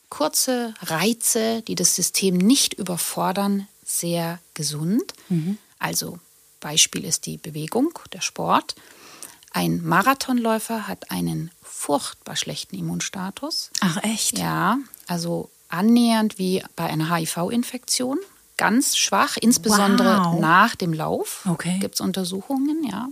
kurze 0.09 0.73
Reize, 0.81 1.61
die 1.63 1.75
das 1.75 1.95
System 1.95 2.37
nicht 2.37 2.73
überfordern, 2.73 3.67
sehr 3.83 4.39
gesund. 4.53 5.13
Mhm. 5.29 5.57
Also 5.79 6.19
Beispiel 6.61 7.03
ist 7.03 7.25
die 7.25 7.37
Bewegung, 7.37 7.99
der 8.13 8.21
Sport. 8.21 8.75
Ein 9.51 9.83
Marathonläufer 9.83 10.87
hat 10.87 11.11
einen 11.11 11.51
furchtbar 11.61 12.37
schlechten 12.37 12.77
Immunstatus. 12.77 13.71
Ach 13.81 13.97
echt? 14.03 14.37
Ja, 14.37 14.77
also 15.07 15.49
annähernd 15.67 16.37
wie 16.37 16.63
bei 16.77 16.85
einer 16.85 17.13
HIV-Infektion. 17.13 18.19
Ganz 18.55 18.95
schwach, 18.95 19.37
insbesondere 19.41 20.23
wow. 20.23 20.39
nach 20.39 20.75
dem 20.75 20.93
Lauf 20.93 21.45
okay. 21.49 21.79
gibt 21.79 21.95
es 21.95 22.01
Untersuchungen, 22.01 22.83
ja. 22.87 23.09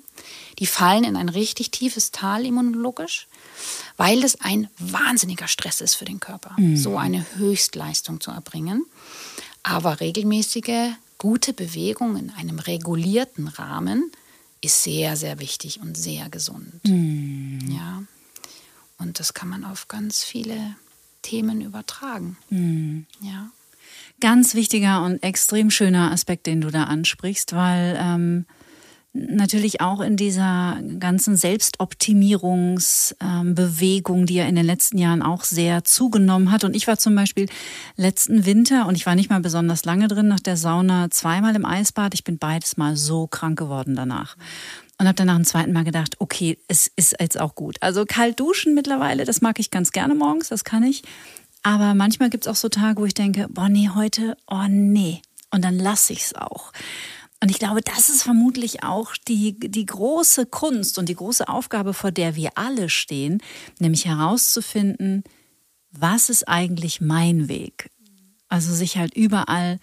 Die 0.59 0.67
fallen 0.67 1.03
in 1.03 1.15
ein 1.15 1.29
richtig 1.29 1.71
tiefes 1.71 2.11
Tal 2.11 2.45
immunologisch, 2.45 3.27
weil 3.97 4.23
es 4.23 4.39
ein 4.41 4.69
wahnsinniger 4.77 5.47
Stress 5.47 5.81
ist 5.81 5.95
für 5.95 6.05
den 6.05 6.19
Körper, 6.19 6.55
mhm. 6.57 6.77
so 6.77 6.97
eine 6.97 7.25
Höchstleistung 7.35 8.21
zu 8.21 8.29
erbringen. 8.29 8.85
Aber 9.63 9.99
regelmäßige, 9.99 10.91
gute 11.19 11.53
Bewegung 11.53 12.17
in 12.17 12.31
einem 12.31 12.57
regulierten 12.57 13.47
Rahmen 13.47 14.11
ist 14.61 14.83
sehr, 14.83 15.15
sehr 15.15 15.39
wichtig 15.39 15.79
und 15.79 15.95
sehr 15.95 16.29
gesund. 16.29 16.81
Mhm. 16.85 17.59
Ja. 17.69 18.03
Und 18.97 19.19
das 19.19 19.33
kann 19.33 19.47
man 19.47 19.63
auf 19.63 19.87
ganz 19.87 20.23
viele 20.23 20.75
Themen 21.21 21.61
übertragen. 21.61 22.37
Mhm. 22.49 23.05
Ja. 23.21 23.51
Ganz 24.19 24.55
wichtiger 24.55 25.03
und 25.03 25.21
extrem 25.23 25.69
schöner 25.69 26.11
Aspekt, 26.11 26.47
den 26.47 26.61
du 26.61 26.71
da 26.71 26.85
ansprichst, 26.85 27.53
weil 27.53 27.97
ähm, 28.01 28.45
natürlich 29.13 29.81
auch 29.81 30.01
in 30.01 30.17
dieser 30.17 30.77
ganzen 30.99 31.35
Selbstoptimierungsbewegung, 31.35 34.27
die 34.27 34.35
ja 34.35 34.45
in 34.45 34.55
den 34.55 34.65
letzten 34.65 34.99
Jahren 34.99 35.23
auch 35.23 35.43
sehr 35.43 35.83
zugenommen 35.83 36.51
hat. 36.51 36.63
Und 36.63 36.75
ich 36.75 36.87
war 36.87 36.97
zum 36.97 37.15
Beispiel 37.15 37.49
letzten 37.95 38.45
Winter, 38.45 38.87
und 38.87 38.95
ich 38.95 39.05
war 39.05 39.15
nicht 39.15 39.29
mal 39.29 39.41
besonders 39.41 39.85
lange 39.85 40.07
drin, 40.07 40.27
nach 40.27 40.39
der 40.39 40.57
Sauna 40.57 41.09
zweimal 41.09 41.55
im 41.55 41.65
Eisbad. 41.65 42.13
Ich 42.13 42.23
bin 42.23 42.37
beides 42.37 42.77
mal 42.77 42.95
so 42.95 43.25
krank 43.27 43.57
geworden 43.57 43.95
danach. 43.95 44.37
Und 44.99 45.07
habe 45.07 45.15
dann 45.15 45.27
nach 45.27 45.37
dem 45.37 45.45
zweiten 45.45 45.71
Mal 45.71 45.85
gedacht, 45.85 46.17
okay, 46.19 46.57
es 46.67 46.91
ist 46.95 47.15
jetzt 47.19 47.39
auch 47.39 47.55
gut. 47.55 47.77
Also 47.81 48.05
kalt 48.05 48.39
duschen 48.39 48.75
mittlerweile, 48.75 49.25
das 49.25 49.41
mag 49.41 49.59
ich 49.59 49.71
ganz 49.71 49.91
gerne 49.91 50.13
morgens, 50.13 50.49
das 50.49 50.65
kann 50.65 50.83
ich. 50.83 51.03
Aber 51.63 51.95
manchmal 51.95 52.29
gibt 52.29 52.45
es 52.45 52.51
auch 52.51 52.55
so 52.55 52.69
Tage, 52.69 53.01
wo 53.01 53.05
ich 53.05 53.13
denke, 53.13 53.47
boah, 53.49 53.69
nee, 53.69 53.89
heute, 53.95 54.37
oh 54.47 54.65
nee. 54.67 55.21
Und 55.51 55.63
dann 55.63 55.79
lasse 55.79 56.13
ich 56.13 56.25
es 56.25 56.35
auch. 56.35 56.71
Und 57.41 57.51
ich 57.51 57.59
glaube, 57.59 57.81
das 57.81 58.09
ist 58.09 58.23
vermutlich 58.23 58.83
auch 58.83 59.15
die, 59.27 59.57
die 59.59 59.85
große 59.85 60.45
Kunst 60.45 60.97
und 60.97 61.07
die 61.07 61.15
große 61.15 61.47
Aufgabe, 61.47 61.93
vor 61.93 62.11
der 62.11 62.35
wir 62.35 62.51
alle 62.55 62.89
stehen, 62.89 63.41
nämlich 63.79 64.05
herauszufinden, 64.05 65.23
was 65.91 66.29
ist 66.29 66.47
eigentlich 66.47 67.01
mein 67.01 67.47
Weg? 67.47 67.89
Also 68.49 68.73
sich 68.73 68.97
halt 68.97 69.15
überall 69.15 69.79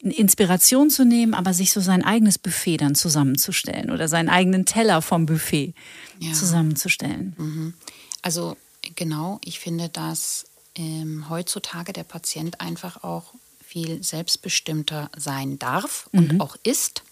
Inspiration 0.00 0.90
zu 0.90 1.04
nehmen, 1.04 1.32
aber 1.32 1.54
sich 1.54 1.72
so 1.72 1.80
sein 1.80 2.04
eigenes 2.04 2.38
Buffet 2.38 2.78
dann 2.78 2.94
zusammenzustellen 2.94 3.90
oder 3.90 4.08
seinen 4.08 4.28
eigenen 4.28 4.66
Teller 4.66 5.00
vom 5.00 5.26
Buffet 5.26 5.74
ja. 6.18 6.32
zusammenzustellen. 6.32 7.34
Mhm. 7.38 7.74
Also 8.20 8.56
genau, 8.96 9.40
ich 9.44 9.60
finde, 9.60 9.88
dass 9.88 10.46
ähm, 10.74 11.28
heutzutage 11.28 11.92
der 11.92 12.04
Patient 12.04 12.60
einfach 12.60 13.04
auch 13.04 13.34
viel 13.72 14.02
selbstbestimmter 14.02 15.10
sein 15.16 15.58
darf 15.58 16.10
und 16.12 16.34
mhm. 16.34 16.40
auch 16.42 16.56
ist. 16.62 17.02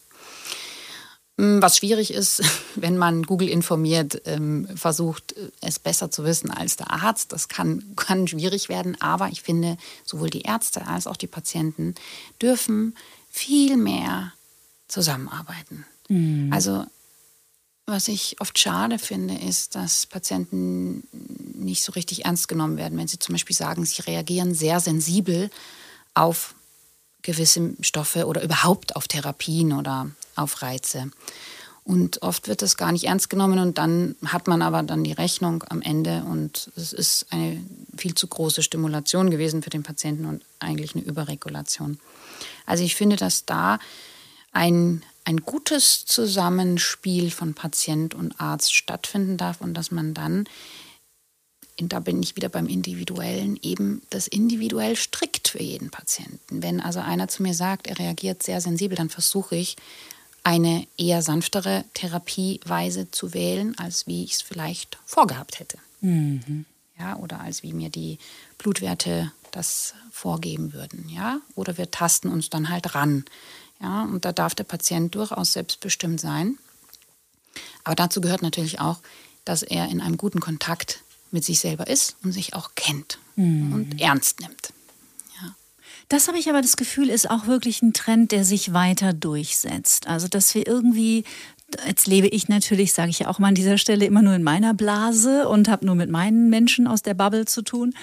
Hm, 1.39 1.63
was 1.63 1.79
schwierig 1.79 2.13
ist, 2.13 2.43
wenn 2.75 2.99
man 2.99 3.23
Google 3.23 3.49
informiert, 3.49 4.21
ähm, 4.27 4.69
versucht, 4.77 5.35
es 5.63 5.79
besser 5.79 6.11
zu 6.11 6.23
wissen 6.25 6.51
als 6.51 6.77
der 6.77 6.91
Arzt. 6.91 7.33
Das 7.33 7.49
kann, 7.49 7.83
kann 7.97 8.29
schwierig 8.29 8.69
werden, 8.69 9.01
aber 9.01 9.29
ich 9.29 9.41
finde, 9.41 9.79
sowohl 10.05 10.29
die 10.29 10.43
Ärzte 10.43 10.87
als 10.87 11.07
auch 11.07 11.17
die 11.17 11.27
Patienten 11.27 11.95
dürfen 12.43 12.95
viel 13.31 13.79
mehr 13.79 14.35
zusammenarbeiten. 14.87 15.87
Mhm. 16.09 16.53
Also 16.53 16.85
was 17.87 18.07
ich 18.07 18.37
oft 18.41 18.59
schade 18.59 18.99
finde, 18.99 19.35
ist, 19.35 19.75
dass 19.75 20.07
Patienten 20.07 21.05
nicht 21.55 21.83
so 21.83 21.93
richtig 21.93 22.27
ernst 22.27 22.49
genommen 22.49 22.77
werden, 22.77 22.99
wenn 22.99 23.09
sie 23.09 23.19
zum 23.19 23.33
Beispiel 23.33 23.57
sagen, 23.57 23.85
sie 23.87 24.03
reagieren 24.03 24.55
sehr 24.55 24.79
sensibel 24.79 25.51
auf 26.21 26.55
gewisse 27.23 27.75
Stoffe 27.81 28.27
oder 28.27 28.43
überhaupt 28.43 28.95
auf 28.95 29.09
Therapien 29.09 29.73
oder 29.73 30.11
auf 30.37 30.61
Reize. 30.61 31.11
Und 31.83 32.23
oft 32.23 32.47
wird 32.47 32.61
das 32.61 32.77
gar 32.77 32.93
nicht 32.93 33.05
ernst 33.05 33.31
genommen 33.31 33.59
und 33.59 33.79
dann 33.79 34.14
hat 34.27 34.47
man 34.47 34.61
aber 34.61 34.83
dann 34.83 35.03
die 35.03 35.12
Rechnung 35.12 35.64
am 35.71 35.81
Ende 35.81 36.23
und 36.25 36.71
es 36.77 36.93
ist 36.93 37.27
eine 37.31 37.64
viel 37.97 38.14
zu 38.14 38.27
große 38.27 38.62
Stimulation 38.62 39.31
gewesen 39.31 39.62
für 39.62 39.71
den 39.71 39.83
Patienten 39.83 40.27
und 40.27 40.45
eigentlich 40.59 40.95
eine 40.95 41.05
Überregulation. 41.05 41.99
Also 42.66 42.85
ich 42.85 42.95
finde, 42.97 43.16
dass 43.16 43.47
da 43.47 43.79
ein, 44.53 45.03
ein 45.25 45.39
gutes 45.39 46.05
Zusammenspiel 46.05 47.31
von 47.31 47.55
Patient 47.55 48.14
und 48.14 48.39
Arzt 48.39 48.75
stattfinden 48.75 49.39
darf 49.39 49.62
und 49.62 49.73
dass 49.73 49.91
man 49.91 50.12
dann 50.12 50.45
da 51.89 52.01
bin 52.01 52.22
ich 52.22 52.37
wieder 52.37 52.49
beim 52.49 52.66
Individuellen, 52.66 53.59
eben 53.62 54.03
das 54.11 54.26
individuell 54.26 54.97
strikt 54.97 55.49
für 55.49 55.62
jeden 55.62 55.91
Patienten. 55.91 56.62
Wenn 56.62 56.81
also 56.81 57.01
einer 57.01 57.28
zu 57.28 57.43
mir 57.43 57.55
sagt, 57.55 57.87
er 57.87 57.99
reagiert 57.99 58.43
sehr 58.43 58.61
sensibel, 58.61 58.97
dann 58.97 59.09
versuche 59.09 59.57
ich 59.57 59.76
eine 60.43 60.87
eher 60.97 61.22
sanftere 61.22 61.85
Therapieweise 61.95 63.11
zu 63.11 63.35
wählen, 63.35 63.76
als 63.78 64.07
wie 64.07 64.24
ich 64.24 64.33
es 64.33 64.43
vielleicht 64.43 64.99
vorgehabt 65.05 65.59
hätte. 65.59 65.78
Mhm. 66.01 66.64
Ja, 66.99 67.16
oder 67.16 67.41
als 67.41 67.62
wie 67.62 67.72
mir 67.72 67.89
die 67.89 68.18
Blutwerte 68.59 69.33
das 69.53 69.95
vorgeben 70.11 70.72
würden. 70.72 71.09
Ja? 71.09 71.41
Oder 71.55 71.78
wir 71.78 71.91
tasten 71.91 72.28
uns 72.28 72.51
dann 72.51 72.68
halt 72.68 72.95
ran. 72.95 73.24
Ja? 73.81 74.05
Und 74.05 74.24
da 74.24 74.33
darf 74.33 74.55
der 74.55 74.64
Patient 74.64 75.14
durchaus 75.14 75.53
selbstbestimmt 75.53 76.20
sein. 76.20 76.59
Aber 77.85 77.95
dazu 77.95 78.20
gehört 78.20 78.43
natürlich 78.43 78.81
auch, 78.81 79.01
dass 79.45 79.62
er 79.62 79.89
in 79.89 80.01
einem 80.01 80.16
guten 80.16 80.41
Kontakt 80.41 81.03
mit 81.33 81.45
sich 81.45 81.61
selber 81.61 81.87
ist 81.87 82.16
und 82.22 82.33
sich 82.33 82.55
auch 82.55 82.70
kennt 82.74 83.18
mhm. 83.37 83.72
und 83.72 84.01
ernst 84.01 84.41
nimmt. 84.41 84.72
Das 86.09 86.26
habe 86.26 86.39
ich 86.39 86.51
aber 86.51 86.61
das 86.61 86.76
Gefühl, 86.76 87.09
ist 87.09 87.31
auch 87.31 87.47
wirklich 87.47 87.83
ein 87.83 87.93
Trend, 87.93 88.33
der 88.33 88.45
sich 88.45 88.72
weiter 88.72 89.12
durchsetzt. 89.12 90.09
Also, 90.09 90.26
dass 90.26 90.55
wir 90.57 90.66
irgendwie 90.66 91.24
Jetzt 91.87 92.07
lebe 92.09 92.26
ich 92.26 92.49
natürlich, 92.49 92.93
sage 92.93 93.11
ich 93.11 93.20
ja 93.20 93.28
auch 93.28 93.39
mal 93.39 93.49
an 93.49 93.55
dieser 93.55 93.78
Stelle, 93.78 94.05
immer 94.05 94.22
nur 94.22 94.35
in 94.35 94.43
meiner 94.43 94.74
Blase 94.74 95.49
und 95.49 95.68
habe 95.68 95.87
nur 95.87 95.95
mit 95.95 96.11
meinen 96.11 96.51
Menschen 96.51 96.87
aus 96.89 97.03
der 97.03 97.14
Bubble 97.14 97.45
zu 97.45 97.62
tun. 97.62 97.95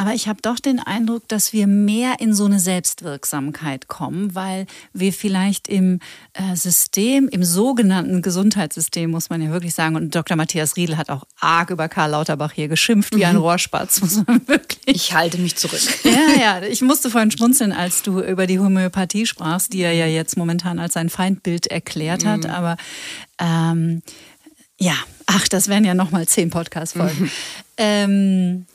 Aber 0.00 0.14
ich 0.14 0.28
habe 0.28 0.40
doch 0.40 0.58
den 0.58 0.80
Eindruck, 0.80 1.28
dass 1.28 1.52
wir 1.52 1.66
mehr 1.66 2.20
in 2.20 2.32
so 2.32 2.46
eine 2.46 2.58
Selbstwirksamkeit 2.58 3.86
kommen, 3.86 4.34
weil 4.34 4.64
wir 4.94 5.12
vielleicht 5.12 5.68
im 5.68 6.00
äh, 6.32 6.56
System, 6.56 7.28
im 7.28 7.44
sogenannten 7.44 8.22
Gesundheitssystem, 8.22 9.10
muss 9.10 9.28
man 9.28 9.42
ja 9.42 9.50
wirklich 9.50 9.74
sagen, 9.74 9.96
und 9.96 10.14
Dr. 10.14 10.38
Matthias 10.38 10.76
Riedel 10.76 10.96
hat 10.96 11.10
auch 11.10 11.24
arg 11.38 11.68
über 11.68 11.90
Karl 11.90 12.12
Lauterbach 12.12 12.52
hier 12.52 12.68
geschimpft, 12.68 13.14
wie 13.14 13.26
ein 13.26 13.34
mhm. 13.34 13.42
Rohrspatz, 13.42 14.00
muss 14.00 14.26
man 14.26 14.40
wirklich. 14.48 14.80
Ich 14.86 15.12
halte 15.12 15.36
mich 15.36 15.56
zurück. 15.56 15.82
Ja, 16.02 16.40
ja, 16.40 16.62
ich 16.62 16.80
musste 16.80 17.10
vorhin 17.10 17.30
schmunzeln, 17.30 17.72
als 17.72 18.00
du 18.00 18.20
über 18.20 18.46
die 18.46 18.58
Homöopathie 18.58 19.26
sprachst, 19.26 19.74
die 19.74 19.82
er 19.82 19.92
ja 19.92 20.06
jetzt 20.06 20.38
momentan 20.38 20.78
als 20.78 20.94
sein 20.94 21.10
Feindbild 21.10 21.66
erklärt 21.66 22.24
hat. 22.24 22.44
Mhm. 22.44 22.50
Aber 22.50 22.76
ähm, 23.38 24.02
ja, 24.78 24.94
ach, 25.26 25.46
das 25.48 25.68
wären 25.68 25.84
ja 25.84 25.92
nochmal 25.92 26.26
zehn 26.26 26.48
Podcast-Folgen. 26.48 27.24
Mhm. 27.24 27.30
Ähm, 27.76 28.66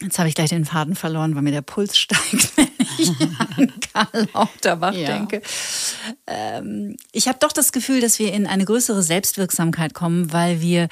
Jetzt 0.00 0.18
habe 0.18 0.28
ich 0.28 0.34
gleich 0.34 0.50
den 0.50 0.64
Faden 0.64 0.94
verloren, 0.94 1.34
weil 1.34 1.42
mir 1.42 1.50
der 1.50 1.62
Puls 1.62 1.98
steigt, 1.98 2.56
wenn 2.56 2.68
ich 2.98 3.10
an 3.56 3.72
Karl 3.92 4.28
Lauterbach 4.32 4.94
ja. 4.94 5.08
denke. 5.08 5.42
Ähm, 6.26 6.96
ich 7.12 7.28
habe 7.28 7.38
doch 7.40 7.52
das 7.52 7.72
Gefühl, 7.72 8.00
dass 8.00 8.18
wir 8.18 8.32
in 8.32 8.46
eine 8.46 8.64
größere 8.64 9.02
Selbstwirksamkeit 9.02 9.94
kommen, 9.94 10.32
weil 10.32 10.60
wir 10.60 10.88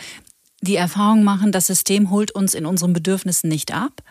die 0.60 0.76
Erfahrung 0.76 1.22
machen, 1.22 1.52
das 1.52 1.66
System 1.66 2.10
holt 2.10 2.32
uns 2.32 2.54
in 2.54 2.66
unseren 2.66 2.92
Bedürfnissen 2.92 3.48
nicht 3.48 3.72
ab. 3.72 4.02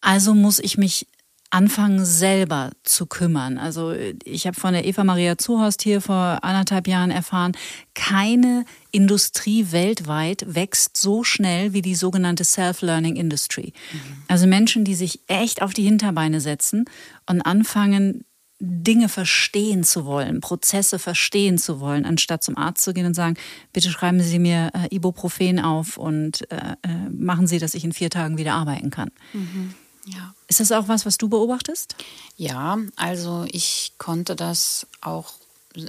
Also 0.00 0.34
muss 0.34 0.58
ich 0.58 0.76
mich 0.76 1.06
anfangen, 1.54 2.04
selber 2.04 2.72
zu 2.82 3.06
kümmern. 3.06 3.58
Also 3.58 3.94
ich 4.24 4.48
habe 4.48 4.58
von 4.58 4.72
der 4.72 4.84
Eva 4.86 5.04
Maria 5.04 5.38
Zuhorst 5.38 5.82
hier 5.82 6.00
vor 6.00 6.40
anderthalb 6.42 6.88
Jahren 6.88 7.12
erfahren, 7.12 7.52
keine 7.94 8.64
Industrie 8.90 9.70
weltweit 9.70 10.44
wächst 10.48 10.96
so 10.96 11.22
schnell 11.22 11.72
wie 11.72 11.80
die 11.80 11.94
sogenannte 11.94 12.42
Self-Learning 12.42 13.14
Industry. 13.14 13.72
Mhm. 13.92 13.98
Also 14.26 14.48
Menschen, 14.48 14.84
die 14.84 14.96
sich 14.96 15.20
echt 15.28 15.62
auf 15.62 15.72
die 15.74 15.84
Hinterbeine 15.84 16.40
setzen 16.40 16.86
und 17.30 17.40
anfangen, 17.40 18.24
Dinge 18.58 19.08
verstehen 19.08 19.84
zu 19.84 20.06
wollen, 20.06 20.40
Prozesse 20.40 20.98
verstehen 20.98 21.58
zu 21.58 21.78
wollen, 21.78 22.04
anstatt 22.04 22.42
zum 22.42 22.56
Arzt 22.56 22.82
zu 22.82 22.92
gehen 22.94 23.06
und 23.06 23.14
sagen, 23.14 23.36
bitte 23.72 23.90
schreiben 23.90 24.20
Sie 24.20 24.38
mir 24.40 24.70
äh, 24.74 24.94
Ibuprofen 24.94 25.60
auf 25.60 25.98
und 25.98 26.50
äh, 26.50 26.56
äh 26.82 27.10
machen 27.10 27.46
Sie, 27.46 27.58
dass 27.58 27.74
ich 27.74 27.84
in 27.84 27.92
vier 27.92 28.10
Tagen 28.10 28.38
wieder 28.38 28.54
arbeiten 28.54 28.90
kann. 28.90 29.10
Mhm. 29.32 29.74
Ja. 30.06 30.34
Ist 30.48 30.60
das 30.60 30.72
auch 30.72 30.88
was, 30.88 31.06
was 31.06 31.18
du 31.18 31.28
beobachtest? 31.28 31.96
Ja, 32.36 32.78
also 32.96 33.46
ich 33.50 33.92
konnte 33.98 34.36
das 34.36 34.86
auch 35.00 35.34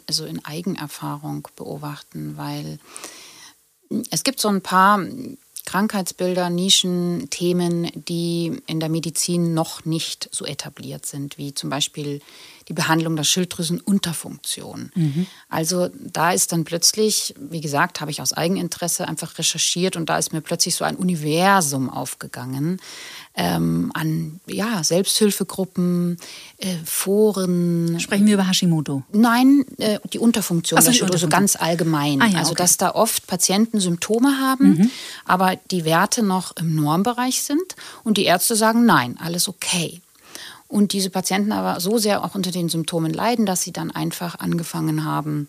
also 0.07 0.25
in 0.25 0.43
Eigenerfahrung 0.43 1.47
beobachten, 1.55 2.37
weil 2.37 2.79
es 4.09 4.23
gibt 4.23 4.39
so 4.39 4.47
ein 4.47 4.61
paar 4.61 5.05
Krankheitsbilder, 5.65 6.49
Nischen, 6.49 7.29
Themen, 7.29 7.91
die 8.07 8.61
in 8.67 8.79
der 8.79 8.89
Medizin 8.89 9.53
noch 9.53 9.83
nicht 9.85 10.29
so 10.31 10.45
etabliert 10.45 11.05
sind, 11.05 11.37
wie 11.37 11.53
zum 11.53 11.69
Beispiel 11.69 12.21
die 12.67 12.73
Behandlung 12.73 13.15
der 13.15 13.23
Schilddrüsenunterfunktion. 13.23 14.91
Mhm. 14.95 15.27
Also 15.49 15.89
da 15.99 16.31
ist 16.31 16.51
dann 16.51 16.63
plötzlich, 16.63 17.35
wie 17.37 17.61
gesagt, 17.61 18.01
habe 18.01 18.11
ich 18.11 18.21
aus 18.21 18.33
Eigeninteresse 18.33 19.07
einfach 19.07 19.37
recherchiert 19.37 19.95
und 19.95 20.09
da 20.09 20.17
ist 20.17 20.33
mir 20.33 20.41
plötzlich 20.41 20.75
so 20.75 20.83
ein 20.83 20.95
Universum 20.95 21.89
aufgegangen 21.89 22.79
ähm, 23.35 23.91
an 23.93 24.39
ja, 24.47 24.83
Selbsthilfegruppen, 24.83 26.17
äh, 26.57 26.75
Foren. 26.85 27.99
Sprechen 27.99 28.25
wir 28.25 28.35
über 28.35 28.47
Hashimoto? 28.47 29.03
Nein, 29.11 29.65
äh, 29.77 29.99
die 30.13 30.19
Unterfunktion, 30.19 30.81
so, 30.81 31.05
der 31.05 31.17
so 31.19 31.27
ganz 31.27 31.55
allgemein. 31.55 32.21
Ah, 32.21 32.27
ja, 32.27 32.39
also 32.39 32.51
okay. 32.51 32.63
dass 32.63 32.77
da 32.77 32.91
oft 32.91 33.27
Patienten 33.27 33.79
Symptome 33.79 34.39
haben, 34.39 34.77
mhm. 34.77 34.91
aber 35.25 35.57
die 35.71 35.85
Werte 35.85 36.23
noch 36.23 36.55
im 36.55 36.75
Normbereich 36.75 37.43
sind 37.43 37.75
und 38.03 38.17
die 38.17 38.23
Ärzte 38.23 38.55
sagen, 38.55 38.85
nein, 38.85 39.17
alles 39.21 39.47
okay. 39.47 40.01
Und 40.75 40.91
diese 40.91 41.09
Patienten 41.09 41.53
aber 41.53 41.79
so 41.79 41.97
sehr 41.99 42.21
auch 42.21 42.35
unter 42.35 42.51
den 42.51 42.67
Symptomen 42.67 43.13
leiden, 43.13 43.45
dass 43.45 43.61
sie 43.61 43.71
dann 43.71 43.91
einfach 43.91 44.39
angefangen 44.39 45.05
haben, 45.05 45.47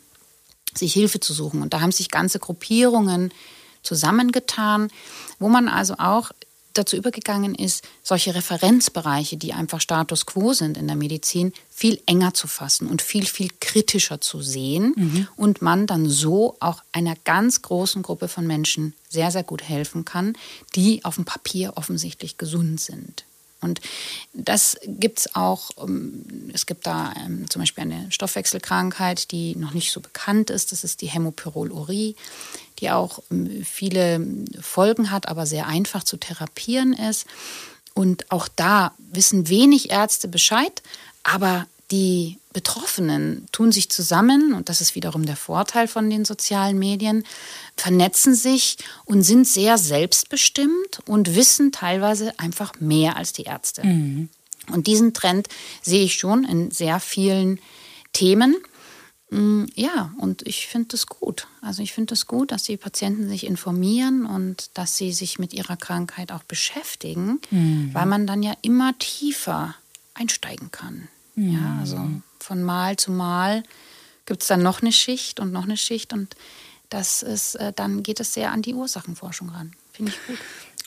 sich 0.72 0.93
Hilfe 0.93 1.18
zu 1.18 1.35
suchen. 1.35 1.62
Und 1.62 1.74
da 1.74 1.81
haben 1.81 1.91
sich 1.91 2.12
ganze 2.12 2.39
Gruppierungen 2.39 3.35
zusammengetan, 3.83 4.87
wo 5.41 5.49
man 5.49 5.66
also 5.66 5.95
auch 5.99 6.31
dazu 6.74 6.97
übergegangen 6.97 7.57
ist, 7.57 7.83
solche 8.05 8.37
Referenzbereiche, 8.37 9.37
die 9.37 9.53
einfach 9.53 9.81
Status 9.81 10.27
quo 10.27 10.53
sind 10.53 10.77
in 10.77 10.87
der 10.87 10.95
Medizin, 10.95 11.53
viel 11.70 12.01
enger 12.07 12.33
zu 12.33 12.47
fassen 12.47 12.87
und 12.87 13.03
viel, 13.03 13.27
viel 13.27 13.51
kritischer 13.61 14.20
zu 14.20 14.43
sehen 14.43 14.95
mhm. 14.95 15.29
und 15.35 15.61
man 15.61 15.89
dann 15.89 16.09
so 16.09 16.57
auch 16.61 16.85
einer 16.93 17.16
ganz 17.24 17.62
großen 17.62 18.03
Gruppe 18.03 18.29
von 18.29 18.47
Menschen 18.47 18.95
sehr, 19.09 19.33
sehr 19.33 19.43
gut 19.43 19.64
helfen 19.64 20.05
kann, 20.05 20.35
die 20.77 21.05
auf 21.05 21.16
dem 21.16 21.24
Papier 21.24 21.72
offensichtlich 21.74 22.39
gesund 22.39 22.81
sind. 22.81 23.24
Und 23.61 23.81
das 24.33 24.79
gibt 24.85 25.21
es 25.21 25.35
auch, 25.35 25.71
ähm, 25.81 26.51
es 26.53 26.67
gibt 26.67 26.87
da 26.87 27.13
ähm, 27.17 27.49
zum 27.49 27.63
Beispiel 27.63 27.83
eine 27.83 28.11
Stoffwechselkrankheit, 28.11 29.31
die 29.31 29.57
noch 29.57 29.73
nicht 29.73 29.93
so 29.93 30.01
bekannt 30.01 30.51
ist, 30.51 30.73
das 30.73 30.85
ist 30.85 31.01
die 31.01 31.09
Hämopyrolurie, 31.09 32.17
die 32.79 32.91
auch 32.91 33.23
ähm, 33.31 33.65
viele 33.65 34.27
Folgen 34.61 35.11
hat, 35.11 35.29
aber 35.29 35.47
sehr 35.47 35.67
einfach 35.67 36.05
zu 36.05 36.17
therapieren 36.17 36.93
ist. 36.93 37.27
Und 37.95 38.31
auch 38.31 38.49
da 38.55 38.93
wissen 38.99 39.49
wenig 39.49 39.91
Ärzte 39.91 40.29
Bescheid, 40.29 40.83
aber 41.23 41.67
die 41.91 42.39
Betroffenen 42.53 43.47
tun 43.53 43.70
sich 43.70 43.91
zusammen, 43.91 44.55
und 44.55 44.68
das 44.68 44.80
ist 44.80 44.95
wiederum 44.95 45.26
der 45.26 45.37
Vorteil 45.37 45.87
von 45.89 46.11
den 46.11 46.24
sozialen 46.24 46.78
Medien, 46.78 47.24
vernetzen 47.76 48.34
sich 48.34 48.78
und 49.05 49.22
sind 49.22 49.47
sehr 49.47 49.78
selbstbestimmt 49.78 51.01
und 51.07 51.34
wissen 51.37 51.70
teilweise 51.70 52.39
einfach 52.39 52.80
mehr 52.80 53.16
als 53.16 53.32
die 53.32 53.45
Ärzte. 53.45 53.87
Mhm. 53.87 54.28
Und 54.72 54.87
diesen 54.89 55.14
Trend 55.14 55.49
sehe 55.82 56.05
ich 56.05 56.14
schon 56.14 56.45
in 56.45 56.70
sehr 56.70 56.99
vielen 56.99 57.61
Themen. 58.12 58.57
Mm, 59.30 59.64
ja, 59.74 60.12
und 60.18 60.43
ich 60.47 60.66
finde 60.66 60.97
es 60.97 61.07
gut. 61.07 61.47
Also 61.61 61.82
ich 61.82 61.93
finde 61.93 62.14
es 62.14 62.26
gut, 62.26 62.51
dass 62.51 62.64
die 62.64 62.76
Patienten 62.76 63.28
sich 63.28 63.47
informieren 63.47 64.26
und 64.26 64.70
dass 64.74 64.97
sie 64.97 65.12
sich 65.12 65.39
mit 65.39 65.53
ihrer 65.53 65.76
Krankheit 65.76 66.32
auch 66.32 66.43
beschäftigen, 66.43 67.41
mhm. 67.51 67.91
weil 67.93 68.07
man 68.07 68.26
dann 68.26 68.43
ja 68.43 68.55
immer 68.62 68.99
tiefer 68.99 69.74
einsteigen 70.14 70.70
kann. 70.70 71.09
Mhm. 71.37 71.53
Ja, 71.53 71.78
also 71.80 72.11
von 72.41 72.62
Mal 72.62 72.97
zu 72.97 73.12
Mal 73.12 73.62
gibt 74.26 74.43
es 74.43 74.49
dann 74.49 74.62
noch 74.62 74.82
eine 74.82 74.93
Schicht 74.93 75.39
und 75.39 75.53
noch 75.53 75.64
eine 75.64 75.76
Schicht 75.76 76.12
und 76.12 76.34
das 76.91 77.22
ist, 77.22 77.57
äh, 77.57 77.72
dann 77.74 78.03
geht 78.03 78.20
es 78.20 78.34
sehr 78.34 78.53
an 78.53 78.62
die 78.62 78.74
Ursachenforschung 78.74 79.51
ran. 79.51 79.72
Finde 79.93 80.12
ich 80.12 80.26
gut. 80.26 80.39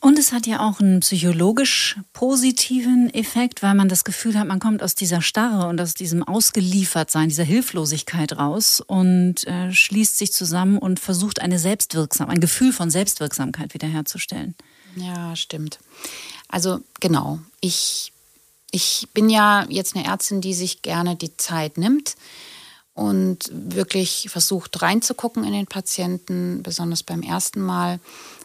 Und 0.02 0.18
es 0.18 0.32
hat 0.32 0.48
ja 0.48 0.62
auch 0.62 0.80
einen 0.80 1.02
psychologisch 1.02 1.98
positiven 2.14 3.14
Effekt, 3.14 3.62
weil 3.62 3.76
man 3.76 3.90
das 3.90 4.06
Gefühl 4.06 4.40
hat, 4.40 4.48
man 4.48 4.60
kommt 4.60 4.82
aus 4.82 4.96
dieser 4.96 5.22
Starre 5.22 5.68
und 5.68 5.82
aus 5.82 5.94
diesem 5.94 6.24
Ausgeliefertsein, 6.24 7.28
dieser 7.28 7.44
Hilflosigkeit 7.44 8.38
raus 8.38 8.82
und 8.86 9.46
äh, 9.46 9.74
schließt 9.74 10.18
sich 10.18 10.32
zusammen 10.32 10.78
und 10.78 11.02
versucht 11.02 11.42
eine 11.42 11.60
Selbstwirksam, 11.60 12.30
ein 12.30 12.40
Gefühl 12.40 12.72
von 12.72 12.90
Selbstwirksamkeit 12.90 13.74
wiederherzustellen. 13.74 14.56
Ja, 14.96 15.36
stimmt. 15.36 15.80
Also 16.48 16.80
genau, 17.02 17.40
ich 17.60 18.14
ich 18.72 19.08
bin 19.14 19.30
ja 19.30 19.66
jetzt 19.70 19.96
eine 19.96 20.06
Ärztin, 20.06 20.42
die 20.42 20.54
sich 20.54 20.82
gerne 20.82 21.16
die 21.16 21.36
Zeit 21.38 21.78
nimmt 21.78 22.16
und 22.94 23.50
wirklich 23.52 24.28
versucht 24.30 24.82
reinzugucken 24.82 25.44
in 25.44 25.54
den 25.54 25.68
Patienten, 25.68 26.64
besonders 26.64 27.04
beim 27.04 27.22
ersten 27.22 27.62
Mal. 27.62 28.00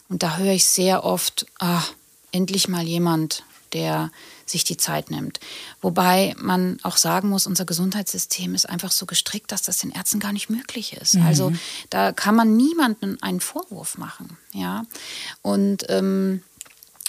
Und 0.09 0.22
da 0.22 0.37
höre 0.37 0.53
ich 0.53 0.66
sehr 0.66 1.05
oft, 1.05 1.47
ach, 1.59 1.93
endlich 2.31 2.68
mal 2.68 2.85
jemand, 2.85 3.45
der 3.72 4.11
sich 4.47 4.64
die 4.64 4.77
Zeit 4.77 5.11
nimmt. 5.11 5.41
Wobei 5.81 6.35
man 6.39 6.79
auch 6.83 6.97
sagen 6.97 7.29
muss, 7.29 7.47
unser 7.47 7.64
Gesundheitssystem 7.64 8.55
ist 8.55 8.68
einfach 8.68 8.93
so 8.93 9.07
gestrickt, 9.07 9.51
dass 9.53 9.62
das 9.62 9.79
den 9.79 9.91
Ärzten 9.91 10.20
gar 10.20 10.33
nicht 10.33 10.51
möglich 10.51 10.93
ist. 10.95 11.14
Mhm. 11.14 11.27
Also 11.27 11.53
da 11.91 12.12
kann 12.12 12.37
man 12.37 12.57
niemandem 12.57 13.18
einen 13.20 13.41
Vorwurf 13.41 13.99
machen. 13.99 14.39
Ja? 14.53 14.85
Und 15.43 15.85
ähm, 15.89 16.43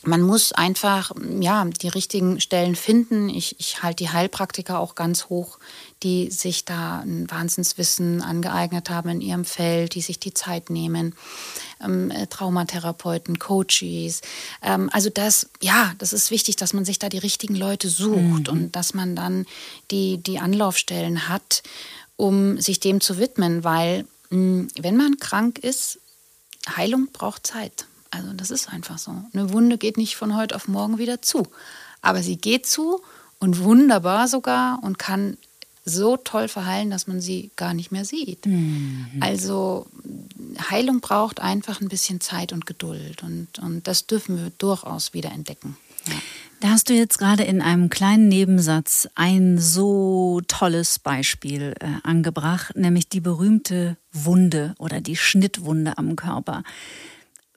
man 0.05 0.21
muss 0.21 0.51
einfach 0.51 1.11
ja 1.39 1.65
die 1.65 1.87
richtigen 1.87 2.39
Stellen 2.39 2.75
finden. 2.75 3.29
Ich, 3.29 3.59
ich 3.59 3.83
halte 3.83 4.03
die 4.03 4.09
Heilpraktiker 4.09 4.79
auch 4.79 4.95
ganz 4.95 5.25
hoch, 5.25 5.59
die 6.03 6.29
sich 6.31 6.65
da 6.65 6.99
ein 6.99 7.29
Wahnsinnswissen 7.29 8.21
angeeignet 8.21 8.89
haben 8.89 9.09
in 9.09 9.21
ihrem 9.21 9.45
Feld, 9.45 9.95
die 9.95 10.01
sich 10.01 10.19
die 10.19 10.33
Zeit 10.33 10.69
nehmen. 10.69 11.15
Ähm, 11.83 12.11
äh, 12.11 12.27
Traumatherapeuten, 12.27 13.39
Coaches. 13.39 14.21
Ähm, 14.61 14.89
also 14.93 15.09
das, 15.09 15.49
ja, 15.61 15.93
das 15.97 16.13
ist 16.13 16.31
wichtig, 16.31 16.55
dass 16.55 16.73
man 16.73 16.85
sich 16.85 16.99
da 16.99 17.09
die 17.09 17.17
richtigen 17.17 17.55
Leute 17.55 17.89
sucht 17.89 18.47
mhm. 18.47 18.53
und 18.53 18.75
dass 18.75 18.93
man 18.93 19.15
dann 19.15 19.45
die, 19.91 20.17
die 20.17 20.39
Anlaufstellen 20.39 21.27
hat, 21.27 21.63
um 22.15 22.59
sich 22.61 22.79
dem 22.79 23.01
zu 23.01 23.17
widmen, 23.17 23.63
weil 23.63 24.05
mh, 24.29 24.67
wenn 24.79 24.97
man 24.97 25.17
krank 25.17 25.59
ist, 25.59 25.99
Heilung 26.75 27.09
braucht 27.11 27.47
Zeit. 27.47 27.85
Also 28.15 28.33
das 28.33 28.51
ist 28.51 28.69
einfach 28.69 28.97
so. 28.97 29.11
Eine 29.33 29.51
Wunde 29.51 29.77
geht 29.77 29.97
nicht 29.97 30.15
von 30.15 30.35
heute 30.35 30.55
auf 30.55 30.67
morgen 30.67 30.97
wieder 30.97 31.21
zu. 31.21 31.47
Aber 32.01 32.21
sie 32.21 32.37
geht 32.37 32.65
zu 32.65 33.01
und 33.39 33.63
wunderbar 33.63 34.27
sogar 34.27 34.83
und 34.83 34.99
kann 34.99 35.37
so 35.85 36.17
toll 36.17 36.47
verheilen, 36.47 36.89
dass 36.89 37.05
man 37.05 37.21
sie 37.21 37.51
gar 37.55 37.73
nicht 37.73 37.91
mehr 37.91 38.05
sieht. 38.05 38.45
Mhm. 38.47 39.07
Also 39.19 39.85
Heilung 40.69 40.99
braucht 40.99 41.39
einfach 41.39 41.79
ein 41.79 41.89
bisschen 41.89 42.21
Zeit 42.21 42.53
und 42.53 42.65
Geduld 42.65 43.21
und, 43.21 43.59
und 43.59 43.87
das 43.87 44.07
dürfen 44.07 44.37
wir 44.37 44.51
durchaus 44.57 45.13
wieder 45.13 45.31
entdecken. 45.31 45.77
Da 46.59 46.69
hast 46.69 46.89
du 46.89 46.93
jetzt 46.93 47.17
gerade 47.17 47.43
in 47.43 47.61
einem 47.61 47.89
kleinen 47.89 48.27
Nebensatz 48.27 49.07
ein 49.15 49.59
so 49.59 50.41
tolles 50.47 50.99
Beispiel 50.99 51.75
äh, 51.79 51.87
angebracht, 52.03 52.75
nämlich 52.75 53.09
die 53.09 53.19
berühmte 53.19 53.97
Wunde 54.11 54.73
oder 54.79 55.01
die 55.01 55.15
Schnittwunde 55.15 55.97
am 55.97 56.15
Körper. 56.15 56.63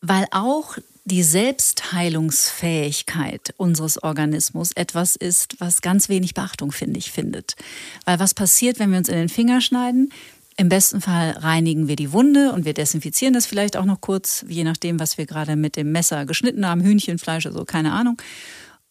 Weil 0.01 0.27
auch 0.31 0.79
die 1.05 1.23
Selbstheilungsfähigkeit 1.23 3.55
unseres 3.57 4.03
Organismus 4.03 4.73
etwas 4.73 5.15
ist, 5.17 5.59
was 5.59 5.81
ganz 5.81 6.11
wenig 6.11 6.35
Beachtung, 6.35 6.71
finde 6.71 6.99
ich, 6.99 7.11
findet. 7.11 7.57
Weil 8.05 8.21
was 8.21 8.35
passiert, 8.35 8.79
wenn 8.79 8.91
wir 8.91 8.99
uns 8.99 9.09
in 9.09 9.17
den 9.17 9.31
Finger 9.31 9.63
schneiden? 9.63 10.13
Im 10.59 10.69
besten 10.69 11.01
Fall 11.01 11.31
reinigen 11.31 11.89
wir 11.89 11.97
die 11.97 12.13
Wunde 12.13 12.53
und 12.53 12.65
wir 12.65 12.75
desinfizieren 12.75 13.33
das 13.33 13.47
vielleicht 13.47 13.77
auch 13.77 13.85
noch 13.85 14.01
kurz, 14.01 14.45
je 14.49 14.65
nachdem, 14.65 15.01
was 15.01 15.17
wir 15.17 15.25
gerade 15.25 15.57
mit 15.57 15.77
dem 15.77 15.93
Messer 15.93 16.27
geschnitten 16.27 16.67
haben, 16.67 16.83
Hühnchenfleisch 16.83 17.47
oder 17.47 17.55
so, 17.55 17.65
keine 17.65 17.93
Ahnung. 17.93 18.21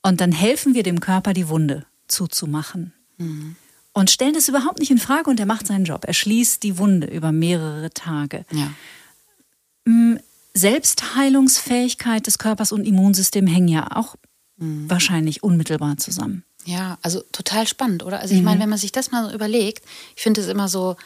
Und 0.01 0.22
dann 0.22 0.32
helfen 0.32 0.74
wir 0.74 0.84
dem 0.84 1.01
Körper, 1.01 1.34
die 1.34 1.49
Wunde 1.49 1.86
zuzumachen. 2.08 2.93
Mhm. 3.18 3.58
Und 3.91 4.12
stellen 4.12 4.34
das 4.34 4.47
überhaupt 4.47 4.80
nicht 4.80 4.91
in 4.91 4.97
Frage 4.97 5.30
und 5.30 5.39
er 5.39 5.45
macht 5.45 5.68
seinen 5.68 5.84
Job. 5.84 6.05
Er 6.05 6.14
schließt 6.14 6.64
die 6.64 6.78
Wunde 6.78 7.08
über 7.08 7.32
mehrere 7.32 7.91
Tage. 7.91 8.45
Ja. 8.51 8.72
Selbstheilungsfähigkeit 10.58 12.28
des 12.28 12.38
Körpers 12.38 12.72
und 12.72 12.86
Immunsystem 12.86 13.47
hängen 13.47 13.68
ja 13.68 13.95
auch 13.95 14.16
mhm. 14.58 14.89
wahrscheinlich 14.89 15.43
unmittelbar 15.43 15.97
zusammen. 15.97 16.43
Ja, 16.66 16.97
also 17.01 17.24
total 17.32 17.68
spannend, 17.68 18.03
oder? 18.03 18.20
Also 18.20 18.34
ich 18.34 18.41
mhm. 18.41 18.45
meine, 18.45 18.62
wenn 18.62 18.70
man 18.70 18.78
sich 18.78 18.91
das 18.91 19.12
mal 19.12 19.30
so 19.30 19.34
überlegt, 19.34 19.86
ich 20.16 20.24
finde 20.24 20.41
es 20.41 20.47
immer 20.47 20.68
so 20.68 20.97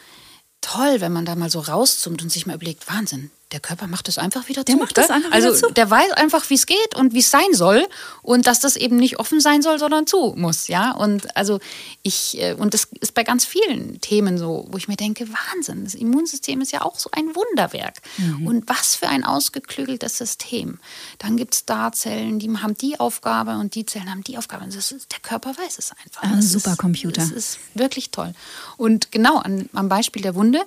toll, 0.60 1.00
wenn 1.00 1.12
man 1.12 1.24
da 1.24 1.36
mal 1.36 1.50
so 1.50 1.60
rauszoomt 1.60 2.22
und 2.22 2.30
sich 2.30 2.46
mal 2.46 2.56
überlegt, 2.56 2.88
Wahnsinn, 2.88 3.30
der 3.52 3.60
Körper 3.60 3.86
macht 3.86 4.08
das 4.08 4.18
einfach 4.18 4.48
wieder 4.48 4.64
der 4.64 4.74
zu. 4.74 4.80
Macht 4.80 4.98
das 4.98 5.10
einfach 5.10 5.30
also 5.30 5.48
wieder 5.48 5.58
zu. 5.58 5.72
der 5.72 5.90
weiß 5.90 6.12
einfach, 6.12 6.48
wie 6.50 6.54
es 6.54 6.66
geht 6.66 6.94
und 6.96 7.12
wie 7.12 7.20
es 7.20 7.30
sein 7.30 7.52
soll 7.52 7.86
und 8.22 8.46
dass 8.46 8.60
das 8.60 8.76
eben 8.76 8.96
nicht 8.96 9.18
offen 9.18 9.40
sein 9.40 9.62
soll, 9.62 9.78
sondern 9.78 10.06
zu 10.06 10.34
muss, 10.36 10.68
ja. 10.68 10.92
Und 10.92 11.36
also 11.36 11.60
ich 12.02 12.40
äh, 12.40 12.54
und 12.54 12.74
das 12.74 12.88
ist 13.00 13.14
bei 13.14 13.24
ganz 13.24 13.44
vielen 13.44 14.00
Themen 14.00 14.38
so, 14.38 14.66
wo 14.70 14.78
ich 14.78 14.88
mir 14.88 14.96
denke, 14.96 15.26
Wahnsinn, 15.28 15.84
das 15.84 15.94
Immunsystem 15.94 16.60
ist 16.60 16.72
ja 16.72 16.82
auch 16.82 16.98
so 16.98 17.10
ein 17.12 17.34
Wunderwerk 17.34 17.98
mhm. 18.16 18.46
und 18.46 18.68
was 18.68 18.96
für 18.96 19.08
ein 19.08 19.24
ausgeklügeltes 19.24 20.18
System. 20.18 20.78
Dann 21.18 21.36
gibt 21.36 21.54
es 21.54 21.64
da 21.66 21.92
Zellen, 21.92 22.38
die 22.38 22.50
haben 22.50 22.76
die 22.76 22.98
Aufgabe 22.98 23.52
und 23.52 23.74
die 23.74 23.86
Zellen 23.86 24.10
haben 24.10 24.24
die 24.24 24.38
Aufgabe. 24.38 24.64
Und 24.64 24.74
ist, 24.74 24.92
der 24.92 25.20
Körper 25.20 25.50
weiß 25.56 25.78
es 25.78 25.92
einfach. 26.04 26.22
Ein 26.22 26.42
Supercomputer. 26.42 27.20
Das 27.20 27.30
ist 27.30 27.58
wirklich 27.74 28.10
toll. 28.10 28.34
Und 28.76 29.12
genau 29.12 29.38
an, 29.38 29.68
am 29.72 29.88
Beispiel 29.88 30.22
der 30.22 30.34
Wunde 30.34 30.60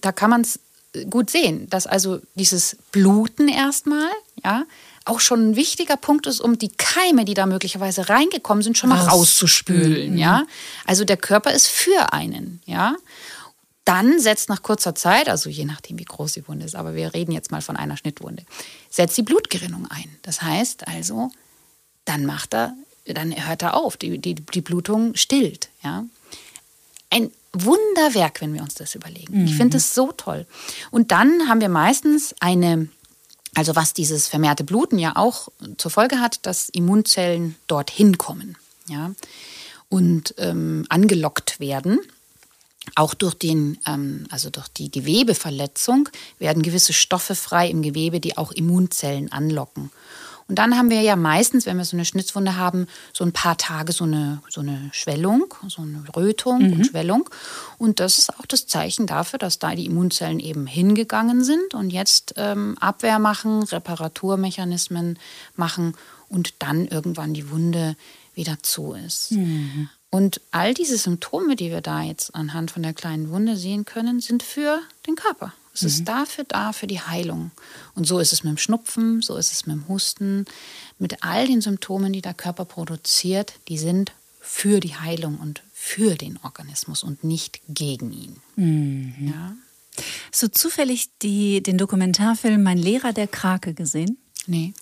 da 0.00 0.12
kann 0.12 0.30
man 0.30 0.40
es 0.40 0.58
gut 1.04 1.30
sehen, 1.30 1.68
dass 1.70 1.86
also 1.86 2.20
dieses 2.34 2.76
Bluten 2.92 3.48
erstmal, 3.48 4.10
ja, 4.44 4.64
auch 5.06 5.20
schon 5.20 5.50
ein 5.50 5.56
wichtiger 5.56 5.96
Punkt 5.96 6.26
ist, 6.26 6.40
um 6.40 6.58
die 6.58 6.68
Keime, 6.68 7.24
die 7.24 7.34
da 7.34 7.46
möglicherweise 7.46 8.08
reingekommen 8.08 8.62
sind, 8.62 8.76
schon 8.76 8.90
mal 8.90 9.00
rauszuspülen, 9.00 10.12
mhm. 10.12 10.18
ja. 10.18 10.44
Also 10.84 11.04
der 11.04 11.16
Körper 11.16 11.52
ist 11.52 11.68
für 11.68 12.12
einen, 12.12 12.60
ja. 12.66 12.96
Dann 13.84 14.18
setzt 14.18 14.48
nach 14.48 14.62
kurzer 14.62 14.96
Zeit, 14.96 15.28
also 15.28 15.48
je 15.48 15.64
nachdem, 15.64 15.98
wie 16.00 16.04
groß 16.04 16.32
die 16.32 16.48
Wunde 16.48 16.66
ist, 16.66 16.74
aber 16.74 16.96
wir 16.96 17.14
reden 17.14 17.30
jetzt 17.30 17.52
mal 17.52 17.62
von 17.62 17.76
einer 17.76 17.96
Schnittwunde, 17.96 18.44
setzt 18.90 19.16
die 19.16 19.22
Blutgerinnung 19.22 19.86
ein. 19.88 20.16
Das 20.22 20.42
heißt 20.42 20.88
also, 20.88 21.30
dann 22.04 22.26
macht 22.26 22.52
er, 22.52 22.74
dann 23.04 23.32
hört 23.46 23.62
er 23.62 23.74
auf, 23.74 23.96
die, 23.96 24.18
die, 24.18 24.34
die 24.34 24.60
Blutung 24.60 25.14
stillt, 25.14 25.68
ja. 25.84 26.04
Ein 27.10 27.30
Wunderwerk, 27.64 28.40
wenn 28.40 28.54
wir 28.54 28.62
uns 28.62 28.74
das 28.74 28.94
überlegen. 28.94 29.40
Mhm. 29.40 29.44
Ich 29.46 29.56
finde 29.56 29.78
es 29.78 29.94
so 29.94 30.12
toll. 30.12 30.46
Und 30.90 31.12
dann 31.12 31.48
haben 31.48 31.60
wir 31.60 31.68
meistens 31.68 32.34
eine, 32.40 32.88
also 33.54 33.76
was 33.76 33.92
dieses 33.92 34.28
vermehrte 34.28 34.64
Bluten 34.64 34.98
ja 34.98 35.16
auch 35.16 35.48
zur 35.78 35.90
Folge 35.90 36.20
hat, 36.20 36.44
dass 36.46 36.68
Immunzellen 36.68 37.56
dorthin 37.66 38.18
kommen, 38.18 38.56
ja, 38.88 39.12
und 39.88 40.34
ähm, 40.38 40.84
angelockt 40.88 41.60
werden. 41.60 42.00
Auch 42.94 43.14
durch 43.14 43.34
den, 43.34 43.78
ähm, 43.86 44.26
also 44.30 44.50
durch 44.50 44.68
die 44.68 44.90
Gewebeverletzung 44.90 46.08
werden 46.38 46.62
gewisse 46.62 46.92
Stoffe 46.92 47.34
frei 47.34 47.68
im 47.68 47.82
Gewebe, 47.82 48.20
die 48.20 48.36
auch 48.36 48.52
Immunzellen 48.52 49.32
anlocken. 49.32 49.90
Und 50.48 50.60
dann 50.60 50.76
haben 50.76 50.90
wir 50.90 51.00
ja 51.00 51.16
meistens, 51.16 51.66
wenn 51.66 51.76
wir 51.76 51.84
so 51.84 51.96
eine 51.96 52.04
Schnitzwunde 52.04 52.56
haben, 52.56 52.86
so 53.12 53.24
ein 53.24 53.32
paar 53.32 53.56
Tage 53.56 53.92
so 53.92 54.04
eine, 54.04 54.40
so 54.48 54.60
eine 54.60 54.90
Schwellung, 54.92 55.52
so 55.66 55.82
eine 55.82 56.04
Rötung 56.14 56.62
mhm. 56.62 56.72
und 56.74 56.86
Schwellung. 56.86 57.28
Und 57.78 57.98
das 57.98 58.18
ist 58.18 58.38
auch 58.38 58.46
das 58.46 58.66
Zeichen 58.66 59.06
dafür, 59.06 59.40
dass 59.40 59.58
da 59.58 59.74
die 59.74 59.86
Immunzellen 59.86 60.38
eben 60.38 60.66
hingegangen 60.66 61.42
sind 61.42 61.74
und 61.74 61.90
jetzt 61.90 62.34
ähm, 62.36 62.76
Abwehr 62.78 63.18
machen, 63.18 63.64
Reparaturmechanismen 63.64 65.18
machen 65.56 65.94
und 66.28 66.54
dann 66.60 66.86
irgendwann 66.86 67.34
die 67.34 67.50
Wunde 67.50 67.96
wieder 68.34 68.58
zu 68.62 68.92
ist. 68.92 69.32
Mhm. 69.32 69.88
Und 70.10 70.40
all 70.52 70.74
diese 70.74 70.96
Symptome, 70.96 71.56
die 71.56 71.70
wir 71.70 71.80
da 71.80 72.02
jetzt 72.02 72.34
anhand 72.34 72.70
von 72.70 72.82
der 72.82 72.94
kleinen 72.94 73.30
Wunde 73.30 73.56
sehen 73.56 73.84
können, 73.84 74.20
sind 74.20 74.44
für 74.44 74.80
den 75.06 75.16
Körper. 75.16 75.52
Es 75.76 75.82
mhm. 75.82 75.88
ist 75.88 76.04
dafür 76.04 76.44
da, 76.44 76.72
für 76.72 76.86
die 76.86 77.00
Heilung. 77.00 77.50
Und 77.94 78.06
so 78.06 78.18
ist 78.18 78.32
es 78.32 78.42
mit 78.42 78.50
dem 78.50 78.58
Schnupfen, 78.58 79.22
so 79.22 79.36
ist 79.36 79.52
es 79.52 79.66
mit 79.66 79.76
dem 79.76 79.88
Husten, 79.88 80.46
mit 80.98 81.22
all 81.22 81.46
den 81.46 81.60
Symptomen, 81.60 82.12
die 82.12 82.22
der 82.22 82.34
Körper 82.34 82.64
produziert, 82.64 83.54
die 83.68 83.78
sind 83.78 84.12
für 84.40 84.80
die 84.80 84.94
Heilung 84.94 85.38
und 85.38 85.62
für 85.72 86.14
den 86.14 86.38
Organismus 86.42 87.02
und 87.02 87.24
nicht 87.24 87.60
gegen 87.68 88.12
ihn. 88.12 88.36
Mhm. 88.56 89.14
Ja? 89.28 89.56
So 90.32 90.48
zufällig 90.48 91.08
die, 91.22 91.62
den 91.62 91.78
Dokumentarfilm 91.78 92.62
Mein 92.62 92.78
Lehrer 92.78 93.12
der 93.12 93.28
Krake 93.28 93.74
gesehen? 93.74 94.18
Nee. 94.46 94.72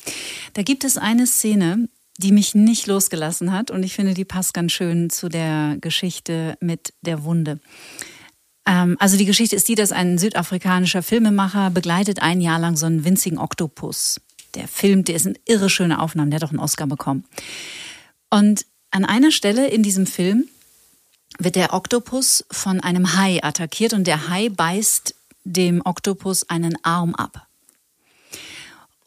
Da 0.52 0.62
gibt 0.62 0.84
es 0.84 0.98
eine 0.98 1.26
Szene, 1.26 1.88
die 2.18 2.32
mich 2.32 2.54
nicht 2.54 2.86
losgelassen 2.86 3.52
hat 3.52 3.70
und 3.70 3.82
ich 3.82 3.94
finde, 3.94 4.14
die 4.14 4.24
passt 4.24 4.54
ganz 4.54 4.72
schön 4.72 5.10
zu 5.10 5.28
der 5.28 5.76
Geschichte 5.80 6.56
mit 6.60 6.92
der 7.02 7.24
Wunde. 7.24 7.58
Ähm, 8.66 8.96
also 8.98 9.16
die 9.16 9.24
Geschichte 9.24 9.56
ist 9.56 9.68
die, 9.68 9.74
dass 9.74 9.92
ein 9.92 10.18
südafrikanischer 10.18 11.02
Filmemacher 11.02 11.70
begleitet 11.70 12.22
ein 12.22 12.40
Jahr 12.40 12.58
lang 12.58 12.76
so 12.76 12.86
einen 12.86 13.04
winzigen 13.04 13.38
Oktopus. 13.38 14.20
Der 14.54 14.68
filmt, 14.68 15.08
der 15.08 15.16
ist 15.16 15.26
eine 15.26 15.36
irre 15.46 15.68
schöne 15.68 16.00
Aufnahme, 16.00 16.30
der 16.30 16.40
hat 16.40 16.44
auch 16.44 16.52
einen 16.52 16.60
Oscar 16.60 16.86
bekommen. 16.86 17.24
Und 18.30 18.66
an 18.90 19.04
einer 19.04 19.32
Stelle 19.32 19.68
in 19.68 19.82
diesem 19.82 20.06
Film 20.06 20.44
wird 21.38 21.56
der 21.56 21.74
Oktopus 21.74 22.44
von 22.50 22.80
einem 22.80 23.16
Hai 23.16 23.42
attackiert 23.42 23.92
und 23.92 24.06
der 24.06 24.28
Hai 24.28 24.48
beißt 24.48 25.14
dem 25.44 25.82
Oktopus 25.84 26.48
einen 26.48 26.76
Arm 26.84 27.14
ab. 27.14 27.46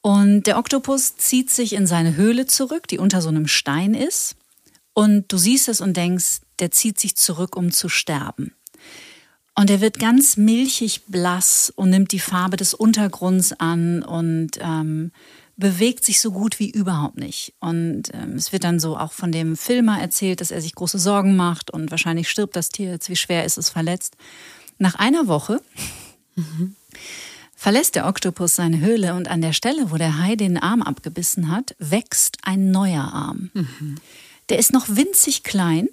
Und 0.02 0.44
der 0.44 0.58
Oktopus 0.58 1.18
zieht 1.18 1.50
sich 1.50 1.74
in 1.74 1.88
seine 1.88 2.16
Höhle 2.16 2.46
zurück, 2.46 2.88
die 2.88 3.00
unter 3.00 3.22
so 3.22 3.30
einem 3.30 3.48
Stein 3.48 3.94
ist. 3.94 4.36
Und 4.94 5.32
du 5.32 5.38
siehst 5.38 5.68
es 5.68 5.82
und 5.82 5.98
denkst, 5.98 6.42
der 6.60 6.72
zieht 6.72 7.00
sich 7.00 7.16
zurück, 7.16 7.56
um 7.56 7.72
zu 7.72 7.90
sterben. 7.90 8.54
Und 9.60 9.72
er 9.72 9.82
wird 9.82 9.98
ganz 9.98 10.38
milchig 10.38 11.06
blass 11.08 11.74
und 11.76 11.90
nimmt 11.90 12.12
die 12.12 12.20
Farbe 12.20 12.58
des 12.58 12.76
Untergrunds 12.76 13.54
an 13.54 14.04
und 14.04 14.52
ähm, 14.60 15.12
bewegt 15.56 16.06
sich 16.06 16.22
so 16.22 16.32
gut 16.32 16.60
wie 16.60 16.70
überhaupt 16.70 17.18
nicht. 17.18 17.56
Und 17.60 18.14
ähm, 18.14 18.34
es 18.36 18.54
wird 18.54 18.64
dann 18.64 18.80
so 18.80 18.96
auch 18.96 19.14
von 19.14 19.32
dem 19.32 19.58
Filmer 19.58 20.00
erzählt, 20.00 20.42
dass 20.42 20.52
er 20.52 20.62
sich 20.62 20.76
große 20.76 21.00
Sorgen 21.00 21.36
macht 21.36 21.72
und 21.72 21.90
wahrscheinlich 21.90 22.30
stirbt 22.30 22.56
das 22.56 22.70
Tier 22.70 22.92
jetzt, 22.92 23.10
wie 23.10 23.16
schwer 23.16 23.46
ist 23.46 23.58
es 23.58 23.70
verletzt. 23.70 24.16
Nach 24.78 24.94
einer 24.94 25.26
Woche 25.26 25.60
mhm. 26.36 26.76
verlässt 27.56 27.96
der 27.96 28.06
Oktopus 28.06 28.56
seine 28.56 28.80
Höhle 28.80 29.16
und 29.16 29.28
an 29.28 29.42
der 29.42 29.54
Stelle, 29.54 29.90
wo 29.90 29.98
der 29.98 30.20
Hai 30.20 30.36
den 30.36 30.60
Arm 30.60 30.84
abgebissen 30.84 31.50
hat, 31.50 31.76
wächst 31.80 32.38
ein 32.44 32.70
neuer 32.70 33.12
Arm. 33.12 33.50
Mhm. 33.56 33.96
Der 34.50 34.60
ist 34.60 34.72
noch 34.72 34.88
winzig 34.88 35.42
klein 35.42 35.90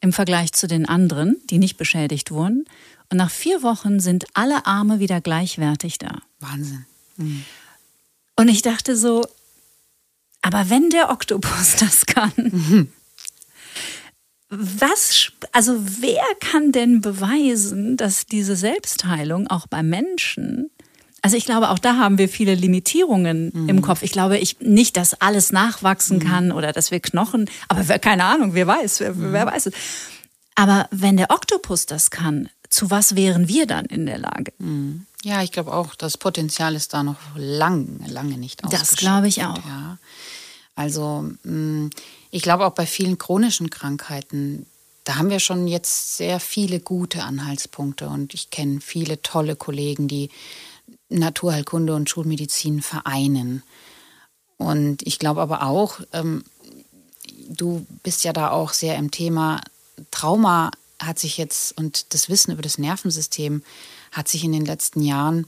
im 0.00 0.12
Vergleich 0.12 0.52
zu 0.52 0.66
den 0.66 0.86
anderen, 0.86 1.36
die 1.50 1.58
nicht 1.58 1.76
beschädigt 1.76 2.30
wurden. 2.30 2.64
Und 3.10 3.18
nach 3.18 3.30
vier 3.30 3.62
Wochen 3.62 4.00
sind 4.00 4.24
alle 4.34 4.66
Arme 4.66 4.98
wieder 4.98 5.20
gleichwertig 5.20 5.98
da. 5.98 6.18
Wahnsinn. 6.40 6.86
Mhm. 7.16 7.44
Und 8.36 8.48
ich 8.48 8.62
dachte 8.62 8.96
so, 8.96 9.26
aber 10.42 10.70
wenn 10.70 10.90
der 10.90 11.10
Oktopus 11.10 11.76
das 11.80 12.06
kann, 12.06 12.32
mhm. 12.36 12.92
was, 14.48 15.32
also 15.52 15.76
wer 16.00 16.24
kann 16.40 16.72
denn 16.72 17.00
beweisen, 17.00 17.96
dass 17.96 18.26
diese 18.26 18.56
Selbstheilung 18.56 19.48
auch 19.48 19.66
bei 19.66 19.82
Menschen 19.82 20.70
also 21.26 21.36
ich 21.36 21.44
glaube, 21.44 21.70
auch 21.70 21.80
da 21.80 21.96
haben 21.96 22.18
wir 22.18 22.28
viele 22.28 22.54
Limitierungen 22.54 23.50
mhm. 23.52 23.68
im 23.68 23.82
Kopf. 23.82 24.02
Ich 24.02 24.12
glaube 24.12 24.38
ich, 24.38 24.60
nicht, 24.60 24.96
dass 24.96 25.20
alles 25.20 25.50
nachwachsen 25.50 26.18
mhm. 26.18 26.22
kann 26.22 26.52
oder 26.52 26.72
dass 26.72 26.92
wir 26.92 27.00
Knochen, 27.00 27.50
aber 27.66 27.88
wer, 27.88 27.98
keine 27.98 28.26
Ahnung, 28.26 28.54
wer 28.54 28.68
weiß, 28.68 29.00
wer, 29.00 29.12
mhm. 29.12 29.32
wer 29.32 29.44
weiß 29.44 29.66
es. 29.66 29.74
Aber 30.54 30.86
wenn 30.92 31.16
der 31.16 31.32
Oktopus 31.32 31.86
das 31.86 32.12
kann, 32.12 32.48
zu 32.68 32.92
was 32.92 33.16
wären 33.16 33.48
wir 33.48 33.66
dann 33.66 33.86
in 33.86 34.06
der 34.06 34.18
Lage? 34.18 34.52
Mhm. 34.58 35.06
Ja, 35.24 35.42
ich 35.42 35.50
glaube 35.50 35.72
auch, 35.72 35.96
das 35.96 36.16
Potenzial 36.16 36.76
ist 36.76 36.94
da 36.94 37.02
noch 37.02 37.18
lange, 37.34 38.06
lange 38.06 38.38
nicht 38.38 38.62
ausgeschöpft. 38.62 38.92
Das 38.92 38.96
glaube 38.96 39.26
ich 39.26 39.42
auch. 39.42 39.66
Ja. 39.66 39.98
Also 40.76 41.28
mm, 41.42 41.88
ich 42.30 42.42
glaube 42.42 42.66
auch 42.66 42.74
bei 42.74 42.86
vielen 42.86 43.18
chronischen 43.18 43.68
Krankheiten, 43.68 44.64
da 45.02 45.16
haben 45.16 45.30
wir 45.30 45.40
schon 45.40 45.66
jetzt 45.66 46.18
sehr 46.18 46.38
viele 46.38 46.78
gute 46.78 47.24
Anhaltspunkte 47.24 48.08
und 48.08 48.32
ich 48.32 48.50
kenne 48.50 48.80
viele 48.80 49.22
tolle 49.22 49.56
Kollegen, 49.56 50.06
die 50.06 50.30
Naturheilkunde 51.08 51.94
und 51.94 52.10
Schulmedizin 52.10 52.82
vereinen. 52.82 53.62
Und 54.56 55.06
ich 55.06 55.18
glaube 55.18 55.40
aber 55.40 55.62
auch, 55.62 56.00
ähm, 56.12 56.44
du 57.48 57.86
bist 58.02 58.24
ja 58.24 58.32
da 58.32 58.50
auch 58.50 58.72
sehr 58.72 58.96
im 58.96 59.10
Thema 59.10 59.60
Trauma 60.10 60.70
hat 60.98 61.18
sich 61.18 61.36
jetzt 61.36 61.76
und 61.76 62.14
das 62.14 62.28
Wissen 62.28 62.52
über 62.52 62.62
das 62.62 62.78
Nervensystem 62.78 63.62
hat 64.12 64.28
sich 64.28 64.44
in 64.44 64.52
den 64.52 64.64
letzten 64.64 65.02
Jahren 65.02 65.46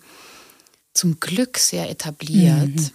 zum 0.93 1.20
Glück 1.20 1.59
sehr 1.59 1.89
etabliert. 1.91 2.68
Mhm. 2.68 2.91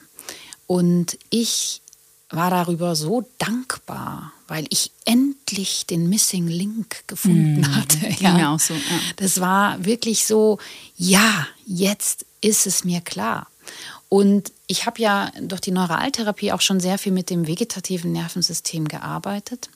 Und 0.67 1.17
ich 1.29 1.81
war 2.29 2.49
darüber 2.49 2.95
so 2.95 3.27
dankbar, 3.37 4.33
weil 4.47 4.65
ich 4.69 4.91
endlich 5.05 5.85
den 5.85 6.09
Missing 6.09 6.47
Link 6.47 7.07
gefunden 7.07 7.61
mhm. 7.61 7.75
hatte. 7.75 7.97
Ja. 8.19 8.33
Mir 8.33 8.49
auch 8.49 8.59
so, 8.59 8.73
ja. 8.73 8.99
Das 9.17 9.39
war 9.39 9.83
wirklich 9.85 10.25
so, 10.25 10.59
ja, 10.95 11.47
jetzt 11.65 12.25
ist 12.43 12.67
es 12.67 12.83
mir 12.83 13.01
klar. 13.01 13.47
Und 14.09 14.51
ich 14.67 14.85
habe 14.85 15.01
ja 15.01 15.31
durch 15.41 15.61
die 15.61 15.71
Neuraltherapie 15.71 16.51
auch 16.51 16.61
schon 16.61 16.79
sehr 16.79 16.97
viel 16.97 17.11
mit 17.11 17.29
dem 17.29 17.47
vegetativen 17.47 18.11
Nervensystem 18.11 18.87
gearbeitet. 18.87 19.69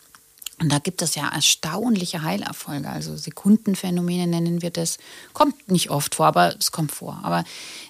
Und 0.59 0.71
da 0.71 0.79
gibt 0.79 1.03
es 1.03 1.13
ja 1.13 1.29
erstaunliche 1.29 2.23
Heilerfolge, 2.23 2.89
also 2.89 3.15
Sekundenphänomene 3.15 4.25
nennen 4.25 4.63
wir 4.63 4.71
das. 4.71 4.97
Kommt 5.33 5.69
nicht 5.71 5.91
oft 5.91 6.15
vor, 6.15 6.25
aber 6.25 6.55
es 6.57 6.71
kommt 6.71 6.91
vor. 6.91 7.19
Aber 7.21 7.43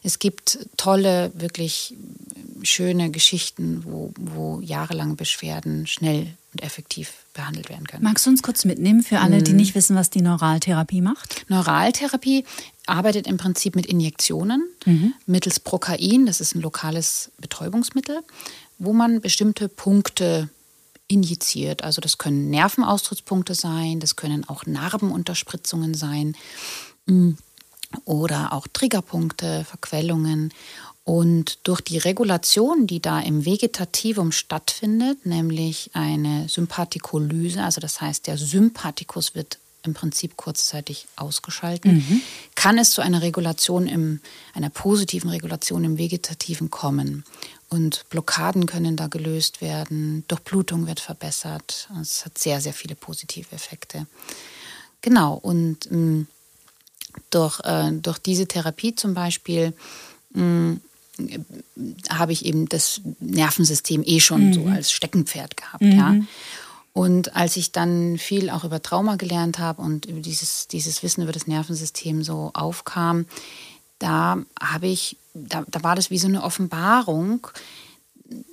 es 0.04 0.20
gibt 0.20 0.60
tolle, 0.76 1.32
wirklich 1.34 1.96
schöne 2.64 3.10
Geschichten, 3.10 3.84
wo, 3.86 4.12
wo 4.20 4.60
jahrelange 4.60 5.16
Beschwerden 5.16 5.88
schnell 5.88 6.34
und 6.52 6.62
effektiv 6.62 7.14
behandelt 7.34 7.70
werden 7.70 7.88
können. 7.88 8.04
Magst 8.04 8.26
du 8.26 8.32
uns 8.32 8.44
kurz 8.44 8.66
mitnehmen 8.66 9.02
für 9.02 9.20
alle, 9.20 9.42
die 9.42 9.52
mhm. 9.52 9.58
nicht 9.58 9.76
wissen, 9.76 9.96
was 9.96 10.10
die 10.10 10.22
Neuraltherapie 10.22 11.02
macht? 11.02 11.46
Neuraltherapie 11.50 12.44
arbeitet 12.86 13.28
im 13.28 13.38
Prinzip 13.38 13.76
mit 13.76 13.86
Injektionen 13.86 14.68
mhm. 14.86 15.14
mittels 15.26 15.60
Prokain, 15.60 16.26
das 16.26 16.42
ist 16.42 16.56
ein 16.56 16.62
lokales 16.62 17.32
Betäubungsmittel, 17.40 18.22
wo 18.78 18.92
man 18.92 19.22
bestimmte 19.22 19.70
Punkte 19.70 20.50
injiziert. 21.08 21.84
Also 21.84 22.02
das 22.02 22.18
können 22.18 22.50
Nervenaustrittspunkte 22.50 23.56
sein, 23.56 24.00
das 24.00 24.16
können 24.16 24.48
auch 24.48 24.66
Narbenunterspritzungen 24.66 25.94
sein 25.94 26.36
mm, 27.06 27.32
oder 28.06 28.54
auch 28.54 28.68
Triggerpunkte, 28.68 29.64
Verquellungen. 29.64 30.54
Und 31.04 31.66
durch 31.66 31.80
die 31.80 31.98
Regulation, 31.98 32.86
die 32.86 33.02
da 33.02 33.22
im 33.22 33.46
Vegetativum 33.46 34.34
stattfindet, 34.34 35.26
nämlich 35.26 35.92
eine 35.94 36.50
Sympathikolyse, 36.50 37.64
also 37.64 37.80
das 37.80 38.02
heißt, 38.02 38.28
der 38.28 38.38
Sympathikus 38.38 39.34
wird 39.34 39.58
im 39.88 39.94
Prinzip 39.94 40.38
kurzzeitig 40.38 41.08
ausgeschaltet, 41.16 41.94
mhm. 41.94 42.22
kann 42.56 42.78
es 42.78 42.92
zu 42.92 43.02
einer 43.02 43.22
Regulation 43.22 43.88
im, 43.88 44.22
einer 44.54 44.70
positiven 44.70 45.30
Regulation 45.30 45.84
im 45.84 45.98
Vegetativen 45.98 46.70
kommen. 46.70 47.24
Und 47.70 48.06
Blockaden 48.10 48.66
können 48.66 48.96
da 48.96 49.08
gelöst 49.08 49.62
werden, 49.62 50.24
Durchblutung 50.28 50.88
wird 50.88 51.00
verbessert. 51.00 51.90
Es 52.02 52.26
hat 52.26 52.38
sehr, 52.38 52.62
sehr 52.62 52.74
viele 52.74 52.96
positive 52.96 53.48
Effekte. 53.54 54.06
Genau, 55.02 55.34
und 55.34 55.92
mh, 55.92 55.98
mm, 55.98 56.28
durch, 57.30 57.60
äh, 57.64 57.92
durch 57.94 58.20
diese 58.20 58.48
Therapie 58.48 58.96
zum 58.96 59.14
Beispiel 59.14 59.74
mh, 60.34 60.44
mm, 60.44 60.82
habe 62.10 62.32
ich 62.32 62.46
eben 62.46 62.70
das 62.70 63.02
Nervensystem 63.20 64.04
eh 64.06 64.20
schon 64.20 64.50
mhm. 64.50 64.54
so 64.54 64.66
als 64.68 64.92
Steckenpferd 64.92 65.58
gehabt. 65.58 65.82
Mhm. 65.82 65.92
Ja. 65.92 66.16
Und 66.98 67.36
als 67.36 67.58
ich 67.58 67.72
dann 67.72 68.18
viel 68.18 68.50
auch 68.50 68.64
über 68.64 68.82
Trauma 68.82 69.18
gelernt 69.18 69.60
habe 69.60 69.84
und 69.84 70.08
über 70.08 70.20
dieses, 70.20 70.68
dieses 70.68 71.04
Wissen 71.04 71.22
über 71.22 71.32
das 71.32 71.46
Nervensystem 71.46 72.24
so 72.24 72.50
aufkam, 72.56 73.28
da 74.00 74.40
habe 74.60 74.88
ich, 74.88 75.16
da, 75.36 75.64
da 75.68 75.84
war 75.84 75.96
das 75.96 76.10
wie 76.10 76.18
so 76.18 76.28
eine 76.28 76.42
Offenbarung. 76.42 77.46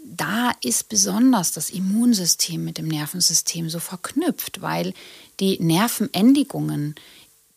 Da 0.05 0.53
ist 0.63 0.91
besonders 0.91 1.53
das 1.53 1.71
Immunsystem 1.71 2.63
mit 2.63 2.77
dem 2.77 2.87
Nervensystem 2.87 3.71
so 3.71 3.81
verknüpft, 3.81 4.61
weil 4.61 4.93
die 5.41 5.59
Nervenendigungen, 5.59 6.97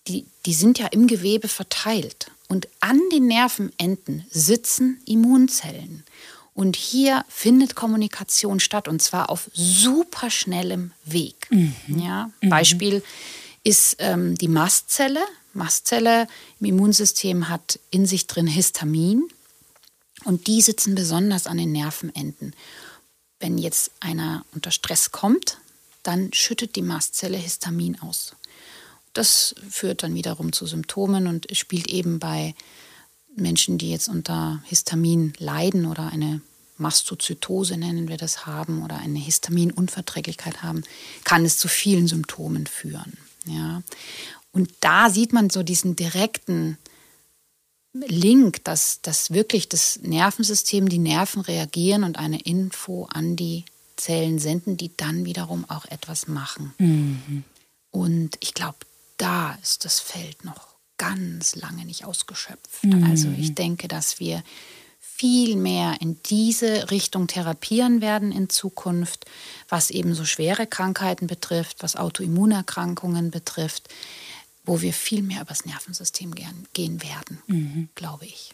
die, 0.08 0.26
die 0.46 0.54
sind 0.54 0.80
ja 0.80 0.88
im 0.88 1.08
Gewebe 1.08 1.50
verteilt. 1.50 2.32
Und 2.48 2.70
an 2.80 3.02
den 3.12 3.28
Nervenenden 3.28 4.26
sitzen 4.30 5.02
Immunzellen. 5.06 6.06
Und 6.58 6.76
hier 6.76 7.24
findet 7.30 7.76
Kommunikation 7.76 8.60
statt 8.60 8.88
und 8.88 9.00
zwar 9.00 9.30
auf 9.30 9.48
superschnellem 9.54 10.92
Weg. 11.06 11.46
Mhm. 11.52 11.76
Ja, 11.88 12.32
mhm. 12.42 12.50
Beispiel 12.50 13.04
ist 13.64 13.98
ähm, 14.00 14.36
die 14.36 14.48
Mastzelle. 14.48 15.24
Mastzelle 15.54 16.28
im 16.60 16.66
Immunsystem 16.66 17.48
hat 17.48 17.80
in 17.92 18.08
sich 18.08 18.26
drin 18.26 18.48
Histamin 18.48 19.28
und 20.24 20.48
die 20.48 20.62
sitzen 20.62 20.96
besonders 20.96 21.46
an 21.46 21.58
den 21.58 21.72
Nervenenden. 21.72 22.56
Wenn 23.40 23.60
jetzt 23.60 23.92
einer 24.00 24.44
unter 24.56 24.72
Stress 24.72 25.12
kommt, 25.12 25.60
dann 26.02 26.34
schüttet 26.34 26.76
die 26.76 26.82
Mastzelle 26.82 27.38
Histamin 27.38 28.02
aus. 28.02 28.36
Das 29.14 29.54
führt 29.70 30.02
dann 30.02 30.16
wiederum 30.16 30.54
zu 30.54 30.66
Symptomen 30.66 31.28
und 31.28 31.56
spielt 31.56 31.88
eben 31.92 32.18
bei 32.18 32.56
Menschen, 33.38 33.78
die 33.78 33.92
jetzt 33.92 34.10
unter 34.10 34.62
Histamin 34.66 35.34
leiden 35.38 35.86
oder 35.86 36.12
eine 36.12 36.42
Mastozytose 36.78 37.78
nennen 37.78 38.08
wir 38.08 38.18
das 38.18 38.46
haben 38.46 38.84
oder 38.84 38.98
eine 38.98 39.20
Histaminunverträglichkeit 39.20 40.62
haben, 40.62 40.84
kann 41.24 41.46
es 41.46 41.58
zu 41.58 41.68
vielen 41.68 42.08
Symptomen 42.08 42.68
führen. 42.68 43.18
Ja. 43.46 43.82
Und 44.52 44.72
da 44.80 45.10
sieht 45.10 45.34
man 45.34 45.50
so 45.50 45.64
diesen 45.64 45.96
direkten 45.96 46.78
Link, 47.94 48.64
dass, 48.64 49.02
dass 49.02 49.32
wirklich 49.32 49.70
das 49.70 50.00
Nervensystem, 50.02 50.88
die 50.88 51.00
Nerven 51.00 51.42
reagieren 51.42 52.04
und 52.04 52.20
eine 52.20 52.40
Info 52.42 53.06
an 53.06 53.36
die 53.36 53.66
Zellen 53.96 54.38
senden, 54.38 54.78
die 54.78 54.96
dann 54.96 55.26
wiederum 55.26 55.66
auch 55.70 55.86
etwas 55.86 56.28
machen. 56.28 56.74
Mhm. 56.78 57.44
Und 57.90 58.38
ich 58.40 58.54
glaube, 58.54 58.78
da 59.18 59.58
ist 59.64 59.86
das 59.86 60.00
Feld 60.00 60.46
noch 60.46 60.77
ganz 60.98 61.56
lange 61.56 61.86
nicht 61.86 62.06
ausgeschöpft. 62.06 62.84
Mhm. 62.84 63.04
Also 63.04 63.30
ich 63.38 63.56
denke, 63.56 63.88
dass 63.88 64.20
wir 64.20 64.44
viel 65.00 65.56
mehr 65.56 66.00
in 66.00 66.18
diese 66.24 66.92
Richtung 66.92 67.28
therapieren 67.28 68.02
werden 68.02 68.32
in 68.32 68.50
Zukunft, 68.50 69.26
was 69.68 69.90
eben 69.90 70.14
so 70.14 70.26
schwere 70.26 70.68
Krankheiten 70.68 71.28
betrifft, 71.28 71.82
was 71.82 71.96
Autoimmunerkrankungen 71.96 73.32
betrifft 73.32 73.90
wo 74.68 74.82
wir 74.82 74.94
viel 74.94 75.24
mehr 75.24 75.42
übers 75.42 75.66
Nervensystem 75.66 76.36
gehen 76.74 77.02
werden, 77.02 77.40
mhm. 77.48 77.90
glaube 77.96 78.26
ich. 78.26 78.54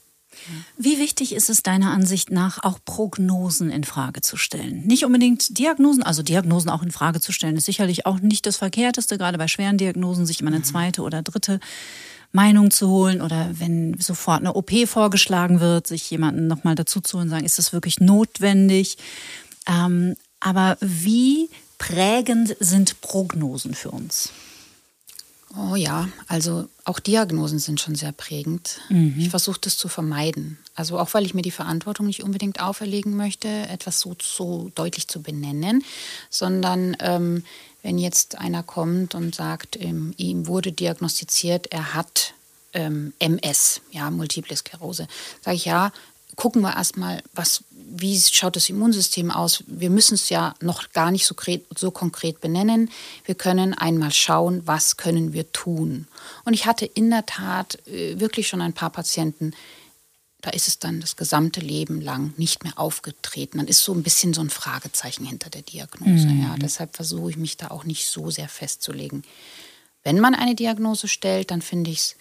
Wie 0.78 0.98
wichtig 0.98 1.34
ist 1.34 1.50
es 1.50 1.62
deiner 1.62 1.92
Ansicht 1.92 2.32
nach, 2.32 2.64
auch 2.64 2.80
Prognosen 2.86 3.70
in 3.70 3.84
Frage 3.84 4.22
zu 4.22 4.36
stellen? 4.36 4.86
Nicht 4.86 5.06
unbedingt 5.06 5.60
Diagnosen, 5.60 6.02
also 6.02 6.24
Diagnosen 6.24 6.70
auch 6.70 6.82
in 6.82 6.92
Frage 6.92 7.20
zu 7.20 7.32
stellen, 7.32 7.56
ist 7.56 7.66
sicherlich 7.66 8.06
auch 8.08 8.20
nicht 8.20 8.46
das 8.46 8.58
Verkehrteste, 8.58 9.18
gerade 9.18 9.38
bei 9.38 9.48
schweren 9.48 9.78
Diagnosen, 9.78 10.26
sich 10.26 10.42
immer 10.42 10.50
eine 10.50 10.60
mhm. 10.60 10.64
zweite 10.64 11.02
oder 11.04 11.22
dritte 11.22 11.60
Meinung 12.34 12.72
zu 12.72 12.90
holen 12.90 13.22
oder 13.22 13.50
wenn 13.54 13.98
sofort 14.00 14.42
eine 14.42 14.54
OP 14.54 14.72
vorgeschlagen 14.88 15.60
wird, 15.60 15.88
sich 15.88 16.10
jemanden 16.10 16.48
nochmal 16.48 16.76
dazu 16.76 17.00
zu 17.00 17.18
holen 17.18 17.28
und 17.28 17.30
sagen, 17.30 17.46
ist 17.46 17.60
das 17.60 17.74
wirklich 17.74 18.00
notwendig? 18.00 18.98
Ähm, 19.68 20.16
aber 20.40 20.78
wie 20.82 21.50
prägend 21.78 22.56
sind 22.60 23.00
Prognosen 23.02 23.76
für 23.76 23.92
uns? 23.92 24.30
Oh 25.56 25.76
ja, 25.76 26.10
also 26.28 26.68
auch 26.84 27.00
Diagnosen 27.00 27.60
sind 27.60 27.80
schon 27.80 27.94
sehr 27.94 28.12
prägend. 28.12 28.80
Mhm. 28.90 29.16
Ich 29.20 29.30
versuche 29.30 29.60
das 29.62 29.78
zu 29.78 29.88
vermeiden. 29.88 30.58
Also 30.74 30.98
auch 30.98 31.14
weil 31.14 31.26
ich 31.26 31.36
mir 31.36 31.44
die 31.44 31.52
Verantwortung 31.52 32.08
nicht 32.08 32.24
unbedingt 32.24 32.60
auferlegen 32.60 33.16
möchte, 33.16 33.48
etwas 33.48 34.00
so, 34.00 34.16
so 34.20 34.72
deutlich 34.74 35.08
zu 35.08 35.22
benennen, 35.22 35.84
sondern 36.32 36.98
ähm, 37.00 37.44
wenn 37.84 37.98
jetzt 38.00 38.40
einer 38.40 38.64
kommt 38.64 39.14
und 39.14 39.36
sagt, 39.36 39.80
ähm, 39.80 40.14
ihm 40.18 40.48
wurde 40.48 40.72
diagnostiziert, 40.72 41.68
er 41.68 41.94
hat 41.94 42.34
ähm, 42.74 43.14
MS, 43.20 43.82
ja, 43.92 44.10
Multiple 44.10 44.56
Sklerose, 44.56 45.08
sage 45.42 45.58
ich 45.58 45.66
ja, 45.66 45.92
gucken 46.36 46.62
wir 46.62 46.76
erstmal, 46.76 47.22
was, 47.34 47.64
wie 47.70 48.20
schaut 48.20 48.56
das 48.56 48.70
Immunsystem 48.70 49.30
aus. 49.30 49.64
Wir 49.68 49.90
müssen 49.90 50.16
es 50.16 50.30
ja 50.30 50.56
noch 50.62 50.92
gar 50.92 51.12
nicht 51.12 51.26
so, 51.26 51.36
so 51.76 51.92
konkret 51.92 52.42
benennen. 52.42 52.90
Wir 53.26 53.36
können 53.36 53.74
einmal 53.74 54.12
schauen, 54.12 54.64
was 54.66 54.98
können 54.98 55.34
wir 55.34 55.52
tun. 55.52 56.08
Und 56.46 56.54
ich 56.54 56.66
hatte 56.66 56.86
in 56.86 57.10
der 57.10 57.26
Tat 57.26 57.78
äh, 57.88 58.20
wirklich 58.20 58.48
schon 58.48 58.62
ein 58.62 58.74
paar 58.74 58.90
Patienten, 58.90 59.54
da 60.44 60.50
ist 60.50 60.68
es 60.68 60.78
dann 60.78 61.00
das 61.00 61.16
gesamte 61.16 61.62
Leben 61.62 62.02
lang 62.02 62.34
nicht 62.36 62.66
mehr 62.66 62.78
aufgetreten. 62.78 63.56
Man 63.58 63.68
ist 63.68 63.82
so 63.82 63.94
ein 63.94 64.04
bisschen 64.04 64.34
so 64.34 64.42
ein 64.42 64.50
Fragezeichen 64.50 65.26
hinter 65.26 65.50
der 65.50 65.62
Diagnose. 65.62 66.28
Mhm. 66.28 66.42
Ja, 66.42 66.56
deshalb 66.58 66.98
versuche 66.98 67.30
ich 67.32 67.38
mich 67.38 67.56
da 67.56 67.70
auch 67.70 67.86
nicht 67.86 68.08
so 68.08 68.30
sehr 68.30 68.50
festzulegen. 68.50 69.24
Wenn 70.04 70.20
man 70.20 70.36
eine 70.36 70.54
Diagnose 70.54 71.08
stellt, 71.08 71.50
dann 71.50 71.62
finde 71.62 71.92
ich 71.92 72.00
es 72.00 72.16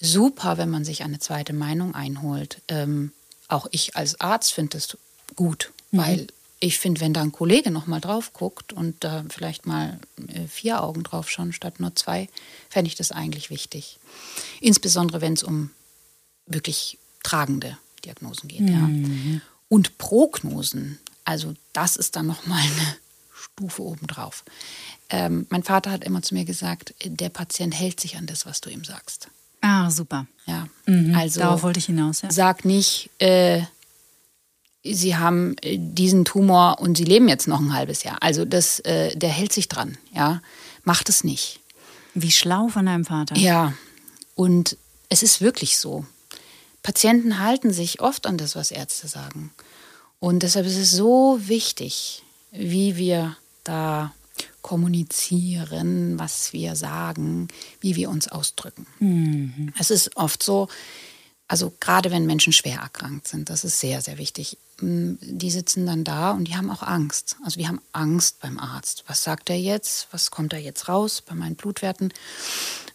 super, 0.00 0.58
wenn 0.58 0.68
man 0.68 0.84
sich 0.84 1.04
eine 1.04 1.20
zweite 1.20 1.52
Meinung 1.52 1.94
einholt. 1.94 2.60
Ähm, 2.66 3.12
auch 3.46 3.68
ich 3.70 3.94
als 3.94 4.20
Arzt 4.20 4.52
finde 4.52 4.76
es 4.76 4.98
gut, 5.36 5.70
mhm. 5.92 5.98
weil 5.98 6.26
ich 6.58 6.76
finde, 6.80 7.00
wenn 7.00 7.14
da 7.14 7.22
ein 7.22 7.30
Kollege 7.30 7.70
noch 7.70 7.86
mal 7.86 8.00
drauf 8.00 8.32
guckt 8.32 8.72
und 8.72 9.04
da 9.04 9.24
vielleicht 9.28 9.66
mal 9.66 10.00
äh, 10.26 10.48
vier 10.48 10.82
Augen 10.82 11.04
drauf 11.04 11.30
schauen 11.30 11.52
statt 11.52 11.78
nur 11.78 11.94
zwei, 11.94 12.28
fände 12.68 12.88
ich 12.88 12.96
das 12.96 13.12
eigentlich 13.12 13.48
wichtig. 13.48 14.00
Insbesondere 14.60 15.20
wenn 15.20 15.34
es 15.34 15.44
um 15.44 15.70
wirklich 16.46 16.98
tragende 17.22 17.76
Diagnosen 18.04 18.48
geht. 18.48 18.60
Mhm. 18.60 19.34
Ja. 19.34 19.40
Und 19.68 19.98
Prognosen, 19.98 20.98
also 21.24 21.54
das 21.72 21.96
ist 21.96 22.16
dann 22.16 22.26
nochmal 22.26 22.60
eine 22.60 22.96
Stufe 23.34 23.82
obendrauf. 23.82 24.44
Ähm, 25.10 25.46
mein 25.50 25.62
Vater 25.62 25.90
hat 25.90 26.04
immer 26.04 26.22
zu 26.22 26.34
mir 26.34 26.44
gesagt, 26.44 26.94
der 27.04 27.28
Patient 27.28 27.74
hält 27.78 28.00
sich 28.00 28.16
an 28.16 28.26
das, 28.26 28.46
was 28.46 28.60
du 28.60 28.70
ihm 28.70 28.84
sagst. 28.84 29.28
Ah, 29.60 29.90
super. 29.90 30.26
Ja, 30.46 30.68
Mhm, 30.86 31.14
also 31.14 31.40
darauf 31.40 31.62
wollte 31.62 31.78
ich 31.78 31.86
hinaus, 31.86 32.22
ja. 32.22 32.30
sag 32.30 32.64
nicht, 32.64 33.10
äh, 33.18 33.62
sie 34.82 35.16
haben 35.16 35.56
äh, 35.62 35.76
diesen 35.78 36.24
Tumor 36.24 36.80
und 36.80 36.96
sie 36.96 37.04
leben 37.04 37.28
jetzt 37.28 37.46
noch 37.46 37.60
ein 37.60 37.74
halbes 37.74 38.02
Jahr. 38.02 38.22
Also 38.22 38.44
das, 38.44 38.80
äh, 38.80 39.14
der 39.16 39.28
hält 39.28 39.52
sich 39.52 39.68
dran, 39.68 39.98
ja. 40.14 40.40
Macht 40.84 41.08
es 41.10 41.24
nicht. 41.24 41.60
Wie 42.14 42.30
schlau 42.32 42.68
von 42.68 42.86
deinem 42.86 43.04
Vater. 43.04 43.36
Ja, 43.36 43.74
und 44.34 44.76
es 45.10 45.22
ist 45.22 45.40
wirklich 45.42 45.76
so. 45.76 46.06
Patienten 46.82 47.38
halten 47.38 47.72
sich 47.72 48.00
oft 48.00 48.26
an 48.26 48.38
das, 48.38 48.56
was 48.56 48.70
Ärzte 48.70 49.08
sagen. 49.08 49.52
Und 50.18 50.42
deshalb 50.42 50.66
ist 50.66 50.76
es 50.76 50.90
so 50.90 51.38
wichtig, 51.40 52.22
wie 52.52 52.96
wir 52.96 53.36
da 53.64 54.12
kommunizieren, 54.62 56.18
was 56.18 56.52
wir 56.52 56.76
sagen, 56.76 57.48
wie 57.80 57.96
wir 57.96 58.10
uns 58.10 58.28
ausdrücken. 58.28 58.86
Es 59.78 59.90
ist 59.90 60.16
oft 60.16 60.42
so, 60.42 60.68
also 61.48 61.72
gerade 61.80 62.10
wenn 62.10 62.26
Menschen 62.26 62.52
schwer 62.52 62.78
erkrankt 62.80 63.26
sind, 63.26 63.50
das 63.50 63.64
ist 63.64 63.80
sehr, 63.80 64.00
sehr 64.02 64.18
wichtig. 64.18 64.56
Mm, 64.80 65.14
Die 65.20 65.50
sitzen 65.50 65.86
dann 65.86 66.04
da 66.04 66.30
und 66.32 66.44
die 66.44 66.56
haben 66.56 66.70
auch 66.70 66.82
Angst. 66.82 67.36
Also 67.44 67.58
die 67.58 67.66
haben 67.66 67.80
Angst 67.92 68.40
beim 68.40 68.58
Arzt. 68.58 69.04
Was 69.06 69.24
sagt 69.24 69.50
er 69.50 69.58
jetzt? 69.58 70.08
Was 70.12 70.30
kommt 70.30 70.52
da 70.52 70.56
jetzt 70.56 70.88
raus 70.88 71.22
bei 71.22 71.34
meinen 71.34 71.56
Blutwerten? 71.56 72.12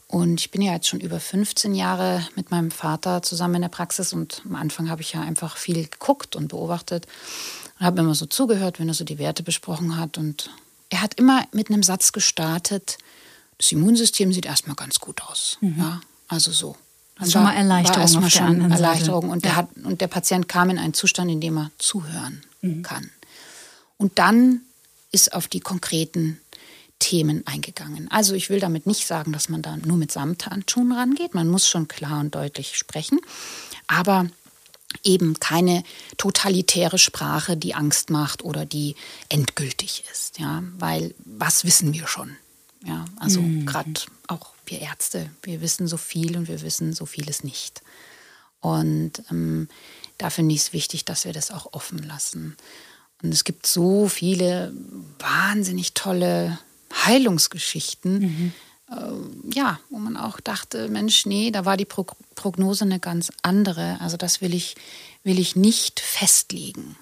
Und 0.08 0.40
ich 0.40 0.52
bin 0.52 0.62
ja 0.62 0.74
jetzt 0.74 0.88
schon 0.88 1.00
über 1.00 1.20
15 1.20 1.74
Jahre 1.74 2.26
mit 2.36 2.52
meinem 2.52 2.70
Vater 2.72 3.22
zusammen 3.24 3.56
in 3.56 3.62
der 3.64 3.70
Praxis 3.70 4.14
und 4.14 4.42
am 4.46 4.56
Anfang 4.56 4.90
habe 4.90 5.02
ich 5.02 5.14
ja 5.14 5.22
einfach 5.22 5.58
viel 5.58 5.88
geguckt 5.88 6.36
und 6.36 6.50
beobachtet 6.50 7.08
und 7.80 7.86
habe 7.86 8.02
immer 8.02 8.14
so 8.16 8.26
zugehört, 8.28 8.80
wenn 8.80 8.88
er 8.88 8.94
so 8.94 9.04
die 9.04 9.18
Werte 9.18 9.42
besprochen 9.42 9.98
hat. 9.98 10.18
Und 10.18 10.52
er 10.90 11.02
hat 11.02 11.16
immer 11.16 11.46
mit 11.54 11.70
einem 11.70 11.82
Satz 11.84 12.12
gestartet, 12.12 12.98
das 13.58 13.72
Immunsystem 13.72 14.32
sieht 14.32 14.46
erstmal 14.46 14.76
ganz 14.76 15.00
gut 15.00 15.22
aus. 15.24 15.58
Ja, 15.62 16.02
also 16.28 16.52
so. 16.52 16.76
Dann 17.18 17.28
Mhm. 17.28 17.32
Schon 17.32 17.44
mal 17.44 17.56
Erleichterung 17.56 18.02
erstmal 18.02 18.26
auf 18.26 18.34
der 18.34 18.40
schon. 18.40 18.72
Erleichterung. 18.72 19.30
Und, 19.30 19.44
der 19.46 19.52
Ja. 19.52 19.58
hat, 19.58 19.70
und 19.84 20.02
der 20.02 20.08
Patient 20.08 20.48
kam 20.50 20.70
in 20.70 20.78
einen 20.78 20.94
Zustand, 20.94 21.32
in 21.32 21.40
dem 21.42 21.58
er 21.58 21.72
zuhören 21.78 22.44
Mhm. 22.62 22.84
kann. 22.84 23.10
Und 23.98 24.20
dann 24.20 24.62
ist 25.12 25.34
auf 25.34 25.48
die 25.48 25.62
konkreten 25.62 26.42
Themen 27.06 27.46
eingegangen. 27.46 28.10
Also 28.10 28.34
ich 28.34 28.50
will 28.50 28.60
damit 28.60 28.88
nicht 28.88 29.06
sagen, 29.06 29.32
dass 29.32 29.48
man 29.48 29.62
da 29.62 29.78
nur 29.78 29.96
mit 29.96 30.12
Samthandschuhen 30.12 30.92
rangeht. 30.92 31.36
Man 31.36 31.48
muss 31.48 31.70
schon 31.70 31.88
klar 31.88 32.20
und 32.20 32.34
deutlich 32.34 32.78
sprechen. 32.78 33.20
Aber 33.86 34.26
eben 35.04 35.40
keine 35.40 35.84
totalitäre 36.18 36.98
Sprache, 36.98 37.58
die 37.58 37.76
Angst 37.76 38.10
macht 38.10 38.44
oder 38.44 38.66
die 38.66 38.96
endgültig 39.30 40.04
ist. 40.12 40.40
Ja? 40.40 40.64
Weil 40.80 41.14
was 41.24 41.64
wissen 41.64 41.94
wir 41.94 42.08
schon? 42.08 42.36
Ja? 42.84 43.06
Also 43.18 43.44
gerade 43.66 43.94
auch 44.28 44.56
wir 44.66 44.82
Ärzte, 44.82 45.30
wir 45.44 45.62
wissen 45.62 45.88
so 45.88 45.98
viel 45.98 46.36
und 46.36 46.48
wir 46.48 46.64
wissen 46.64 46.94
so 46.94 47.06
vieles 47.06 47.44
nicht. 47.44 47.84
Und 48.62 49.22
ähm, 49.30 49.70
da 50.18 50.32
finde 50.32 50.56
ich 50.56 50.62
es 50.62 50.74
wichtig, 50.74 51.06
dass 51.06 51.26
wir 51.26 51.34
das 51.34 51.52
auch 51.52 51.72
offen 51.74 52.00
lassen. 52.00 52.58
Und 53.22 53.32
es 53.32 53.44
gibt 53.44 53.68
so 53.68 54.08
viele 54.08 54.74
wahnsinnig 55.20 55.94
tolle 55.94 56.58
Heilungsgeschichten, 56.94 58.54
äh, 58.90 58.96
ja, 59.54 59.80
wo 59.90 59.98
man 59.98 60.18
auch 60.18 60.40
dachte, 60.40 60.88
Mensch, 60.90 61.26
nee, 61.26 61.52
da 61.52 61.66
war 61.66 61.78
die 61.78 61.86
Pro 61.86 62.06
Prognose 62.36 62.86
eine 62.86 63.00
ganz 63.00 63.32
andere. 63.44 64.00
Also 64.02 64.18
das 64.18 64.42
will 64.42 64.54
ich, 64.54 64.76
will 65.24 65.40
ich 65.40 65.56
nicht 65.56 66.00
festlegen. 66.00 66.96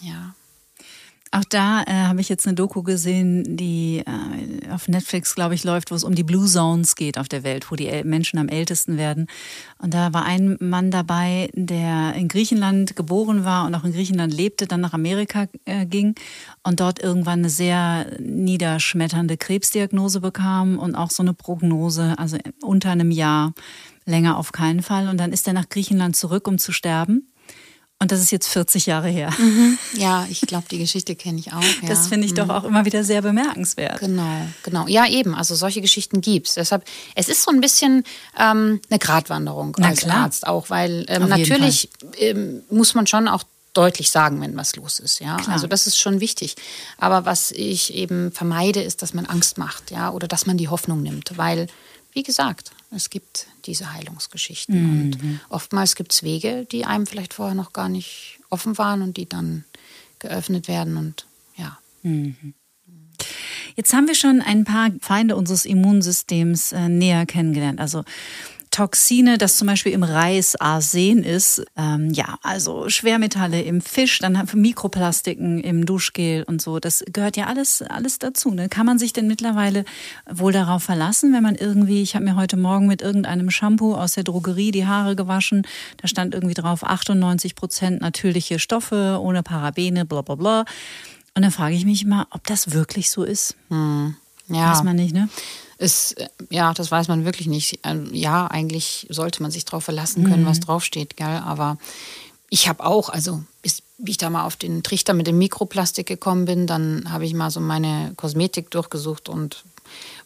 Ja. 0.00 0.34
Auch 1.30 1.44
da 1.44 1.82
äh, 1.82 1.92
habe 2.06 2.20
ich 2.20 2.28
jetzt 2.28 2.46
eine 2.46 2.54
Doku 2.54 2.82
gesehen, 2.82 3.56
die 3.56 3.98
äh, 3.98 4.70
auf 4.70 4.88
Netflix, 4.88 5.34
glaube 5.34 5.54
ich, 5.54 5.62
läuft, 5.62 5.90
wo 5.90 5.94
es 5.94 6.04
um 6.04 6.14
die 6.14 6.22
Blue 6.22 6.46
Zones 6.46 6.96
geht 6.96 7.18
auf 7.18 7.28
der 7.28 7.42
Welt, 7.42 7.70
wo 7.70 7.76
die 7.76 7.88
El 7.88 8.04
Menschen 8.04 8.38
am 8.38 8.48
ältesten 8.48 8.96
werden. 8.96 9.26
Und 9.78 9.92
da 9.92 10.14
war 10.14 10.24
ein 10.24 10.56
Mann 10.60 10.90
dabei, 10.90 11.50
der 11.52 12.14
in 12.14 12.28
Griechenland 12.28 12.96
geboren 12.96 13.44
war 13.44 13.66
und 13.66 13.74
auch 13.74 13.84
in 13.84 13.92
Griechenland 13.92 14.32
lebte, 14.32 14.66
dann 14.66 14.80
nach 14.80 14.94
Amerika 14.94 15.48
äh, 15.66 15.84
ging 15.84 16.14
und 16.62 16.80
dort 16.80 17.02
irgendwann 17.02 17.40
eine 17.40 17.50
sehr 17.50 18.06
niederschmetternde 18.20 19.36
Krebsdiagnose 19.36 20.20
bekam 20.20 20.78
und 20.78 20.94
auch 20.94 21.10
so 21.10 21.22
eine 21.22 21.34
Prognose, 21.34 22.14
also 22.18 22.38
unter 22.62 22.90
einem 22.90 23.10
Jahr, 23.10 23.52
länger 24.06 24.38
auf 24.38 24.52
keinen 24.52 24.82
Fall. 24.82 25.08
Und 25.08 25.18
dann 25.18 25.32
ist 25.32 25.46
er 25.46 25.52
nach 25.52 25.68
Griechenland 25.68 26.16
zurück, 26.16 26.48
um 26.48 26.58
zu 26.58 26.72
sterben. 26.72 27.28
Und 28.00 28.12
das 28.12 28.20
ist 28.20 28.30
jetzt 28.30 28.46
40 28.46 28.86
Jahre 28.86 29.08
her. 29.08 29.32
Ja, 29.94 30.24
ich 30.30 30.42
glaube, 30.42 30.66
die 30.70 30.78
Geschichte 30.78 31.16
kenne 31.16 31.40
ich 31.40 31.52
auch. 31.52 31.62
Ja. 31.82 31.88
Das 31.88 32.06
finde 32.06 32.26
ich 32.26 32.34
doch 32.34 32.48
auch 32.48 32.62
immer 32.62 32.84
wieder 32.84 33.02
sehr 33.02 33.22
bemerkenswert. 33.22 33.98
Genau, 33.98 34.46
genau. 34.62 34.86
Ja, 34.86 35.08
eben. 35.08 35.34
Also 35.34 35.56
solche 35.56 35.80
Geschichten 35.80 36.20
gibt's. 36.20 36.54
Deshalb, 36.54 36.84
es 37.16 37.28
ist 37.28 37.42
so 37.42 37.50
ein 37.50 37.60
bisschen 37.60 38.04
ähm, 38.38 38.80
eine 38.88 38.98
Gratwanderung 39.00 39.74
Na 39.78 39.88
als 39.88 40.00
klar. 40.00 40.18
Arzt 40.18 40.46
auch, 40.46 40.70
weil 40.70 41.06
ähm, 41.08 41.28
natürlich 41.28 41.90
ähm, 42.18 42.62
muss 42.70 42.94
man 42.94 43.08
schon 43.08 43.26
auch 43.26 43.42
deutlich 43.72 44.10
sagen, 44.10 44.40
wenn 44.40 44.56
was 44.56 44.76
los 44.76 45.00
ist. 45.00 45.20
Ja, 45.20 45.36
Klar. 45.36 45.54
also 45.54 45.66
das 45.66 45.86
ist 45.86 45.98
schon 45.98 46.20
wichtig. 46.20 46.54
Aber 46.98 47.24
was 47.24 47.50
ich 47.50 47.94
eben 47.94 48.30
vermeide, 48.32 48.80
ist, 48.80 49.02
dass 49.02 49.14
man 49.14 49.26
Angst 49.26 49.58
macht, 49.58 49.90
ja, 49.90 50.10
oder 50.10 50.28
dass 50.28 50.46
man 50.46 50.56
die 50.56 50.68
Hoffnung 50.68 51.02
nimmt, 51.02 51.36
weil 51.36 51.66
wie 52.12 52.22
gesagt, 52.22 52.70
es 52.90 53.10
gibt 53.10 53.46
diese 53.68 53.92
Heilungsgeschichten 53.92 54.74
Mhm. 54.82 55.00
und 55.02 55.18
oftmals 55.50 55.94
gibt 55.94 56.12
es 56.12 56.22
Wege, 56.22 56.66
die 56.72 56.84
einem 56.84 57.06
vielleicht 57.06 57.34
vorher 57.34 57.54
noch 57.54 57.72
gar 57.72 57.88
nicht 57.88 58.40
offen 58.50 58.78
waren 58.78 59.02
und 59.02 59.16
die 59.16 59.28
dann 59.28 59.64
geöffnet 60.18 60.66
werden 60.66 60.96
und 60.96 61.26
ja. 61.56 61.78
Jetzt 63.76 63.92
haben 63.92 64.08
wir 64.08 64.14
schon 64.14 64.40
ein 64.42 64.64
paar 64.64 64.90
Feinde 65.00 65.36
unseres 65.36 65.64
Immunsystems 65.64 66.72
äh, 66.72 66.88
näher 66.88 67.26
kennengelernt. 67.26 67.78
Also 67.80 68.04
Toxine, 68.70 69.38
das 69.38 69.56
zum 69.56 69.66
Beispiel 69.66 69.92
im 69.92 70.02
Reis 70.02 70.56
Arsen 70.56 71.22
ist, 71.22 71.64
ähm, 71.76 72.10
ja, 72.10 72.38
also 72.42 72.88
Schwermetalle 72.88 73.62
im 73.62 73.80
Fisch, 73.80 74.18
dann 74.18 74.38
haben 74.38 74.52
wir 74.52 74.58
Mikroplastiken 74.58 75.60
im 75.60 75.86
Duschgel 75.86 76.44
und 76.44 76.62
so. 76.62 76.78
Das 76.78 77.04
gehört 77.12 77.36
ja 77.36 77.46
alles, 77.46 77.82
alles 77.82 78.18
dazu. 78.18 78.50
Ne? 78.50 78.68
Kann 78.68 78.86
man 78.86 78.98
sich 78.98 79.12
denn 79.12 79.26
mittlerweile 79.26 79.84
wohl 80.30 80.52
darauf 80.52 80.82
verlassen, 80.82 81.32
wenn 81.32 81.42
man 81.42 81.54
irgendwie, 81.54 82.02
ich 82.02 82.14
habe 82.14 82.24
mir 82.24 82.36
heute 82.36 82.56
Morgen 82.56 82.86
mit 82.86 83.02
irgendeinem 83.02 83.50
Shampoo 83.50 83.94
aus 83.94 84.12
der 84.12 84.24
Drogerie 84.24 84.70
die 84.70 84.86
Haare 84.86 85.16
gewaschen, 85.16 85.66
da 85.98 86.08
stand 86.08 86.34
irgendwie 86.34 86.54
drauf 86.54 86.84
98 86.84 87.54
Prozent 87.54 88.00
natürliche 88.00 88.58
Stoffe, 88.58 89.18
ohne 89.20 89.42
Parabene, 89.42 90.04
bla 90.04 90.22
bla 90.22 90.34
bla. 90.34 90.64
Und 91.34 91.42
dann 91.42 91.52
frage 91.52 91.74
ich 91.74 91.84
mich 91.84 92.04
mal, 92.04 92.26
ob 92.30 92.46
das 92.46 92.72
wirklich 92.72 93.10
so 93.10 93.22
ist. 93.22 93.54
Ja. 94.48 94.72
Weiß 94.72 94.82
man 94.82 94.96
nicht, 94.96 95.14
ne? 95.14 95.28
Ist, 95.78 96.18
äh, 96.18 96.28
ja, 96.50 96.74
das 96.74 96.90
weiß 96.90 97.08
man 97.08 97.24
wirklich 97.24 97.46
nicht. 97.46 97.80
Ähm, 97.84 98.12
Ja, 98.12 98.46
eigentlich 98.46 99.06
sollte 99.10 99.42
man 99.42 99.50
sich 99.50 99.64
darauf 99.64 99.84
verlassen 99.84 100.24
können, 100.24 100.44
was 100.46 100.60
draufsteht, 100.60 101.16
gell? 101.16 101.26
Aber 101.26 101.78
ich 102.50 102.68
habe 102.68 102.84
auch, 102.84 103.08
also 103.10 103.42
bis, 103.62 103.82
wie 103.98 104.10
ich 104.12 104.16
da 104.16 104.30
mal 104.30 104.44
auf 104.44 104.56
den 104.56 104.82
Trichter 104.82 105.14
mit 105.14 105.26
dem 105.26 105.38
Mikroplastik 105.38 106.06
gekommen 106.06 106.46
bin, 106.46 106.66
dann 106.66 107.12
habe 107.12 107.24
ich 107.26 107.34
mal 107.34 107.50
so 107.50 107.60
meine 107.60 108.12
Kosmetik 108.16 108.70
durchgesucht 108.70 109.28
und 109.28 109.64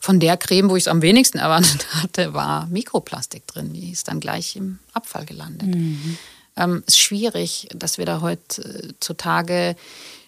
von 0.00 0.18
der 0.20 0.36
Creme, 0.36 0.70
wo 0.70 0.76
ich 0.76 0.84
es 0.84 0.88
am 0.88 1.02
wenigsten 1.02 1.38
erwartet 1.38 1.86
hatte, 2.02 2.34
war 2.34 2.66
Mikroplastik 2.66 3.46
drin. 3.46 3.72
Die 3.72 3.90
ist 3.90 4.08
dann 4.08 4.20
gleich 4.20 4.56
im 4.56 4.78
Abfall 4.92 5.26
gelandet. 5.26 5.68
Ähm, 6.56 6.82
ist 6.86 6.98
schwierig, 6.98 7.68
dass 7.74 7.98
wir 7.98 8.06
da 8.06 8.20
heutzutage 8.20 9.76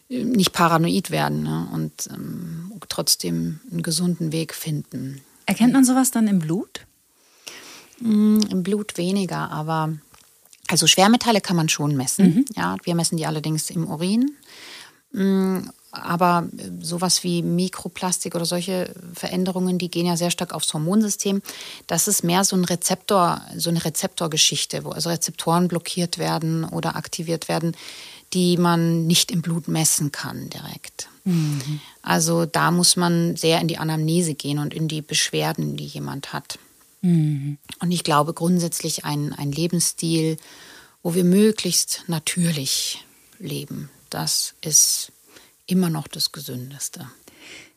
nicht 0.08 0.52
paranoid 0.52 1.10
werden 1.10 1.42
ne? 1.42 1.68
und 1.72 2.08
ähm, 2.12 2.72
trotzdem 2.88 3.60
einen 3.70 3.82
gesunden 3.82 4.32
Weg 4.32 4.54
finden. 4.54 5.22
Erkennt 5.46 5.72
man 5.72 5.84
sowas 5.84 6.10
dann 6.10 6.28
im 6.28 6.38
Blut? 6.38 6.86
Mm, 8.00 8.40
Im 8.50 8.62
Blut 8.62 8.96
weniger, 8.96 9.50
aber 9.50 9.92
also 10.68 10.86
Schwermetalle 10.86 11.40
kann 11.40 11.56
man 11.56 11.68
schon 11.68 11.96
messen. 11.96 12.44
Ja, 12.56 12.76
wir 12.84 12.94
messen 12.94 13.16
die 13.16 13.26
allerdings 13.26 13.70
im 13.70 13.86
Urin. 13.86 14.32
Mm, 15.12 15.68
Aber 15.90 16.48
äh, 16.56 16.70
sowas 16.80 17.22
wie 17.22 17.42
Mikroplastik 17.42 18.34
oder 18.34 18.44
solche 18.44 18.92
Veränderungen, 19.14 19.78
die 19.78 19.90
gehen 19.90 20.06
ja 20.06 20.16
sehr 20.16 20.30
stark 20.30 20.52
aufs 20.52 20.72
Hormonsystem. 20.74 21.40
Das 21.86 22.08
ist 22.08 22.24
mehr 22.24 22.44
so 22.44 22.56
ein 22.56 22.64
Rezeptor, 22.64 23.40
so 23.56 23.70
eine 23.70 23.84
Rezeptorgeschichte, 23.84 24.84
wo 24.84 24.90
also 24.90 25.10
Rezeptoren 25.10 25.68
blockiert 25.68 26.18
werden 26.18 26.64
oder 26.64 26.96
aktiviert 26.96 27.48
werden, 27.48 27.76
die 28.34 28.56
man 28.56 29.06
nicht 29.06 29.30
im 29.30 29.40
Blut 29.40 29.68
messen 29.68 30.12
kann 30.12 30.50
direkt. 30.50 31.08
Also 32.02 32.44
da 32.44 32.70
muss 32.70 32.96
man 32.96 33.36
sehr 33.36 33.60
in 33.60 33.68
die 33.68 33.78
Anamnese 33.78 34.34
gehen 34.34 34.58
und 34.58 34.74
in 34.74 34.88
die 34.88 35.00
Beschwerden, 35.00 35.76
die 35.76 35.86
jemand 35.86 36.32
hat. 36.32 36.58
Und 37.80 37.90
ich 37.90 38.04
glaube 38.04 38.34
grundsätzlich 38.34 39.04
ein, 39.04 39.32
ein 39.32 39.52
Lebensstil, 39.52 40.36
wo 41.02 41.14
wir 41.14 41.24
möglichst 41.24 42.04
natürlich 42.08 43.04
leben, 43.38 43.90
das 44.10 44.54
ist 44.62 45.12
immer 45.66 45.90
noch 45.90 46.08
das 46.08 46.32
Gesündeste. 46.32 47.08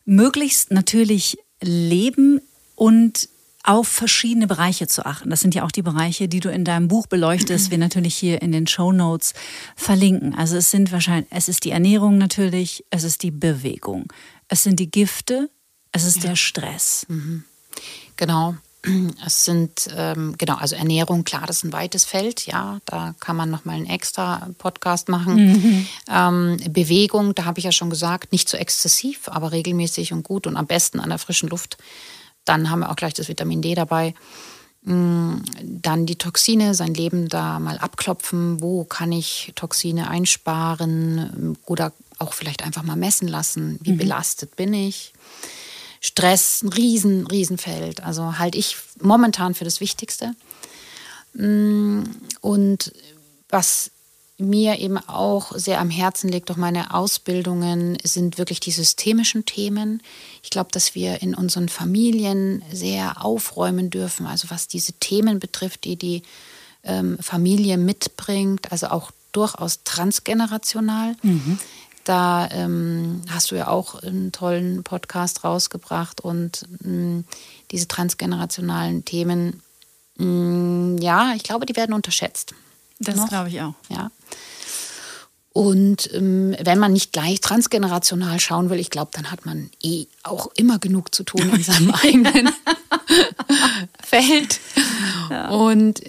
Möglichst 0.05 0.71
natürlich 0.71 1.37
leben 1.61 2.41
und 2.75 3.29
auf 3.63 3.87
verschiedene 3.87 4.47
Bereiche 4.47 4.87
zu 4.87 5.05
achten. 5.05 5.29
Das 5.29 5.41
sind 5.41 5.53
ja 5.53 5.63
auch 5.63 5.71
die 5.71 5.81
Bereiche, 5.81 6.27
die 6.27 6.39
du 6.39 6.49
in 6.49 6.63
deinem 6.63 6.87
Buch 6.87 7.07
beleuchtest. 7.07 7.69
Wir 7.71 7.77
natürlich 7.77 8.15
hier 8.15 8.41
in 8.41 8.51
den 8.51 8.67
Show 8.67 8.91
Notes 8.91 9.33
verlinken. 9.75 10.35
Also 10.35 10.57
es 10.57 10.71
sind 10.71 10.91
wahrscheinlich, 10.91 11.31
es 11.31 11.49
ist 11.49 11.65
die 11.65 11.71
Ernährung 11.71 12.17
natürlich, 12.17 12.85
es 12.91 13.03
ist 13.03 13.23
die 13.23 13.31
Bewegung, 13.31 14.11
es 14.47 14.63
sind 14.63 14.79
die 14.79 14.89
Gifte, 14.89 15.49
es 15.91 16.05
ist 16.05 16.17
ja. 16.17 16.29
der 16.29 16.35
Stress. 16.35 17.05
Mhm. 17.09 17.43
Genau. 18.15 18.55
Es 19.25 19.45
sind, 19.45 19.89
ähm, 19.95 20.35
genau, 20.37 20.55
also 20.55 20.75
Ernährung, 20.75 21.23
klar, 21.23 21.45
das 21.45 21.57
ist 21.57 21.63
ein 21.63 21.73
weites 21.73 22.05
Feld, 22.05 22.45
ja, 22.45 22.79
da 22.85 23.15
kann 23.19 23.35
man 23.35 23.49
nochmal 23.49 23.75
einen 23.75 23.85
extra 23.85 24.49
Podcast 24.57 25.09
machen. 25.09 25.35
Mhm. 25.35 25.87
Ähm, 26.09 26.57
Bewegung, 26.69 27.35
da 27.35 27.45
habe 27.45 27.59
ich 27.59 27.65
ja 27.65 27.71
schon 27.71 27.89
gesagt, 27.89 28.31
nicht 28.31 28.47
zu 28.47 28.55
so 28.55 28.61
exzessiv, 28.61 29.27
aber 29.27 29.51
regelmäßig 29.51 30.13
und 30.13 30.23
gut 30.23 30.47
und 30.47 30.57
am 30.57 30.67
besten 30.67 30.99
an 30.99 31.09
der 31.09 31.19
frischen 31.19 31.49
Luft. 31.49 31.77
Dann 32.47 32.69
haben 32.69 32.79
wir 32.79 32.89
auch 32.89 32.95
gleich 32.95 33.13
das 33.13 33.27
Vitamin 33.27 33.61
D 33.61 33.75
dabei. 33.75 34.13
Mm, 34.83 35.39
dann 35.61 36.05
die 36.05 36.15
Toxine, 36.15 36.73
sein 36.73 36.93
Leben 36.93 37.27
da 37.27 37.59
mal 37.59 37.77
abklopfen. 37.77 38.61
Wo 38.61 38.85
kann 38.85 39.11
ich 39.11 39.51
Toxine 39.55 40.09
einsparen 40.09 41.57
oder 41.65 41.91
auch 42.19 42.33
vielleicht 42.33 42.63
einfach 42.63 42.83
mal 42.83 42.95
messen 42.95 43.27
lassen? 43.27 43.79
Wie 43.81 43.91
mhm. 43.91 43.97
belastet 43.97 44.55
bin 44.55 44.73
ich? 44.73 45.13
Stress, 45.99 46.61
ein 46.63 46.69
riesen, 46.69 47.27
Riesenfeld. 47.27 48.01
Also 48.01 48.39
halte 48.39 48.57
ich 48.57 48.77
momentan 49.01 49.53
für 49.53 49.65
das 49.65 49.81
Wichtigste. 49.81 50.33
Mm, 51.33 52.03
und 52.39 52.93
was 53.49 53.91
mir 54.37 54.79
eben 54.79 54.97
auch 54.97 55.51
sehr 55.55 55.79
am 55.79 55.89
Herzen 55.89 56.29
liegt 56.29 56.49
durch 56.49 56.57
meine 56.57 56.93
Ausbildungen, 56.93 57.97
sind 58.03 58.37
wirklich 58.37 58.59
die 58.59 58.71
systemischen 58.71 59.45
Themen. 59.45 60.03
Ich 60.43 60.51
glaube, 60.51 60.69
dass 60.71 60.93
wir 60.93 61.21
in 61.21 61.33
unseren 61.33 61.69
Familien 61.69 62.63
sehr 62.71 63.25
aufräumen 63.25 63.89
dürfen, 63.89 64.27
also 64.27 64.49
was 64.49 64.67
diese 64.67 64.93
Themen 64.93 65.39
betrifft, 65.39 65.85
die 65.85 65.95
die 65.95 66.21
ähm, 66.83 67.17
Familie 67.19 67.77
mitbringt, 67.77 68.71
also 68.71 68.87
auch 68.87 69.11
durchaus 69.31 69.83
transgenerational. 69.83 71.15
Mhm. 71.23 71.57
Da 72.03 72.47
ähm, 72.51 73.21
hast 73.29 73.51
du 73.51 73.55
ja 73.55 73.67
auch 73.67 74.01
einen 74.01 74.31
tollen 74.31 74.83
Podcast 74.83 75.43
rausgebracht 75.43 76.21
und 76.21 76.65
mh, 76.81 76.91
mm, 76.91 77.25
diese 77.71 77.87
transgenerationalen 77.87 79.03
Themen, 79.03 79.61
mh, 80.15 80.25
mm, 80.25 80.97
ja, 80.99 81.33
ich 81.35 81.43
glaube, 81.43 81.65
die 81.65 81.75
werden 81.75 81.93
unterschätzt. 81.93 82.53
Das 82.99 83.27
glaube 83.27 83.49
ich 83.49 83.61
auch. 83.61 83.73
Ja. 83.89 84.11
Und 85.57 86.13
ähm, 86.13 86.55
wenn 86.59 86.77
man 86.77 86.93
nicht 86.93 87.13
gleich 87.13 87.41
transgenerational 87.41 88.39
schauen 88.39 88.69
will, 88.69 88.79
ich 88.79 88.91
glaube, 88.91 89.09
dann 89.13 89.31
hat 89.31 89.47
man 89.47 89.71
eh 89.81 90.05
auch 90.21 90.51
immer 90.55 90.77
genug 90.77 91.15
zu 91.15 91.23
tun 91.23 91.49
in 91.51 91.63
seinem 91.63 91.91
eigenen 92.03 92.51
Feld. 94.03 94.59
Ja. 95.31 95.49
Und 95.49 96.03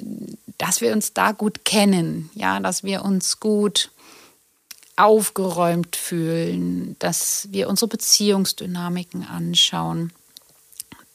dass 0.59 0.83
wir 0.83 0.93
uns 0.93 1.15
da 1.15 1.33
gut 1.33 1.65
kennen, 1.65 2.29
ja, 2.35 2.61
dass 2.61 2.85
wir 2.85 3.07
uns 3.07 3.41
gut 3.41 3.91
aufgeräumt 4.97 5.97
fühlen, 5.97 6.97
dass 6.99 7.49
wir 7.51 7.71
unsere 7.71 7.89
Beziehungsdynamiken 7.89 9.27
anschauen. 9.27 10.13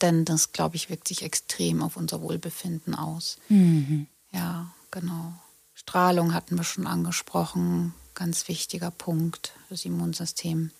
Denn 0.02 0.26
das, 0.26 0.54
glaube 0.54 0.76
ich, 0.76 0.90
wirkt 0.90 1.08
sich 1.08 1.22
extrem 1.22 1.84
auf 1.84 1.98
unser 1.98 2.22
Wohlbefinden 2.22 2.96
aus. 2.96 3.38
Mhm. 3.50 4.08
Ja, 4.32 4.72
genau. 4.90 5.34
Strahlung 5.84 6.34
hatten 6.34 6.58
wir 6.58 6.64
schon 6.64 6.88
angesprochen, 6.88 7.94
ganz 8.16 8.48
wichtiger 8.48 8.90
Punkt 8.90 9.52
fürs 9.68 9.86
Immunsystem. 9.86 10.72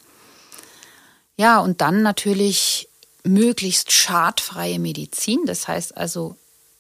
Ja, 1.36 1.60
und 1.60 1.82
dann 1.82 2.02
natürlich 2.02 2.88
möglichst 3.24 3.92
schadfreie 3.92 4.80
Medizin, 4.80 5.46
das 5.46 5.68
heißt 5.68 5.98
also 5.98 6.36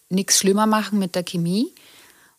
nichts 0.09 0.39
schlimmer 0.39 0.65
machen 0.65 0.99
mit 0.99 1.15
der 1.15 1.23
Chemie 1.23 1.73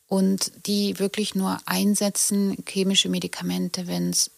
und 0.09 0.53
die 0.67 0.99
wirklich 0.99 1.35
nur 1.35 1.59
einsetzen, 1.67 2.57
chemische 2.67 3.09
Medikamente, 3.09 3.87
wenn 3.87 4.11
es 4.11 4.31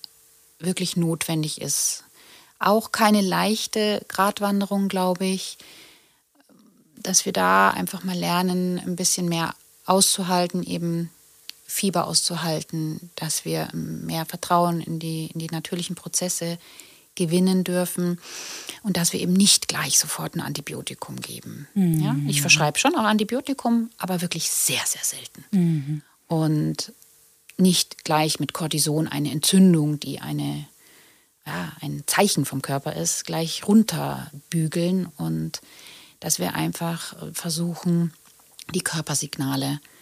wirklich 0.58 0.96
notwendig 0.96 1.60
ist. 1.60 2.04
Auch 2.58 2.90
keine 2.90 3.20
leichte 3.20 4.04
Gratwanderung, 4.08 4.88
glaube 4.88 5.26
ich, 5.26 5.58
dass 6.96 7.24
wir 7.24 7.32
da 7.32 7.70
einfach 7.70 8.02
mal 8.02 8.16
lernen, 8.16 8.78
ein 8.78 8.96
bisschen 8.96 9.28
mehr 9.28 9.54
auszuhalten, 9.84 10.62
eben 10.62 11.10
Fieber 11.66 12.06
auszuhalten, 12.06 13.10
dass 13.16 13.44
wir 13.44 13.68
mehr 13.72 14.24
Vertrauen 14.24 14.80
in 14.80 14.98
die, 14.98 15.26
in 15.34 15.40
die 15.40 15.48
natürlichen 15.48 15.96
Prozesse 15.96 16.58
gewinnen 17.16 17.64
dürfen 17.64 18.20
und 18.82 18.96
dass 18.96 19.12
wir 19.12 19.20
eben 19.20 19.32
nicht 19.32 19.68
gleich 19.68 19.98
sofort 19.98 20.36
ein 20.36 20.40
Antibiotikum 20.40 21.20
geben. 21.20 21.66
Mhm. 21.74 22.00
Ja? 22.00 22.16
Ich 22.28 22.40
verschreibe 22.40 22.78
schon 22.78 22.94
auch 22.94 23.04
Antibiotikum, 23.04 23.90
aber 23.98 24.20
wirklich 24.20 24.48
sehr, 24.48 24.82
sehr 24.86 25.02
selten. 25.02 25.44
Mhm. 25.50 26.02
Und 26.28 26.92
nicht 27.56 28.04
gleich 28.04 28.38
mit 28.38 28.52
Cortison 28.52 29.08
eine 29.08 29.32
Entzündung, 29.32 29.98
die 29.98 30.20
eine, 30.20 30.66
ja, 31.46 31.72
ein 31.80 32.04
Zeichen 32.06 32.44
vom 32.44 32.62
Körper 32.62 32.94
ist, 32.94 33.24
gleich 33.24 33.66
runterbügeln 33.66 35.06
und 35.16 35.60
dass 36.20 36.38
wir 36.38 36.54
einfach 36.54 37.16
versuchen, 37.32 38.12
die 38.74 38.82
Körpersignale 38.82 39.80
zu 39.80 39.95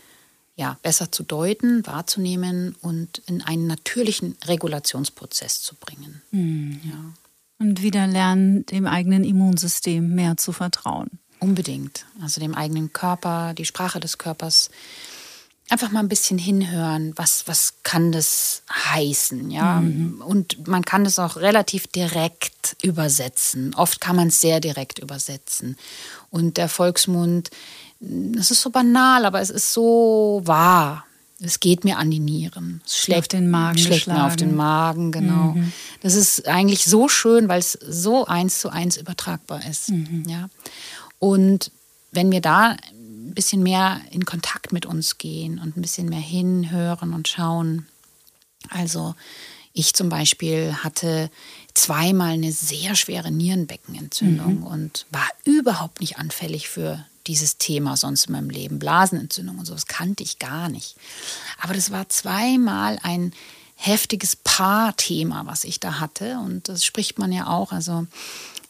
ja, 0.57 0.79
besser 0.83 1.11
zu 1.11 1.25
deuten, 1.25 1.85
wahrzunehmen 1.87 2.77
und 2.81 3.19
in 3.27 3.43
einen 3.43 3.67
natürlichen 3.67 4.37
Regulationsprozess 4.47 5.63
zu 5.63 5.75
bringen. 5.75 6.23
Mhm. 6.31 6.81
Ja. 6.85 7.15
Und 7.59 7.83
wieder 7.83 8.07
lernen, 8.07 8.67
dem 8.67 8.87
eigenen 8.87 9.25
Immunsystem 9.25 10.15
mehr 10.15 10.37
zu 10.37 10.53
vertrauen. 10.53 11.11
Unbedingt. 11.41 12.07
Also 12.23 12.41
dem 12.41 12.55
eigenen 12.55 12.93
Körper, 12.93 13.55
die 13.55 13.65
Sprache 13.65 14.01
des 14.01 14.19
Körpers. 14.19 14.71
Einfach 15.71 15.91
mal 15.91 16.01
ein 16.01 16.09
bisschen 16.09 16.39
hinhören, 16.39 17.13
was, 17.17 17.49
was 17.49 17.75
kann 17.83 18.13
das 18.13 18.63
heißen, 18.71 19.51
ja. 19.51 19.81
Mhm. 19.81 20.21
Und 20.21 20.69
man 20.69 20.85
kann 20.85 21.05
das 21.05 21.19
auch 21.19 21.37
relativ 21.37 21.87
direkt 21.87 22.77
übersetzen. 22.83 23.75
Oft 23.75 24.01
kann 24.01 24.15
man 24.15 24.29
es 24.29 24.41
sehr 24.41 24.61
direkt 24.61 24.99
übersetzen. 24.99 25.77
Und 26.31 26.59
der 26.59 26.69
Volksmund 26.69 27.51
das 28.01 28.51
ist 28.51 28.61
so 28.61 28.71
banal, 28.71 29.25
aber 29.25 29.41
es 29.41 29.51
ist 29.51 29.73
so 29.73 30.43
wahr. 30.45 31.05
Es 31.41 31.61
geht 31.61 31.85
mir 31.85 31.99
an 31.99 32.11
die 32.11 32.21
Nieren. 32.21 32.81
Es 32.87 32.97
schlägt 32.97 33.33
den 33.33 33.51
Magen. 33.51 33.79
Schlägt 33.79 34.07
mir 34.07 34.25
auf 34.25 34.37
den 34.37 34.55
Magen, 34.55 35.13
genau. 35.13 35.53
Mhm. 35.53 35.73
Das 36.01 36.15
ist 36.15 36.47
eigentlich 36.47 36.85
so 36.85 37.09
schön, 37.09 37.49
weil 37.49 37.59
es 37.59 37.73
so 37.73 38.27
eins 38.27 38.61
zu 38.61 38.71
eins 38.71 38.97
übertragbar 38.97 39.65
ist. 39.69 39.91
Mhm. 39.91 40.25
Ja. 40.29 40.49
Und 41.19 41.71
wenn 42.13 42.31
wir 42.31 42.41
da 42.41 42.77
ein 43.25 43.35
bisschen 43.35 43.63
mehr 43.63 44.01
in 44.11 44.25
Kontakt 44.25 44.73
mit 44.73 44.87
uns 44.87 45.19
gehen 45.19 45.59
und 45.59 45.77
ein 45.77 45.83
bisschen 45.83 46.09
mehr 46.09 46.21
hinhören 46.21 47.13
und 47.13 47.27
schauen. 47.27 47.87
Also 48.71 49.15
ich 49.73 49.93
zum 49.95 50.09
Beispiel 50.09 50.73
hatte 50.85 51.31
zweimal 51.75 52.35
eine 52.35 52.53
sehr 52.53 52.95
schwere 52.95 53.33
Nierenbeckenentzündung 53.33 54.61
mhm. 54.61 54.67
und 54.67 55.07
war 55.11 55.27
überhaupt 55.45 56.01
nicht 56.01 56.19
anfällig 56.19 56.69
für 56.69 57.05
dieses 57.27 57.59
Thema 57.59 57.97
sonst 57.97 58.27
in 58.27 58.33
meinem 58.33 58.51
Leben. 58.51 58.79
Blasenentzündung 58.79 59.59
und 59.59 59.67
sowas 59.67 59.87
kannte 59.87 60.23
ich 60.23 60.39
gar 60.39 60.69
nicht. 60.69 60.97
Aber 61.61 61.75
das 61.75 61.91
war 61.91 62.09
zweimal 62.09 62.99
ein 63.03 63.33
heftiges 63.77 64.37
Paarthema, 64.37 65.47
was 65.47 65.65
ich 65.65 65.81
da 65.81 66.01
hatte. 66.01 66.39
Und 66.39 66.69
das 66.69 66.85
spricht 66.85 67.19
man 67.19 67.33
ja 67.33 67.49
auch, 67.49 67.73
also 67.73 68.07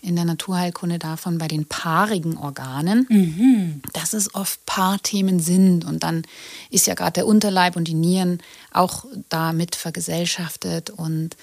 in 0.01 0.17
der 0.17 0.25
Naturheilkunde 0.27 0.99
davon 0.99 1.39
bei 1.39 1.49
den 1.49 1.65
paarigen 1.65 2.37
Organen, 2.37 3.07
mhm. 3.09 3.83
dass 3.95 4.13
es 4.13 4.35
oft 4.35 4.65
Paarthemen 4.67 5.41
sind. 5.41 5.85
Und 5.85 6.03
dann 6.03 6.23
ist 6.71 6.87
ja 6.87 6.95
gerade 6.95 7.13
der 7.13 7.27
Unterleib 7.27 7.77
und 7.77 7.89
die 7.89 7.95
Nieren 7.95 8.43
auch 8.73 9.07
damit 9.31 9.77
vergesellschaftet. 9.77 10.91
Und 10.91 11.37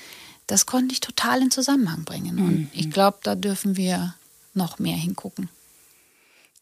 das 0.48 0.66
konnte 0.66 0.94
ich 0.94 1.00
total 1.00 1.42
in 1.42 1.50
Zusammenhang 1.52 2.04
bringen. 2.04 2.40
Und 2.40 2.58
mhm. 2.60 2.70
ich 2.74 2.92
glaube, 2.92 3.18
da 3.24 3.36
dürfen 3.36 3.78
wir 3.78 4.14
noch 4.54 4.80
mehr 4.80 4.98
hingucken. 4.98 5.50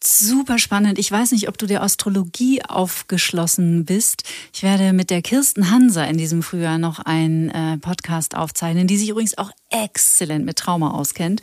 Super 0.01 0.59
spannend. 0.59 0.97
Ich 0.97 1.11
weiß 1.11 1.33
nicht, 1.33 1.49
ob 1.49 1.57
du 1.57 1.65
der 1.65 1.83
Astrologie 1.83 2.63
aufgeschlossen 2.63 3.83
bist. 3.83 4.23
Ich 4.53 4.63
werde 4.63 4.93
mit 4.93 5.09
der 5.09 5.21
Kirsten 5.21 5.71
Hanser 5.71 6.07
in 6.07 6.17
diesem 6.17 6.41
Frühjahr 6.41 6.77
noch 6.77 6.99
einen 6.99 7.49
äh, 7.49 7.77
Podcast 7.77 8.33
aufzeichnen, 8.33 8.87
die 8.87 8.97
sich 8.97 9.09
übrigens 9.09 9.37
auch 9.37 9.51
exzellent 9.69 10.45
mit 10.45 10.57
Trauma 10.57 10.91
auskennt. 10.91 11.41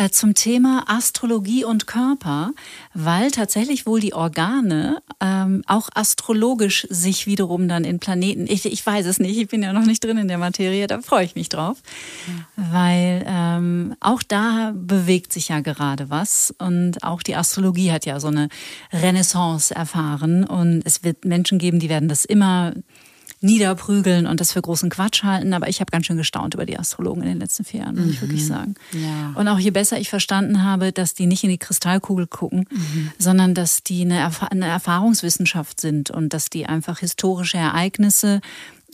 Äh, 0.00 0.08
zum 0.08 0.32
Thema 0.32 0.84
Astrologie 0.86 1.62
und 1.62 1.86
Körper, 1.86 2.52
weil 2.94 3.30
tatsächlich 3.30 3.84
wohl 3.84 4.00
die 4.00 4.14
Organe 4.14 5.02
ähm, 5.20 5.62
auch 5.66 5.90
astrologisch 5.94 6.86
sich 6.88 7.26
wiederum 7.26 7.68
dann 7.68 7.84
in 7.84 7.98
Planeten, 7.98 8.46
ich, 8.48 8.64
ich 8.64 8.86
weiß 8.86 9.04
es 9.04 9.18
nicht, 9.18 9.36
ich 9.38 9.48
bin 9.48 9.62
ja 9.62 9.74
noch 9.74 9.84
nicht 9.84 10.02
drin 10.02 10.16
in 10.16 10.26
der 10.26 10.38
Materie, 10.38 10.86
da 10.86 11.02
freue 11.02 11.26
ich 11.26 11.34
mich 11.34 11.50
drauf, 11.50 11.82
ja. 12.26 12.72
weil 12.72 13.24
ähm, 13.26 13.94
auch 14.00 14.22
da 14.22 14.72
bewegt 14.74 15.34
sich 15.34 15.48
ja 15.48 15.60
gerade 15.60 16.08
was 16.08 16.54
und 16.58 17.04
auch 17.04 17.22
die 17.22 17.36
Astrologie 17.36 17.92
hat 17.92 18.06
ja 18.06 18.20
so 18.20 18.28
eine 18.28 18.48
Renaissance 18.94 19.74
erfahren 19.74 20.44
und 20.44 20.80
es 20.86 21.04
wird 21.04 21.26
Menschen 21.26 21.58
geben, 21.58 21.78
die 21.78 21.90
werden 21.90 22.08
das 22.08 22.24
immer 22.24 22.72
niederprügeln 23.40 24.26
und 24.26 24.40
das 24.40 24.52
für 24.52 24.60
großen 24.60 24.90
Quatsch 24.90 25.22
halten. 25.22 25.52
Aber 25.54 25.68
ich 25.68 25.80
habe 25.80 25.90
ganz 25.90 26.06
schön 26.06 26.16
gestaunt 26.16 26.54
über 26.54 26.66
die 26.66 26.78
Astrologen 26.78 27.22
in 27.22 27.28
den 27.28 27.40
letzten 27.40 27.64
vier 27.64 27.80
Jahren, 27.80 27.96
muss 27.96 28.04
mhm. 28.04 28.10
ich 28.10 28.20
wirklich 28.20 28.46
sagen. 28.46 28.74
Ja. 28.92 29.32
Und 29.34 29.48
auch 29.48 29.58
je 29.58 29.70
besser 29.70 29.98
ich 29.98 30.10
verstanden 30.10 30.62
habe, 30.62 30.92
dass 30.92 31.14
die 31.14 31.26
nicht 31.26 31.42
in 31.44 31.50
die 31.50 31.58
Kristallkugel 31.58 32.26
gucken, 32.26 32.66
mhm. 32.70 33.10
sondern 33.18 33.54
dass 33.54 33.82
die 33.82 34.02
eine, 34.02 34.18
Erf 34.18 34.42
eine 34.42 34.66
Erfahrungswissenschaft 34.66 35.80
sind 35.80 36.10
und 36.10 36.34
dass 36.34 36.50
die 36.50 36.66
einfach 36.66 36.98
historische 36.98 37.58
Ereignisse 37.58 38.40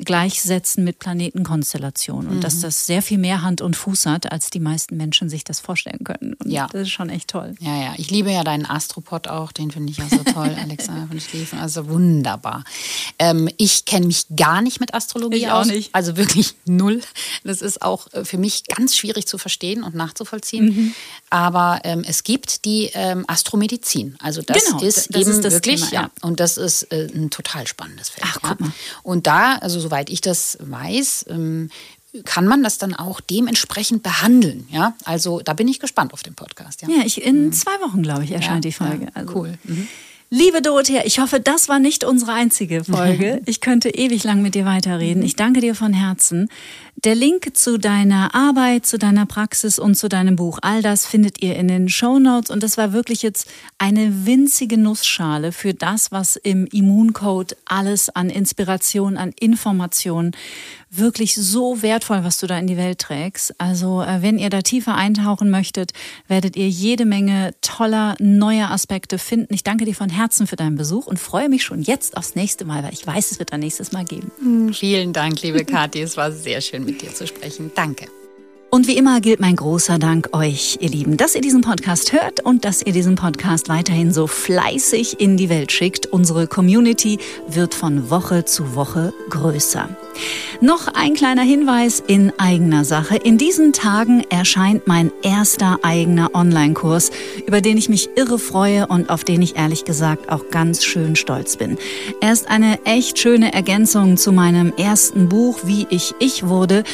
gleichsetzen 0.04 0.84
mit 0.84 0.98
Planetenkonstellationen 0.98 2.28
und 2.28 2.36
mhm. 2.36 2.40
dass 2.40 2.60
das 2.60 2.86
sehr 2.86 3.02
viel 3.02 3.18
mehr 3.18 3.42
Hand 3.42 3.60
und 3.60 3.76
Fuß 3.76 4.06
hat, 4.06 4.30
als 4.30 4.50
die 4.50 4.60
meisten 4.60 4.96
Menschen 4.96 5.28
sich 5.28 5.44
das 5.44 5.60
vorstellen 5.60 6.04
können. 6.04 6.34
Und 6.34 6.50
ja. 6.50 6.68
das 6.72 6.82
ist 6.82 6.90
schon 6.90 7.08
echt 7.08 7.28
toll. 7.28 7.54
Ja, 7.60 7.76
ja. 7.80 7.94
Ich 7.96 8.10
liebe 8.10 8.30
ja 8.30 8.44
deinen 8.44 8.66
Astropod 8.66 9.28
auch, 9.28 9.52
den 9.52 9.70
finde 9.70 9.90
ich 9.92 9.98
ja 9.98 10.08
so 10.08 10.22
toll, 10.24 10.54
Alexander 10.62 11.06
von 11.06 11.20
Schlieffen. 11.20 11.58
Also 11.58 11.88
wunderbar. 11.88 12.64
Ähm, 13.18 13.48
ich 13.56 13.84
kenne 13.84 14.06
mich 14.06 14.26
gar 14.36 14.62
nicht 14.62 14.80
mit 14.80 14.94
Astrologie 14.94 15.38
ich 15.38 15.50
aus. 15.50 15.66
Auch 15.66 15.72
nicht. 15.72 15.94
Also 15.94 16.16
wirklich 16.16 16.54
null. 16.66 17.00
Das 17.44 17.62
ist 17.62 17.82
auch 17.82 18.12
äh, 18.12 18.24
für 18.24 18.38
mich 18.38 18.64
ganz 18.64 18.96
schwierig 18.96 19.26
zu 19.26 19.38
verstehen 19.38 19.82
und 19.82 19.94
nachzuvollziehen. 19.94 20.64
Mhm. 20.64 20.94
Aber 21.30 21.80
ähm, 21.84 22.04
es 22.06 22.24
gibt 22.24 22.64
die 22.64 22.90
ähm, 22.94 23.24
Astromedizin. 23.26 24.16
Also 24.20 24.42
das 24.42 24.64
genau, 24.64 24.80
ist 24.80 25.10
das 25.10 25.20
eben 25.20 25.30
ist 25.30 25.44
das 25.44 25.54
wirklich, 25.54 25.80
Thema, 25.80 25.92
ja. 25.92 26.00
ja. 26.02 26.10
Und 26.22 26.40
das 26.40 26.56
ist 26.56 26.84
äh, 26.92 27.08
ein 27.14 27.30
total 27.30 27.66
spannendes 27.66 28.10
Feld. 28.10 28.26
Ach, 28.28 28.38
guck 28.42 28.60
mal. 28.60 28.72
Und 29.02 29.26
da, 29.26 29.56
also 29.56 29.85
soweit 29.86 30.10
ich 30.10 30.20
das 30.20 30.58
weiß, 30.60 31.26
ähm, 31.28 31.70
kann 32.24 32.46
man 32.46 32.62
das 32.62 32.78
dann 32.78 32.94
auch 32.94 33.20
dementsprechend 33.20 34.02
behandeln. 34.02 34.66
Ja, 34.70 34.94
also 35.04 35.40
da 35.40 35.52
bin 35.52 35.68
ich 35.68 35.80
gespannt 35.80 36.12
auf 36.12 36.22
den 36.22 36.34
Podcast. 36.34 36.82
Ja, 36.82 36.88
ja 36.88 37.02
ich, 37.04 37.22
in 37.22 37.46
mhm. 37.46 37.52
zwei 37.52 37.78
Wochen, 37.80 38.02
glaube 38.02 38.24
ich, 38.24 38.32
erscheint 38.32 38.64
ja, 38.64 38.70
die 38.70 38.72
Folge. 38.72 39.04
Ja, 39.04 39.10
also. 39.14 39.34
Cool. 39.34 39.58
Mhm. 39.64 39.88
Liebe 40.28 40.60
Dorothea, 40.60 41.02
ich 41.04 41.20
hoffe, 41.20 41.38
das 41.38 41.68
war 41.68 41.78
nicht 41.78 42.02
unsere 42.02 42.32
einzige 42.32 42.82
Folge. 42.82 43.40
Ich 43.46 43.60
könnte 43.60 43.90
ewig 43.90 44.24
lang 44.24 44.42
mit 44.42 44.56
dir 44.56 44.64
weiterreden. 44.64 45.22
Ich 45.22 45.36
danke 45.36 45.60
dir 45.60 45.76
von 45.76 45.92
Herzen. 45.92 46.48
Der 46.96 47.14
Link 47.14 47.56
zu 47.56 47.78
deiner 47.78 48.34
Arbeit, 48.34 48.86
zu 48.86 48.98
deiner 48.98 49.24
Praxis 49.24 49.78
und 49.78 49.94
zu 49.94 50.08
deinem 50.08 50.34
Buch, 50.34 50.58
all 50.62 50.82
das 50.82 51.06
findet 51.06 51.42
ihr 51.42 51.54
in 51.54 51.68
den 51.68 51.88
Show 51.88 52.18
Notes. 52.18 52.50
Und 52.50 52.64
das 52.64 52.76
war 52.76 52.92
wirklich 52.92 53.22
jetzt 53.22 53.46
eine 53.78 54.26
winzige 54.26 54.78
Nussschale 54.78 55.52
für 55.52 55.74
das, 55.74 56.10
was 56.10 56.36
im 56.36 56.66
Immuncode 56.66 57.56
alles 57.66 58.08
an 58.08 58.30
Inspiration, 58.30 59.16
an 59.16 59.32
Informationen 59.38 60.32
wirklich 60.90 61.34
so 61.34 61.82
wertvoll, 61.82 62.24
was 62.24 62.38
du 62.38 62.46
da 62.46 62.58
in 62.58 62.66
die 62.66 62.76
Welt 62.76 62.98
trägst. 62.98 63.54
Also 63.58 64.02
äh, 64.02 64.22
wenn 64.22 64.38
ihr 64.38 64.50
da 64.50 64.62
tiefer 64.62 64.94
eintauchen 64.94 65.50
möchtet, 65.50 65.92
werdet 66.26 66.56
ihr 66.56 66.68
jede 66.68 67.04
Menge 67.04 67.54
toller, 67.60 68.16
neuer 68.18 68.70
Aspekte 68.70 69.18
finden. 69.18 69.52
Ich 69.52 69.64
danke 69.64 69.84
dir 69.84 69.94
von 69.94 70.08
Herzen 70.08 70.46
für 70.46 70.56
deinen 70.56 70.76
Besuch 70.76 71.06
und 71.06 71.18
freue 71.18 71.48
mich 71.48 71.62
schon 71.62 71.82
jetzt 71.82 72.16
aufs 72.16 72.34
nächste 72.34 72.64
Mal, 72.64 72.82
weil 72.82 72.92
ich 72.94 73.06
weiß, 73.06 73.32
es 73.32 73.38
wird 73.38 73.52
ein 73.52 73.60
nächstes 73.60 73.92
Mal 73.92 74.04
geben. 74.04 74.30
Hm, 74.38 74.72
vielen 74.72 75.12
Dank, 75.12 75.42
liebe 75.42 75.64
Kathi. 75.64 76.00
es 76.00 76.16
war 76.16 76.32
sehr 76.32 76.60
schön 76.60 76.84
mit 76.84 77.02
dir 77.02 77.14
zu 77.14 77.26
sprechen. 77.26 77.70
Danke. 77.74 78.06
Und 78.76 78.88
wie 78.88 78.98
immer 78.98 79.22
gilt 79.22 79.40
mein 79.40 79.56
großer 79.56 79.98
Dank 79.98 80.36
euch, 80.36 80.76
ihr 80.82 80.90
Lieben, 80.90 81.16
dass 81.16 81.34
ihr 81.34 81.40
diesen 81.40 81.62
Podcast 81.62 82.12
hört 82.12 82.44
und 82.44 82.66
dass 82.66 82.82
ihr 82.82 82.92
diesen 82.92 83.14
Podcast 83.14 83.70
weiterhin 83.70 84.12
so 84.12 84.26
fleißig 84.26 85.18
in 85.18 85.38
die 85.38 85.48
Welt 85.48 85.72
schickt. 85.72 86.04
Unsere 86.04 86.46
Community 86.46 87.18
wird 87.48 87.74
von 87.74 88.10
Woche 88.10 88.44
zu 88.44 88.74
Woche 88.74 89.14
größer. 89.30 89.88
Noch 90.60 90.88
ein 90.88 91.14
kleiner 91.14 91.42
Hinweis 91.42 92.02
in 92.06 92.32
eigener 92.38 92.84
Sache. 92.84 93.16
In 93.16 93.36
diesen 93.38 93.72
Tagen 93.72 94.24
erscheint 94.30 94.86
mein 94.86 95.12
erster 95.22 95.78
eigener 95.82 96.34
Online-Kurs, 96.34 97.10
über 97.46 97.60
den 97.60 97.76
ich 97.76 97.88
mich 97.88 98.08
irre 98.16 98.38
freue 98.38 98.86
und 98.86 99.10
auf 99.10 99.24
den 99.24 99.42
ich 99.42 99.56
ehrlich 99.56 99.84
gesagt 99.84 100.30
auch 100.30 100.48
ganz 100.50 100.84
schön 100.84 101.16
stolz 101.16 101.56
bin. 101.56 101.76
Er 102.20 102.32
ist 102.32 102.48
eine 102.48 102.84
echt 102.84 103.18
schöne 103.18 103.52
Ergänzung 103.52 104.16
zu 104.16 104.32
meinem 104.32 104.72
ersten 104.76 105.28
Buch, 105.28 105.60
Wie 105.64 105.86
ich 105.90 106.14
ich 106.18 106.46
wurde. 106.46 106.84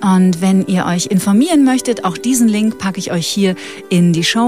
Und 0.00 0.40
wenn 0.40 0.66
ihr 0.66 0.86
euch 0.86 1.06
informieren 1.30 1.62
möchtet, 1.62 2.04
auch 2.04 2.18
diesen 2.18 2.48
Link 2.48 2.78
packe 2.78 2.98
ich 2.98 3.12
euch 3.12 3.28
hier 3.28 3.54
in 3.88 4.12
die 4.12 4.24
Show. 4.24 4.40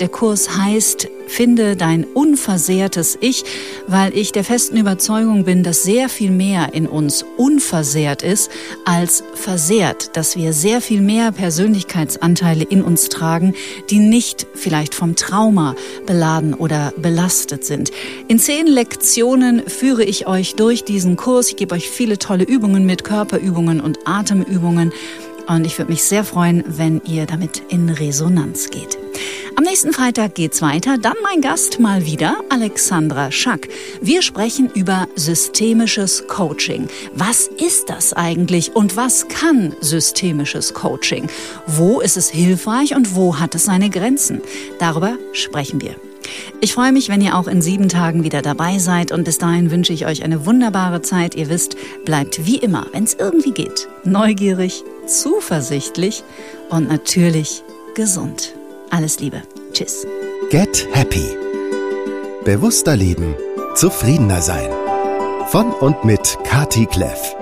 Der 0.00 0.08
Kurs 0.08 0.56
heißt 0.56 1.08
Finde 1.26 1.74
dein 1.76 2.04
unversehrtes 2.04 3.16
Ich, 3.20 3.44
weil 3.86 4.16
ich 4.16 4.32
der 4.32 4.44
festen 4.44 4.76
Überzeugung 4.76 5.44
bin, 5.44 5.62
dass 5.62 5.82
sehr 5.82 6.08
viel 6.08 6.30
mehr 6.30 6.74
in 6.74 6.86
uns 6.86 7.24
unversehrt 7.36 8.22
ist 8.22 8.50
als 8.84 9.24
versehrt, 9.34 10.16
dass 10.16 10.36
wir 10.36 10.52
sehr 10.52 10.80
viel 10.80 11.00
mehr 11.00 11.32
Persönlichkeitsanteile 11.32 12.64
in 12.64 12.82
uns 12.82 13.08
tragen, 13.08 13.54
die 13.90 13.98
nicht 13.98 14.46
vielleicht 14.54 14.94
vom 14.94 15.16
Trauma 15.16 15.74
beladen 16.06 16.54
oder 16.54 16.92
belastet 16.96 17.64
sind. 17.64 17.90
In 18.28 18.38
zehn 18.38 18.66
Lektionen 18.66 19.66
führe 19.66 20.04
ich 20.04 20.26
euch 20.26 20.54
durch 20.54 20.84
diesen 20.84 21.16
Kurs. 21.16 21.48
Ich 21.48 21.56
gebe 21.56 21.74
euch 21.74 21.88
viele 21.88 22.18
tolle 22.18 22.44
Übungen 22.44 22.86
mit, 22.86 23.02
Körperübungen 23.04 23.80
und 23.80 23.98
Atemübungen. 24.04 24.92
Und 25.46 25.66
ich 25.66 25.78
würde 25.78 25.92
mich 25.92 26.04
sehr 26.04 26.24
freuen, 26.24 26.64
wenn 26.66 27.00
ihr 27.04 27.26
damit 27.26 27.62
in 27.68 27.90
Resonanz 27.90 28.70
geht. 28.70 28.98
Am 29.56 29.62
nächsten 29.62 29.92
Freitag 29.92 30.34
geht's 30.34 30.62
weiter. 30.62 30.98
Dann 30.98 31.14
mein 31.22 31.40
Gast 31.40 31.78
mal 31.78 32.04
wieder, 32.04 32.36
Alexandra 32.48 33.30
Schack. 33.30 33.68
Wir 34.00 34.20
sprechen 34.20 34.68
über 34.74 35.06
systemisches 35.14 36.26
Coaching. 36.26 36.88
Was 37.14 37.46
ist 37.46 37.88
das 37.88 38.12
eigentlich 38.12 38.74
und 38.74 38.96
was 38.96 39.28
kann 39.28 39.74
systemisches 39.80 40.74
Coaching? 40.74 41.28
Wo 41.66 42.00
ist 42.00 42.16
es 42.16 42.28
hilfreich 42.30 42.96
und 42.96 43.14
wo 43.14 43.38
hat 43.38 43.54
es 43.54 43.64
seine 43.64 43.90
Grenzen? 43.90 44.40
Darüber 44.80 45.18
sprechen 45.32 45.80
wir. 45.80 45.94
Ich 46.60 46.72
freue 46.72 46.92
mich, 46.92 47.08
wenn 47.08 47.20
ihr 47.20 47.36
auch 47.36 47.46
in 47.46 47.62
sieben 47.62 47.88
Tagen 47.88 48.24
wieder 48.24 48.42
dabei 48.42 48.78
seid 48.78 49.12
und 49.12 49.24
bis 49.24 49.38
dahin 49.38 49.70
wünsche 49.70 49.92
ich 49.92 50.06
euch 50.06 50.24
eine 50.24 50.46
wunderbare 50.46 51.02
Zeit. 51.02 51.34
Ihr 51.34 51.48
wisst, 51.48 51.76
bleibt 52.04 52.46
wie 52.46 52.56
immer, 52.56 52.86
wenn 52.92 53.04
es 53.04 53.14
irgendwie 53.14 53.52
geht, 53.52 53.88
neugierig, 54.04 54.82
zuversichtlich 55.06 56.24
und 56.70 56.88
natürlich 56.88 57.62
gesund. 57.94 58.54
Alles 58.90 59.20
Liebe. 59.20 59.42
Tschüss. 59.72 60.06
Get 60.50 60.86
Happy. 60.92 61.26
Bewusster 62.44 62.96
leben. 62.96 63.34
Zufriedener 63.74 64.40
sein. 64.40 64.70
Von 65.48 65.72
und 65.72 66.04
mit 66.04 66.38
Kati 66.44 66.86
Kleff. 66.86 67.36